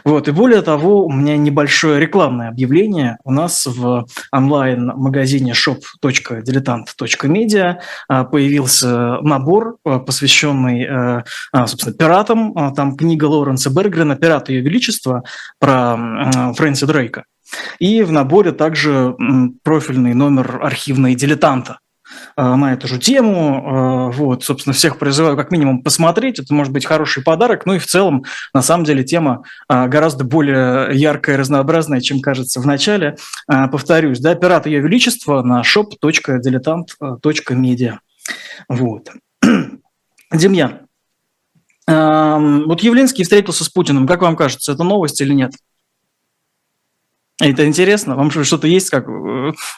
Вот. 0.04 0.28
И 0.28 0.30
более 0.30 0.62
того, 0.62 1.04
у 1.04 1.12
меня 1.12 1.36
небольшое 1.36 2.00
рекламное 2.00 2.48
объявление. 2.48 3.18
У 3.24 3.32
нас 3.32 3.66
в 3.66 4.06
онлайн-магазине 4.32 5.52
shop.diletant.media 5.52 7.76
а, 8.08 8.24
появился 8.24 9.18
набор, 9.20 9.76
а, 9.84 9.98
посвященный, 9.98 10.86
а, 10.86 11.24
собственно, 11.52 11.94
пиратам. 11.94 12.74
Там 12.74 12.96
книга 12.96 13.26
Лоуренса 13.26 13.70
Бергрена 13.70 14.16
«Пираты 14.16 14.52
Ее 14.52 14.62
Величества» 14.62 15.22
про 15.58 15.96
Фрэнси 16.56 16.86
Дрейка. 16.86 17.24
И 17.78 18.02
в 18.02 18.12
наборе 18.12 18.52
также 18.52 19.14
профильный 19.62 20.14
номер 20.14 20.60
архивной 20.62 21.14
дилетанта 21.14 21.78
на 22.36 22.72
эту 22.72 22.88
же 22.88 22.98
тему. 22.98 24.10
Вот, 24.14 24.42
собственно, 24.44 24.74
всех 24.74 24.98
призываю 24.98 25.36
как 25.36 25.50
минимум 25.50 25.82
посмотреть. 25.82 26.38
Это 26.38 26.54
может 26.54 26.72
быть 26.72 26.86
хороший 26.86 27.22
подарок. 27.22 27.66
Ну 27.66 27.74
и 27.74 27.78
в 27.78 27.86
целом, 27.86 28.24
на 28.54 28.62
самом 28.62 28.84
деле, 28.84 29.04
тема 29.04 29.42
гораздо 29.68 30.24
более 30.24 30.88
яркая 30.92 31.36
и 31.36 31.38
разнообразная, 31.38 32.00
чем 32.00 32.20
кажется 32.20 32.60
в 32.60 32.66
начале. 32.66 33.16
Повторюсь, 33.46 34.20
да, 34.20 34.34
пират 34.34 34.66
Ее 34.66 34.80
Величества 34.80 35.42
на 35.42 35.62
shop.diletant.media. 35.62 37.98
Вот. 38.68 39.10
Демьян, 40.32 40.87
вот 41.88 42.82
Явлинский 42.82 43.22
встретился 43.22 43.64
с 43.64 43.68
Путиным. 43.70 44.06
Как 44.06 44.20
вам 44.20 44.36
кажется, 44.36 44.72
это 44.72 44.84
новость 44.84 45.20
или 45.20 45.32
нет? 45.32 45.52
Это 47.40 47.66
интересно? 47.66 48.14
Вам 48.14 48.30
что-то 48.30 48.66
есть, 48.66 48.90
как 48.90 49.06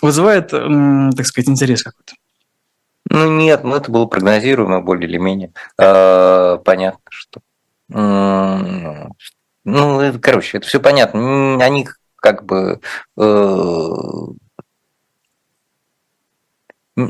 вызывает, 0.02 0.48
так 0.50 1.26
сказать, 1.26 1.48
интерес 1.48 1.82
какой-то? 1.82 2.14
Ну 3.08 3.30
нет, 3.38 3.64
ну 3.64 3.74
это 3.74 3.90
было 3.90 4.06
прогнозируемо 4.06 4.80
более 4.80 5.08
или 5.08 5.18
менее. 5.18 5.52
Э, 5.78 6.58
понятно, 6.64 7.00
что... 7.10 7.40
Ну, 9.64 10.18
короче, 10.22 10.58
это 10.58 10.66
все 10.66 10.80
понятно. 10.80 11.62
Они 11.62 11.86
как 12.16 12.44
бы 12.44 12.80
э, 13.18 13.22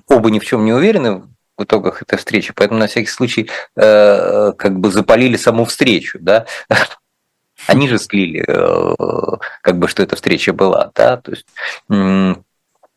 оба 0.08 0.30
ни 0.30 0.38
в 0.38 0.44
чем 0.44 0.64
не 0.64 0.72
уверены 0.72 1.22
в 1.60 1.64
итогах 1.64 2.02
этой 2.02 2.18
встречи, 2.18 2.52
поэтому 2.54 2.80
на 2.80 2.86
всякий 2.86 3.08
случай 3.08 3.50
э, 3.76 4.52
как 4.56 4.80
бы 4.80 4.90
запалили 4.90 5.36
саму 5.36 5.64
встречу, 5.64 6.18
да. 6.20 6.46
Они 7.66 7.88
же 7.88 7.98
слили, 7.98 8.42
э, 8.46 9.36
как 9.62 9.78
бы, 9.78 9.86
что 9.86 10.02
эта 10.02 10.16
встреча 10.16 10.52
была, 10.52 10.90
да, 10.94 11.18
то 11.18 11.32
есть 11.32 11.46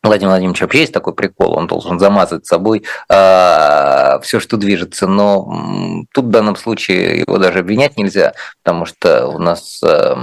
Владимир 0.04 0.30
Владимирович 0.30 0.60
вообще 0.60 0.80
есть 0.80 0.92
такой 0.92 1.14
прикол, 1.14 1.56
он 1.56 1.66
должен 1.66 1.98
замазать 1.98 2.46
собой 2.46 2.80
э, 2.80 2.82
а, 3.08 4.20
все, 4.22 4.38
что 4.38 4.56
движется, 4.56 5.06
но 5.06 6.04
тут 6.12 6.26
в 6.26 6.30
данном 6.30 6.56
случае 6.56 7.20
его 7.20 7.38
даже 7.38 7.60
обвинять 7.60 7.96
нельзя, 7.96 8.34
потому 8.62 8.84
что 8.84 9.28
у 9.28 9.38
нас 9.38 9.82
э, 9.82 10.14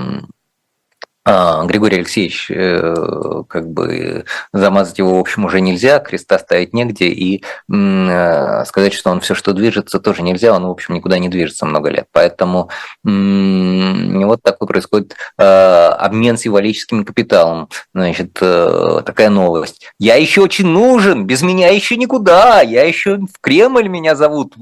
Григорий 1.23 1.97
Алексеевич, 1.97 2.49
э, 2.49 3.43
как 3.47 3.69
бы 3.69 4.25
замазать 4.53 4.97
его, 4.97 5.17
в 5.17 5.19
общем, 5.19 5.45
уже 5.45 5.61
нельзя, 5.61 5.99
креста 5.99 6.39
ставить 6.39 6.73
негде, 6.73 7.09
и 7.09 7.43
э, 7.71 8.65
сказать, 8.65 8.93
что 8.93 9.11
он 9.11 9.19
все, 9.19 9.35
что 9.35 9.53
движется, 9.53 9.99
тоже 9.99 10.23
нельзя, 10.23 10.55
он, 10.55 10.65
в 10.65 10.71
общем, 10.71 10.95
никуда 10.95 11.19
не 11.19 11.29
движется 11.29 11.67
много 11.67 11.89
лет. 11.89 12.07
Поэтому 12.11 12.69
вот 13.03 14.41
такой 14.41 14.67
происходит 14.67 15.15
э, 15.37 15.43
обмен 15.43 16.37
символическим 16.37 17.05
капиталом. 17.05 17.69
Значит, 17.93 18.33
такая 18.33 19.29
новость. 19.29 19.91
Я 19.99 20.15
еще 20.15 20.41
очень 20.41 20.67
нужен, 20.67 21.27
без 21.27 21.43
меня 21.43 21.69
еще 21.69 21.97
никуда, 21.97 22.61
я 22.61 22.83
еще 22.83 23.17
в 23.17 23.39
Кремль 23.41 23.87
меня 23.87 24.15
зовут 24.15 24.55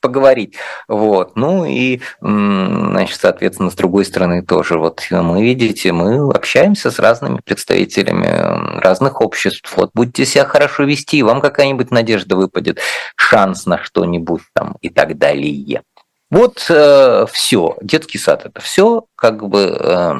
поговорить. 0.00 0.54
Вот. 0.88 1.36
Ну 1.36 1.66
и, 1.66 2.00
значит, 2.20 3.18
соответственно, 3.20 3.70
с 3.70 3.74
другой 3.74 4.06
стороны 4.06 4.42
тоже, 4.42 4.78
вот 4.78 5.06
мы, 5.10 5.42
видите, 5.42 5.92
мы 5.98 6.30
общаемся 6.32 6.90
с 6.90 6.98
разными 6.98 7.40
представителями 7.44 8.80
разных 8.80 9.20
обществ. 9.20 9.72
Вот 9.76 9.90
будете 9.94 10.24
себя 10.24 10.44
хорошо 10.44 10.84
вести, 10.84 11.22
вам 11.22 11.40
какая-нибудь 11.40 11.90
надежда 11.90 12.36
выпадет, 12.36 12.78
шанс 13.16 13.66
на 13.66 13.82
что-нибудь 13.82 14.42
там 14.54 14.76
и 14.80 14.88
так 14.88 15.18
далее. 15.18 15.82
Вот 16.30 16.66
э, 16.68 17.26
все, 17.32 17.76
детский 17.80 18.18
сад 18.18 18.44
это 18.44 18.60
все, 18.60 19.06
как 19.16 19.48
бы, 19.48 19.76
э, 19.80 20.12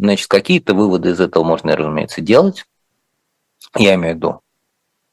значит, 0.00 0.26
какие-то 0.26 0.74
выводы 0.74 1.10
из 1.10 1.20
этого 1.20 1.44
можно, 1.44 1.76
разумеется, 1.76 2.20
делать. 2.20 2.64
Я 3.76 3.94
имею 3.94 4.14
в 4.14 4.16
виду 4.16 4.40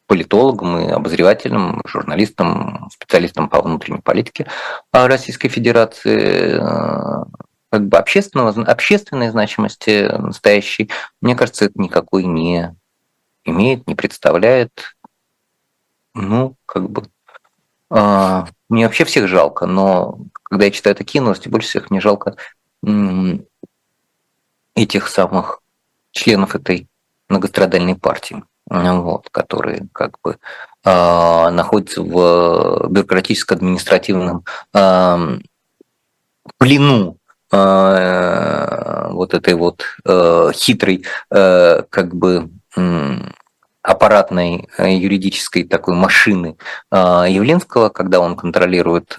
политологам 0.08 0.80
и 0.80 0.91
обозревателям, 0.91 1.82
журналистам, 1.86 2.89
специалистам 2.91 3.50
по 3.50 3.62
внутренней 3.62 4.02
политике 4.02 4.48
Российской 4.91 5.50
Федерации, 5.50 6.60
э, 6.60 7.24
как 7.70 7.88
бы 7.88 7.97
общественного, 7.97 8.49
общественной 8.63 9.30
значимости 9.30 10.09
настоящей, 10.18 10.89
мне 11.22 11.36
кажется, 11.36 11.66
это 11.66 11.82
никакой 11.82 12.24
не 12.24 12.76
имеет, 13.43 13.88
не 13.88 13.95
представляет. 13.95 14.95
Ну, 16.13 16.55
как 16.66 16.89
бы... 16.89 17.03
Э, 17.91 18.45
мне 18.70 18.86
вообще 18.86 19.05
всех 19.05 19.28
жалко, 19.28 19.66
но 19.66 20.20
когда 20.43 20.66
я 20.66 20.72
читаю 20.72 20.95
такие 20.95 21.22
новости, 21.22 21.49
больше 21.49 21.68
всех 21.70 21.89
мне 21.89 22.01
жалко 22.01 22.36
этих 24.76 25.07
самых 25.07 25.61
членов 26.11 26.55
этой 26.55 26.88
многострадальной 27.30 27.95
партии, 27.95 28.43
вот, 28.68 29.30
которые 29.32 29.88
как 29.91 30.20
бы 30.22 30.38
э, 30.84 31.49
находятся 31.49 32.01
в 32.01 32.88
бюрократическо-административном 32.89 34.45
э, 34.74 35.38
плену 36.57 37.18
вот 37.52 39.34
этой 39.34 39.54
вот 39.54 39.84
э, 40.04 40.50
хитрой 40.54 41.06
э, 41.32 41.84
как 41.89 42.16
бы 42.16 42.50
аппаратной 43.82 44.68
юридической 44.80 45.64
такой 45.64 45.93
машины 45.93 46.58
Явлинского, 46.91 47.89
когда 47.89 48.20
он 48.20 48.36
контролирует 48.36 49.18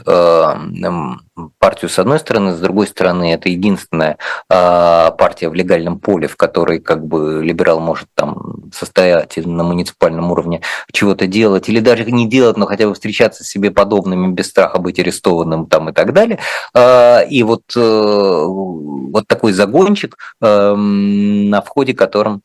партию 1.58 1.90
с 1.90 1.98
одной 1.98 2.18
стороны, 2.18 2.52
с 2.52 2.58
другой 2.58 2.86
стороны 2.86 3.32
это 3.32 3.48
единственная 3.48 4.18
а, 4.48 5.10
партия 5.12 5.48
в 5.48 5.54
легальном 5.54 5.98
поле, 5.98 6.28
в 6.28 6.36
которой 6.36 6.78
как 6.80 7.06
бы 7.06 7.42
либерал 7.44 7.80
может 7.80 8.08
там 8.14 8.45
состоять 8.76 9.36
на 9.36 9.64
муниципальном 9.64 10.30
уровне 10.30 10.62
чего-то 10.92 11.26
делать, 11.26 11.68
или 11.68 11.80
даже 11.80 12.04
не 12.10 12.28
делать, 12.28 12.56
но 12.56 12.66
хотя 12.66 12.86
бы 12.86 12.94
встречаться 12.94 13.44
с 13.44 13.48
себе 13.48 13.70
подобными 13.70 14.32
без 14.32 14.48
страха 14.48 14.78
быть 14.78 14.98
арестованным 14.98 15.66
там 15.66 15.90
и 15.90 15.92
так 15.92 16.12
далее. 16.12 16.38
А, 16.74 17.20
и 17.20 17.42
вот, 17.42 17.62
э, 17.76 17.80
вот 17.80 19.26
такой 19.26 19.52
загончик, 19.52 20.16
эм, 20.40 21.50
на 21.50 21.62
входе 21.62 21.94
которым 21.94 22.42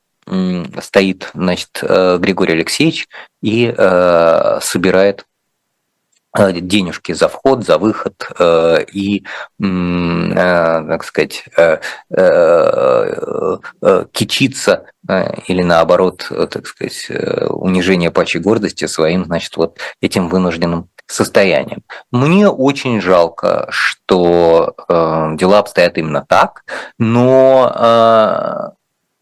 стоит 0.82 1.32
значит, 1.34 1.80
э, 1.82 2.18
Григорий 2.20 2.54
Алексеевич 2.54 3.08
и 3.42 3.74
э, 3.76 4.60
собирает 4.62 5.26
денежки 6.34 7.12
за 7.12 7.28
вход, 7.28 7.66
за 7.66 7.78
выход 7.78 8.16
э, 8.40 8.86
и, 8.94 9.26
э, 9.60 10.34
так 10.34 11.04
сказать, 11.04 11.44
кичиться 14.12 14.86
или 15.48 15.64
наоборот, 15.64 16.32
так 16.50 16.68
сказать, 16.68 17.10
унижение 17.50 18.12
пачи 18.12 18.38
гордости 18.38 18.86
своим, 18.86 19.26
значит, 19.26 19.58
вот 19.58 19.80
этим 20.00 20.30
вынужденным 20.30 20.90
состоянием. 21.06 21.84
Мне 22.12 22.48
очень 22.48 23.02
жалко, 23.02 23.68
что 23.70 24.76
дела 24.88 25.60
обстоят 25.60 25.98
именно 25.98 26.26
так, 26.28 26.64
но 26.98 28.74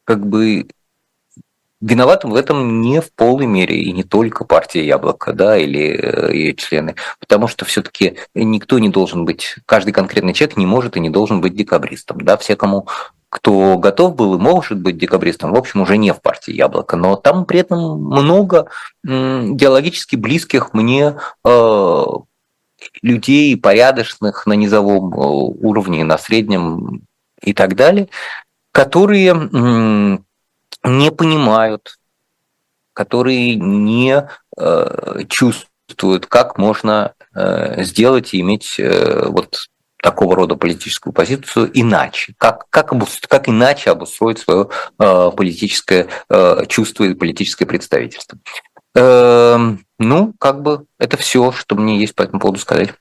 как 0.03 0.25
бы 0.27 0.67
виноватым 1.81 2.31
в 2.31 2.35
этом 2.35 2.81
не 2.81 3.01
в 3.01 3.13
полной 3.13 3.45
мере 3.45 3.79
и 3.81 3.91
не 3.91 4.03
только 4.03 4.43
партия 4.43 4.85
Яблоко, 4.85 5.33
да, 5.33 5.57
или 5.57 5.97
э, 5.97 6.33
ее 6.33 6.55
члены, 6.55 6.95
потому 7.19 7.47
что 7.47 7.65
все-таки 7.65 8.17
никто 8.33 8.79
не 8.79 8.89
должен 8.89 9.25
быть, 9.25 9.55
каждый 9.65 9.91
конкретный 9.91 10.33
человек 10.33 10.57
не 10.57 10.65
может 10.65 10.97
и 10.97 10.99
не 10.99 11.09
должен 11.09 11.41
быть 11.41 11.55
декабристом, 11.55 12.21
да, 12.21 12.37
все, 12.37 12.55
кому 12.55 12.87
кто 13.29 13.77
готов 13.77 14.15
был 14.15 14.35
и 14.35 14.39
может 14.39 14.79
быть 14.79 14.97
декабристом, 14.97 15.53
в 15.53 15.55
общем, 15.55 15.81
уже 15.81 15.97
не 15.97 16.13
в 16.13 16.21
партии 16.21 16.51
Яблоко, 16.51 16.97
но 16.97 17.15
там 17.15 17.45
при 17.45 17.59
этом 17.59 18.03
много 18.03 18.69
идеологически 19.03 20.15
близких 20.15 20.73
мне 20.73 21.15
э, 21.45 22.05
людей, 23.01 23.55
порядочных 23.55 24.45
на 24.47 24.53
низовом 24.53 25.13
э, 25.13 25.17
уровне, 25.17 26.03
на 26.03 26.17
среднем 26.17 27.03
и 27.41 27.53
так 27.53 27.75
далее, 27.75 28.09
которые 28.71 30.19
не 30.83 31.11
понимают, 31.11 31.99
которые 32.93 33.55
не 33.55 34.27
э, 34.57 35.23
чувствуют, 35.29 36.25
как 36.27 36.57
можно 36.57 37.13
э, 37.33 37.83
сделать 37.83 38.33
и 38.33 38.41
иметь 38.41 38.79
э, 38.79 39.27
вот 39.27 39.69
такого 40.01 40.35
рода 40.35 40.55
политическую 40.55 41.13
позицию 41.13 41.69
иначе, 41.73 42.33
как, 42.37 42.69
как, 42.69 42.93
как 43.27 43.49
иначе 43.49 43.91
обустроить 43.91 44.39
свое 44.39 44.69
э, 44.97 45.31
политическое 45.35 46.07
э, 46.29 46.65
чувство 46.67 47.03
и 47.03 47.13
политическое 47.13 47.65
представительство. 47.65 48.37
Э, 48.95 49.57
ну, 49.97 50.33
как 50.39 50.61
бы 50.61 50.85
это 50.97 51.17
все, 51.17 51.51
что 51.51 51.75
мне 51.75 51.99
есть 51.99 52.15
по 52.15 52.23
этому 52.23 52.39
поводу 52.39 52.59
сказать. 52.59 52.93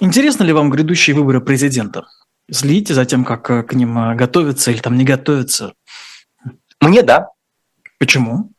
Интересно 0.00 0.44
ли 0.44 0.52
вам 0.52 0.70
грядущие 0.70 1.16
выборы 1.16 1.40
президента? 1.40 2.06
Следите 2.50 2.94
за 2.94 3.04
тем, 3.04 3.24
как 3.24 3.50
э, 3.50 3.62
к 3.62 3.72
ним 3.72 3.98
э, 3.98 4.14
готовятся 4.14 4.70
или 4.70 4.78
там 4.78 4.96
не 4.96 5.04
готовятся? 5.04 5.72
Мне 6.80 7.02
да. 7.02 7.30
Почему? 7.98 8.50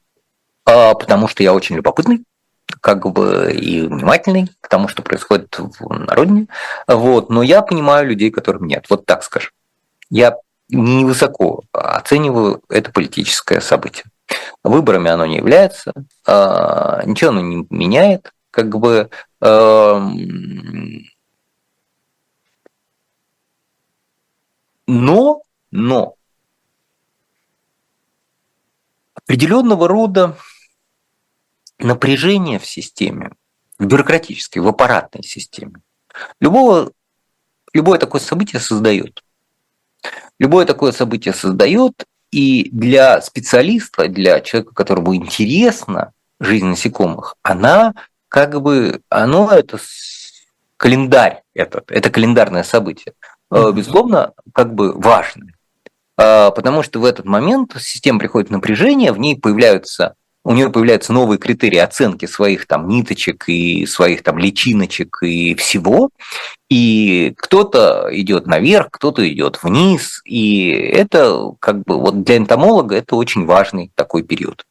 А, 0.65 0.93
потому 0.93 1.27
что 1.27 1.43
я 1.43 1.53
очень 1.53 1.75
любопытный 1.75 2.23
как 2.81 3.09
бы 3.11 3.53
и 3.53 3.81
внимательный 3.81 4.49
к 4.61 4.67
тому, 4.67 4.88
что 4.88 5.01
происходит 5.01 5.57
в 5.57 5.88
народе. 5.89 6.47
Вот. 6.88 7.29
Но 7.29 7.41
я 7.41 7.61
понимаю 7.61 8.07
людей, 8.07 8.29
которым 8.29 8.67
нет. 8.67 8.85
Вот 8.89 9.05
так 9.05 9.23
скажем. 9.23 9.51
Я 10.09 10.38
невысоко 10.69 11.61
оцениваю 11.71 12.61
это 12.69 12.91
политическое 12.91 13.61
событие. 13.61 14.05
Выборами 14.63 15.09
оно 15.09 15.25
не 15.25 15.38
является, 15.38 15.93
а, 16.25 17.01
ничего 17.05 17.29
оно 17.29 17.41
не 17.41 17.65
меняет. 17.69 18.33
Как 18.51 18.77
бы 18.77 19.09
Но, 24.88 25.41
но 25.71 26.15
определенного 29.13 29.88
рода 29.88 30.38
напряжение 31.77 32.59
в 32.59 32.65
системе, 32.65 33.31
в 33.77 33.85
бюрократической, 33.85 34.59
в 34.59 34.67
аппаратной 34.67 35.23
системе, 35.23 35.81
любого, 36.39 36.93
любое 37.73 37.99
такое 37.99 38.21
событие 38.21 38.61
создает. 38.61 39.23
Любое 40.39 40.65
такое 40.65 40.91
событие 40.91 41.33
создает, 41.33 42.05
и 42.31 42.69
для 42.71 43.21
специалиста, 43.21 44.07
для 44.07 44.39
человека, 44.41 44.73
которому 44.73 45.15
интересна 45.15 46.13
жизнь 46.39 46.65
насекомых, 46.65 47.35
она 47.41 47.93
как 48.29 48.61
бы, 48.61 49.01
оно 49.09 49.51
это 49.51 49.79
календарь 50.77 51.43
этот, 51.53 51.91
это 51.91 52.09
календарное 52.09 52.63
событие. 52.63 53.13
Э, 53.51 53.71
безусловно, 53.71 54.33
как 54.53 54.73
бы 54.73 54.93
важны. 54.93 55.53
А, 56.17 56.51
потому 56.51 56.83
что 56.83 56.99
в 56.99 57.05
этот 57.05 57.25
момент 57.25 57.75
система 57.79 58.19
приходит 58.19 58.49
в 58.49 58.51
напряжение, 58.51 59.11
в 59.11 59.19
ней 59.19 59.39
появляются 59.39 60.15
у 60.47 60.53
нее 60.53 60.69
появляются 60.69 61.11
новые 61.11 61.39
критерии 61.39 61.77
оценки 61.77 62.25
своих 62.25 62.67
там 62.67 62.87
ниточек 62.87 63.49
и 63.49 63.85
своих 63.85 64.23
там 64.23 64.37
личиночек 64.37 65.21
и 65.21 65.53
всего. 65.55 66.09
И 66.69 67.33
кто-то 67.35 68.07
идет 68.11 68.47
наверх, 68.47 68.87
кто-то 68.91 69.27
идет 69.29 69.61
вниз. 69.61 70.21
И 70.23 70.69
это 70.69 71.51
как 71.59 71.83
бы 71.83 71.99
вот 71.99 72.23
для 72.23 72.37
энтомолога 72.37 72.95
это 72.95 73.17
очень 73.17 73.45
важный 73.45 73.91
такой 73.93 74.23
период. 74.23 74.65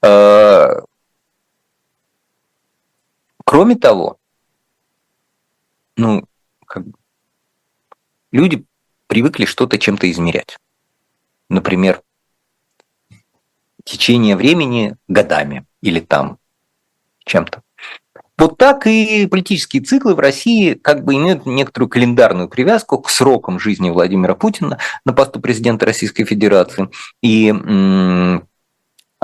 А, 0.00 0.82
кроме 3.44 3.74
того, 3.74 4.18
ну, 5.96 6.22
люди 8.36 8.64
привыкли 9.08 9.44
что-то 9.44 9.78
чем-то 9.78 10.10
измерять. 10.10 10.58
Например, 11.48 12.02
течение 13.84 14.36
времени 14.36 14.96
годами 15.08 15.64
или 15.80 16.00
там 16.00 16.38
чем-то. 17.24 17.62
Вот 18.38 18.58
так 18.58 18.86
и 18.86 19.26
политические 19.26 19.82
циклы 19.82 20.14
в 20.14 20.18
России 20.18 20.74
как 20.74 21.04
бы 21.04 21.14
имеют 21.14 21.46
некоторую 21.46 21.88
календарную 21.88 22.50
привязку 22.50 22.98
к 22.98 23.08
срокам 23.08 23.58
жизни 23.58 23.88
Владимира 23.88 24.34
Путина 24.34 24.78
на 25.06 25.14
посту 25.14 25.40
президента 25.40 25.86
Российской 25.86 26.24
Федерации. 26.24 26.90
И 27.22 27.50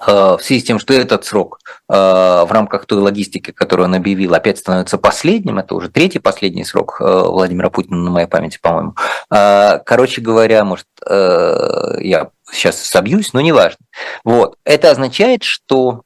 в 0.06 0.40
связи 0.42 0.60
с 0.60 0.64
тем, 0.64 0.78
что 0.78 0.94
этот 0.94 1.24
срок 1.24 1.60
э, 1.88 1.92
в 1.94 2.48
рамках 2.50 2.86
той 2.86 2.98
логистики, 2.98 3.50
которую 3.50 3.86
он 3.88 3.94
объявил, 3.94 4.34
опять 4.34 4.58
становится 4.58 4.98
последним, 4.98 5.58
это 5.58 5.74
уже 5.74 5.88
третий 5.88 6.18
последний 6.18 6.64
срок 6.64 6.96
э, 7.00 7.04
Владимира 7.04 7.70
Путина 7.70 7.96
на 7.96 8.10
моей 8.10 8.26
памяти, 8.26 8.58
по-моему. 8.60 8.94
Короче 9.28 10.20
говоря, 10.20 10.64
может, 10.64 10.86
я 11.08 12.30
сейчас 12.50 12.82
собьюсь, 12.82 13.32
но 13.32 13.40
неважно. 13.40 13.84
Вот. 14.24 14.56
Это 14.64 14.90
означает, 14.90 15.42
что 15.42 16.02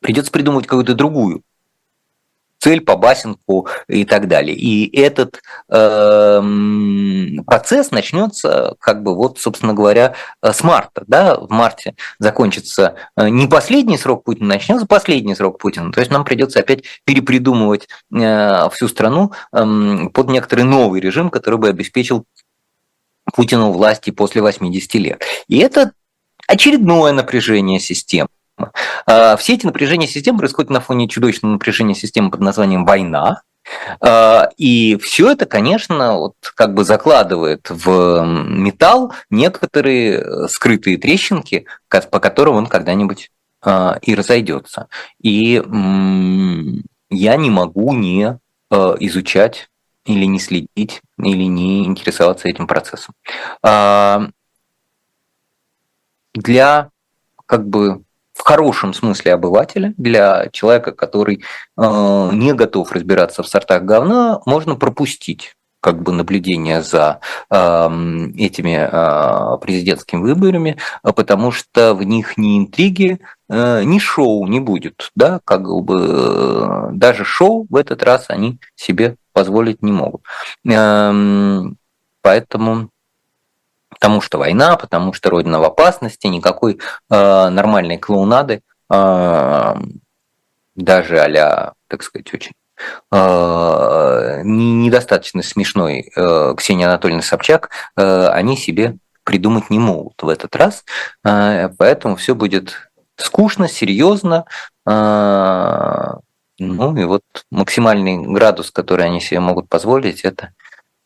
придется 0.00 0.30
придумать 0.32 0.66
какую-то 0.66 0.94
другую 0.94 1.42
цель 2.60 2.82
по 2.82 2.96
басенку 2.96 3.68
и 3.88 4.04
так 4.04 4.28
далее. 4.28 4.54
И 4.54 4.94
этот 4.96 5.40
э, 5.68 6.42
процесс 7.46 7.90
начнется, 7.90 8.76
как 8.78 9.02
бы 9.02 9.16
вот, 9.16 9.38
собственно 9.38 9.72
говоря, 9.72 10.14
с 10.42 10.62
марта. 10.62 11.04
Да? 11.06 11.36
В 11.36 11.50
марте 11.50 11.94
закончится 12.18 12.96
э, 13.16 13.28
не 13.28 13.46
последний 13.46 13.96
срок 13.96 14.24
Путина, 14.24 14.48
начнется 14.48 14.86
последний 14.86 15.34
срок 15.34 15.58
Путина. 15.58 15.90
То 15.90 16.00
есть 16.00 16.12
нам 16.12 16.24
придется 16.24 16.60
опять 16.60 16.84
перепридумывать 17.04 17.88
э, 18.14 18.68
всю 18.70 18.88
страну 18.88 19.32
э, 19.52 20.08
под 20.12 20.28
некоторый 20.28 20.64
новый 20.64 21.00
режим, 21.00 21.30
который 21.30 21.58
бы 21.58 21.68
обеспечил 21.68 22.26
Путину 23.34 23.72
власти 23.72 24.10
после 24.10 24.42
80 24.42 24.94
лет. 24.94 25.22
И 25.48 25.58
это 25.58 25.92
очередное 26.46 27.12
напряжение 27.12 27.80
системы. 27.80 28.28
А, 29.06 29.36
все 29.36 29.54
эти 29.54 29.66
напряжения 29.66 30.06
систем 30.06 30.38
происходят 30.38 30.70
на 30.70 30.80
фоне 30.80 31.08
чудовищного 31.08 31.52
напряжения 31.52 31.94
системы 31.94 32.30
под 32.30 32.40
названием 32.40 32.84
«война», 32.84 33.42
а, 34.00 34.48
и 34.56 34.96
все 34.96 35.30
это, 35.30 35.46
конечно, 35.46 36.18
вот 36.18 36.34
как 36.54 36.74
бы 36.74 36.84
закладывает 36.84 37.68
в 37.68 38.24
металл 38.24 39.12
некоторые 39.28 40.48
скрытые 40.48 40.98
трещинки, 40.98 41.66
по 41.88 42.20
которым 42.20 42.56
он 42.56 42.66
когда-нибудь 42.66 43.30
и 44.02 44.14
разойдется. 44.14 44.88
И 45.20 45.62
я 45.62 47.36
не 47.36 47.50
могу 47.50 47.92
не 47.92 48.38
изучать 48.70 49.68
или 50.06 50.24
не 50.24 50.40
следить, 50.40 51.02
или 51.18 51.44
не 51.44 51.84
интересоваться 51.84 52.48
этим 52.48 52.66
процессом. 52.66 53.14
Для 56.34 56.90
как 57.44 57.68
бы 57.68 58.02
в 58.40 58.42
хорошем 58.42 58.94
смысле 58.94 59.34
обывателя, 59.34 59.92
для 59.98 60.48
человека, 60.50 60.92
который 60.92 61.44
э, 61.76 62.30
не 62.32 62.54
готов 62.54 62.90
разбираться 62.90 63.42
в 63.42 63.48
сортах 63.48 63.82
говна, 63.82 64.40
можно 64.46 64.76
пропустить 64.76 65.56
как 65.82 66.02
бы 66.02 66.12
наблюдение 66.12 66.80
за 66.80 67.20
э, 67.50 67.54
этими 68.38 68.88
э, 68.90 69.58
президентскими 69.58 70.22
выборами, 70.22 70.78
потому 71.02 71.50
что 71.50 71.94
в 71.94 72.02
них 72.02 72.38
ни 72.38 72.58
интриги, 72.58 73.20
э, 73.50 73.82
ни 73.84 73.98
шоу 73.98 74.46
не 74.46 74.58
будет, 74.58 75.10
да, 75.14 75.40
как 75.44 75.62
бы 75.62 75.98
э, 76.00 76.88
даже 76.92 77.26
шоу 77.26 77.66
в 77.68 77.76
этот 77.76 78.02
раз 78.02 78.24
они 78.28 78.58
себе 78.74 79.16
позволить 79.34 79.82
не 79.82 79.92
могут. 79.92 80.22
Э, 80.66 81.12
поэтому 82.22 82.88
потому 84.00 84.22
что 84.22 84.38
война, 84.38 84.76
потому 84.76 85.12
что 85.12 85.28
Родина 85.28 85.60
в 85.60 85.64
опасности, 85.64 86.26
никакой 86.26 86.78
э, 87.10 87.48
нормальной 87.50 87.98
клоунады, 87.98 88.62
э, 88.90 89.74
даже 90.74 91.18
а 91.18 91.74
так 91.86 92.02
сказать, 92.02 92.32
очень 92.32 92.52
э, 93.10 94.40
недостаточно 94.42 95.42
смешной 95.42 96.10
э, 96.16 96.54
Ксения 96.56 96.88
Анатольевна 96.88 97.22
Собчак, 97.22 97.68
э, 97.98 98.28
они 98.28 98.56
себе 98.56 98.96
придумать 99.22 99.68
не 99.68 99.78
могут 99.78 100.22
в 100.22 100.28
этот 100.30 100.56
раз, 100.56 100.82
э, 101.22 101.68
поэтому 101.76 102.16
все 102.16 102.34
будет 102.34 102.90
скучно, 103.16 103.68
серьезно, 103.68 104.46
э, 104.86 106.14
ну 106.58 106.96
и 106.96 107.04
вот 107.04 107.22
максимальный 107.50 108.16
градус, 108.16 108.70
который 108.70 109.04
они 109.04 109.20
себе 109.20 109.40
могут 109.40 109.68
позволить, 109.68 110.22
это 110.22 110.54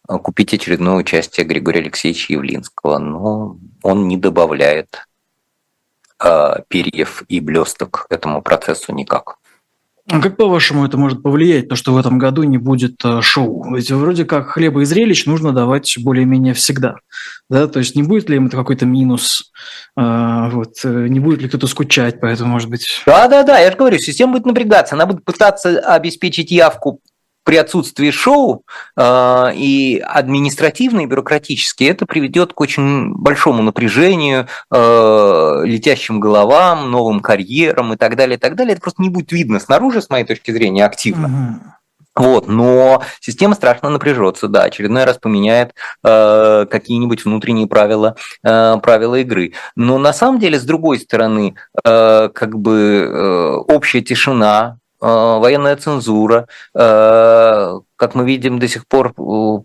купить 0.06 0.54
очередное 0.54 0.94
участие 0.94 1.46
Григория 1.46 1.80
Алексеевича 1.80 2.34
Явлинского, 2.34 2.98
но 2.98 3.56
он 3.82 4.08
не 4.08 4.16
добавляет 4.16 5.06
э, 6.22 6.54
перьев 6.68 7.22
и 7.28 7.40
блесток 7.40 8.06
этому 8.10 8.42
процессу 8.42 8.92
никак. 8.92 9.38
А 10.10 10.20
как, 10.20 10.36
по-вашему, 10.36 10.84
это 10.84 10.98
может 10.98 11.22
повлиять, 11.22 11.68
то, 11.68 11.76
что 11.76 11.94
в 11.94 11.96
этом 11.96 12.18
году 12.18 12.42
не 12.42 12.58
будет 12.58 13.02
э, 13.04 13.22
шоу? 13.22 13.74
Ведь 13.74 13.90
вроде 13.90 14.26
как 14.26 14.48
хлеба 14.48 14.82
и 14.82 14.84
зрелищ 14.84 15.24
нужно 15.24 15.52
давать 15.52 15.96
более-менее 15.98 16.52
всегда. 16.52 16.96
Да? 17.48 17.66
То 17.68 17.78
есть 17.78 17.96
не 17.96 18.02
будет 18.02 18.28
ли 18.28 18.36
им 18.36 18.46
это 18.46 18.56
какой-то 18.58 18.84
минус? 18.84 19.50
А, 19.96 20.50
вот, 20.50 20.74
э, 20.84 21.06
не 21.08 21.20
будет 21.20 21.40
ли 21.40 21.48
кто-то 21.48 21.66
скучать, 21.66 22.20
поэтому, 22.20 22.50
может 22.50 22.68
быть... 22.68 23.02
Да-да-да, 23.06 23.58
я 23.58 23.70
же 23.70 23.78
говорю, 23.78 23.96
система 23.96 24.34
будет 24.34 24.44
напрягаться, 24.44 24.94
она 24.94 25.06
будет 25.06 25.24
пытаться 25.24 25.78
обеспечить 25.78 26.50
явку 26.50 27.00
при 27.44 27.56
отсутствии 27.56 28.10
шоу 28.10 28.64
э, 28.96 29.52
и 29.54 30.02
административно, 30.04 31.00
и 31.00 31.06
бюрократически 31.06 31.84
это 31.84 32.06
приведет 32.06 32.52
к 32.52 32.60
очень 32.60 33.14
большому 33.14 33.62
напряжению, 33.62 34.48
э, 34.70 35.60
летящим 35.64 36.20
головам, 36.20 36.90
новым 36.90 37.20
карьерам 37.20 37.92
и 37.92 37.96
так 37.96 38.16
далее, 38.16 38.36
и 38.36 38.40
так 38.40 38.56
далее. 38.56 38.72
Это 38.72 38.82
просто 38.82 39.02
не 39.02 39.10
будет 39.10 39.30
видно 39.32 39.60
снаружи, 39.60 40.02
с 40.02 40.10
моей 40.10 40.24
точки 40.24 40.50
зрения, 40.50 40.84
активно. 40.84 41.28
Угу. 41.28 41.74
Вот, 42.16 42.46
но 42.46 43.02
система 43.20 43.56
страшно 43.56 43.90
напряжется, 43.90 44.46
да, 44.46 44.62
очередной 44.62 45.04
раз 45.04 45.18
поменяет 45.18 45.74
э, 46.04 46.66
какие-нибудь 46.70 47.24
внутренние 47.24 47.66
правила, 47.66 48.14
э, 48.44 48.76
правила 48.80 49.16
игры. 49.16 49.54
Но 49.74 49.98
на 49.98 50.12
самом 50.12 50.38
деле, 50.38 50.60
с 50.60 50.62
другой 50.62 51.00
стороны, 51.00 51.56
э, 51.84 52.28
как 52.32 52.56
бы 52.56 53.08
э, 53.12 53.56
общая 53.66 54.00
тишина, 54.00 54.78
военная 55.04 55.76
цензура, 55.76 56.48
э, 56.74 57.80
как 57.96 58.14
мы 58.14 58.24
видим 58.24 58.58
до 58.58 58.68
сих 58.68 58.88
пор 58.88 59.12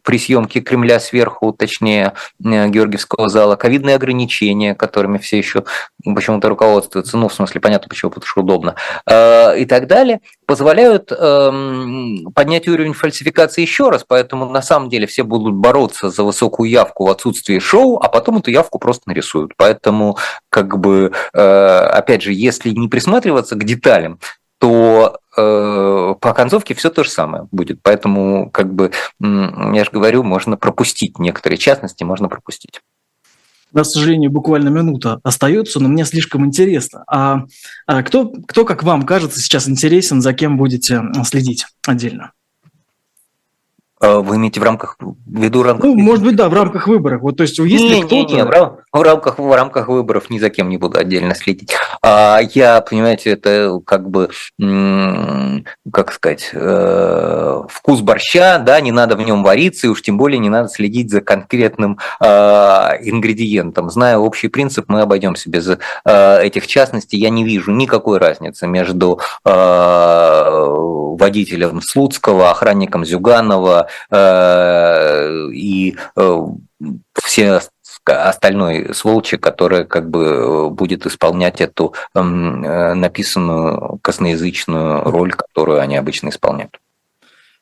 при 0.04 0.20
съемке 0.20 0.60
Кремля 0.60 1.00
сверху, 1.00 1.54
точнее 1.54 2.14
э, 2.44 2.68
Георгиевского 2.68 3.30
зала, 3.30 3.56
ковидные 3.56 3.96
ограничения, 3.96 4.76
которыми 4.76 5.18
все 5.18 5.38
еще 5.38 5.64
почему-то 6.04 6.50
руководствуются, 6.50 7.16
ну, 7.18 7.30
в 7.30 7.34
смысле, 7.34 7.62
понятно 7.62 7.88
почему, 7.88 8.12
потому 8.12 8.28
что 8.28 8.42
удобно, 8.42 8.76
и 9.08 9.66
так 9.66 9.88
далее, 9.88 10.20
позволяют 10.46 11.12
эм, 11.12 12.32
поднять 12.34 12.68
уровень 12.68 12.94
фальсификации 12.94 13.62
еще 13.62 13.90
раз, 13.90 14.06
поэтому 14.08 14.50
на 14.50 14.62
самом 14.62 14.90
деле 14.90 15.08
все 15.08 15.24
будут 15.24 15.56
бороться 15.56 16.10
за 16.10 16.24
высокую 16.24 16.70
явку 16.70 17.06
в 17.06 17.10
отсутствии 17.10 17.60
шоу, 17.60 17.98
а 17.98 18.10
потом 18.10 18.38
эту 18.38 18.52
явку 18.52 18.80
просто 18.80 19.04
нарисуют. 19.08 19.54
Поэтому, 19.58 20.18
как 20.50 20.80
бы, 20.80 21.12
опять 21.34 22.24
же, 22.24 22.34
если 22.34 22.72
не 22.72 22.88
присматриваться 22.88 23.56
к 23.56 23.64
деталям, 23.64 24.20
то 24.60 25.18
э, 25.40 26.16
по 26.20 26.34
концовке 26.34 26.74
все 26.74 26.90
то 26.90 27.04
же 27.04 27.10
самое 27.10 27.48
будет. 27.52 27.80
Поэтому, 27.82 28.50
как 28.52 28.74
бы, 28.74 28.92
я 29.20 29.84
же 29.84 29.92
говорю, 29.92 30.24
можно 30.24 30.58
пропустить 30.58 31.20
некоторые 31.20 31.58
частности, 31.58 32.04
можно 32.04 32.28
пропустить. 32.28 32.82
Да, 33.72 33.84
к 33.84 33.86
сожалению, 33.86 34.32
буквально 34.32 34.70
минута 34.70 35.20
остается, 35.24 35.80
но 35.80 35.90
мне 35.90 36.04
слишком 36.06 36.46
интересно. 36.46 37.04
А, 37.08 37.44
а 37.86 38.02
кто, 38.02 38.32
кто, 38.48 38.66
как 38.66 38.84
вам 38.84 39.04
кажется, 39.04 39.40
сейчас 39.40 39.70
интересен, 39.70 40.22
за 40.22 40.34
кем 40.34 40.58
будете 40.58 41.04
следить 41.24 41.66
отдельно? 41.86 42.32
А, 44.02 44.20
вы 44.20 44.38
имеете 44.38 44.62
в 44.62 44.64
рамках, 44.64 44.98
ввиду 45.28 45.62
рамках... 45.62 45.86
Ну, 45.86 45.96
может 45.96 46.24
быть, 46.24 46.36
да, 46.36 46.48
в 46.48 46.54
рамках 46.54 46.88
выборов. 46.88 47.22
Вот, 47.22 47.36
то 47.38 47.44
есть, 47.44 47.60
есть 47.60 47.84
не, 47.84 47.96
ли 47.96 48.02
кто-то... 48.02 48.16
Не, 48.16 48.38
не, 48.38 48.46
в, 48.46 48.50
рамках, 49.02 49.40
в 49.40 49.54
рамках 49.54 49.90
выборов 49.90 50.30
ни 50.30 50.40
за 50.40 50.50
кем 50.50 50.70
не 50.70 50.78
буду 50.78 50.98
отдельно 50.98 51.36
следить. 51.36 51.76
А 52.02 52.40
я, 52.54 52.80
понимаете, 52.82 53.32
это 53.32 53.82
как 53.86 54.10
бы, 54.10 54.30
как 55.92 56.14
сказать, 56.14 56.50
э, 56.54 57.62
вкус 57.68 58.00
борща, 58.00 58.60
да, 58.60 58.80
не 58.80 58.94
надо 58.94 59.18
в 59.18 59.22
нем 59.22 59.44
вариться, 59.44 59.88
и 59.88 59.90
уж 59.90 60.02
тем 60.02 60.18
более 60.18 60.40
не 60.40 60.50
надо 60.50 60.70
следить 60.70 61.12
за 61.12 61.20
конкретным 61.20 62.00
э, 62.22 62.26
ингредиентом. 62.26 63.90
Зная 63.90 64.18
общий 64.18 64.48
принцип, 64.48 64.86
мы 64.88 65.02
обойдемся 65.02 65.50
без 65.50 65.68
э, 65.68 65.78
этих 66.42 66.68
частностей. 66.68 67.20
Я 67.20 67.30
не 67.30 67.44
вижу 67.44 67.72
никакой 67.72 68.18
разницы 68.20 68.66
между 68.68 69.20
водителем 71.20 71.82
Слуцкого, 71.82 72.52
охранником 72.52 73.04
Зюганова, 73.04 73.89
Э, 73.89 73.89
и 74.12 75.96
э, 76.16 76.42
все 77.22 77.62
остальной 78.06 78.94
сволочи, 78.94 79.38
которая 79.38 79.84
как 79.86 80.10
бы 80.10 80.26
э, 80.26 80.70
будет 80.70 81.06
исполнять 81.06 81.62
эту 81.62 81.94
написанную 82.14 84.00
косноязычную 84.02 85.04
роль, 85.04 85.34
которую 85.34 85.80
они 85.80 85.98
обычно 85.98 86.30
исполняют. 86.30 86.80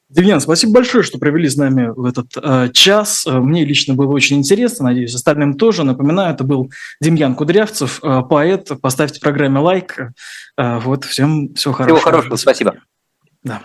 Демьян, 0.10 0.40
спасибо 0.40 0.74
большое, 0.74 1.04
что 1.04 1.18
провели 1.18 1.50
с 1.50 1.58
нами 1.58 1.92
в 1.94 2.06
этот 2.06 2.28
э, 2.42 2.70
час. 2.72 3.26
Мне 3.26 3.66
лично 3.66 3.94
было 3.94 4.14
очень 4.14 4.38
интересно, 4.38 4.86
надеюсь, 4.86 5.14
остальным 5.14 5.56
тоже. 5.56 5.84
Напоминаю, 5.84 6.34
это 6.34 6.46
был 6.46 6.72
Демьян 7.02 7.36
Кудрявцев, 7.36 8.00
э, 8.02 8.22
поэт. 8.22 8.72
Поставьте 8.82 9.20
программе 9.20 9.60
лайк. 9.60 10.14
Э, 10.58 10.80
вот, 10.80 11.04
всем 11.04 11.54
всего 11.56 11.74
хорошего. 11.74 11.98
Всего 12.00 12.10
хорошего, 12.10 12.36
спасибо. 12.38 12.76
Да. 13.44 13.62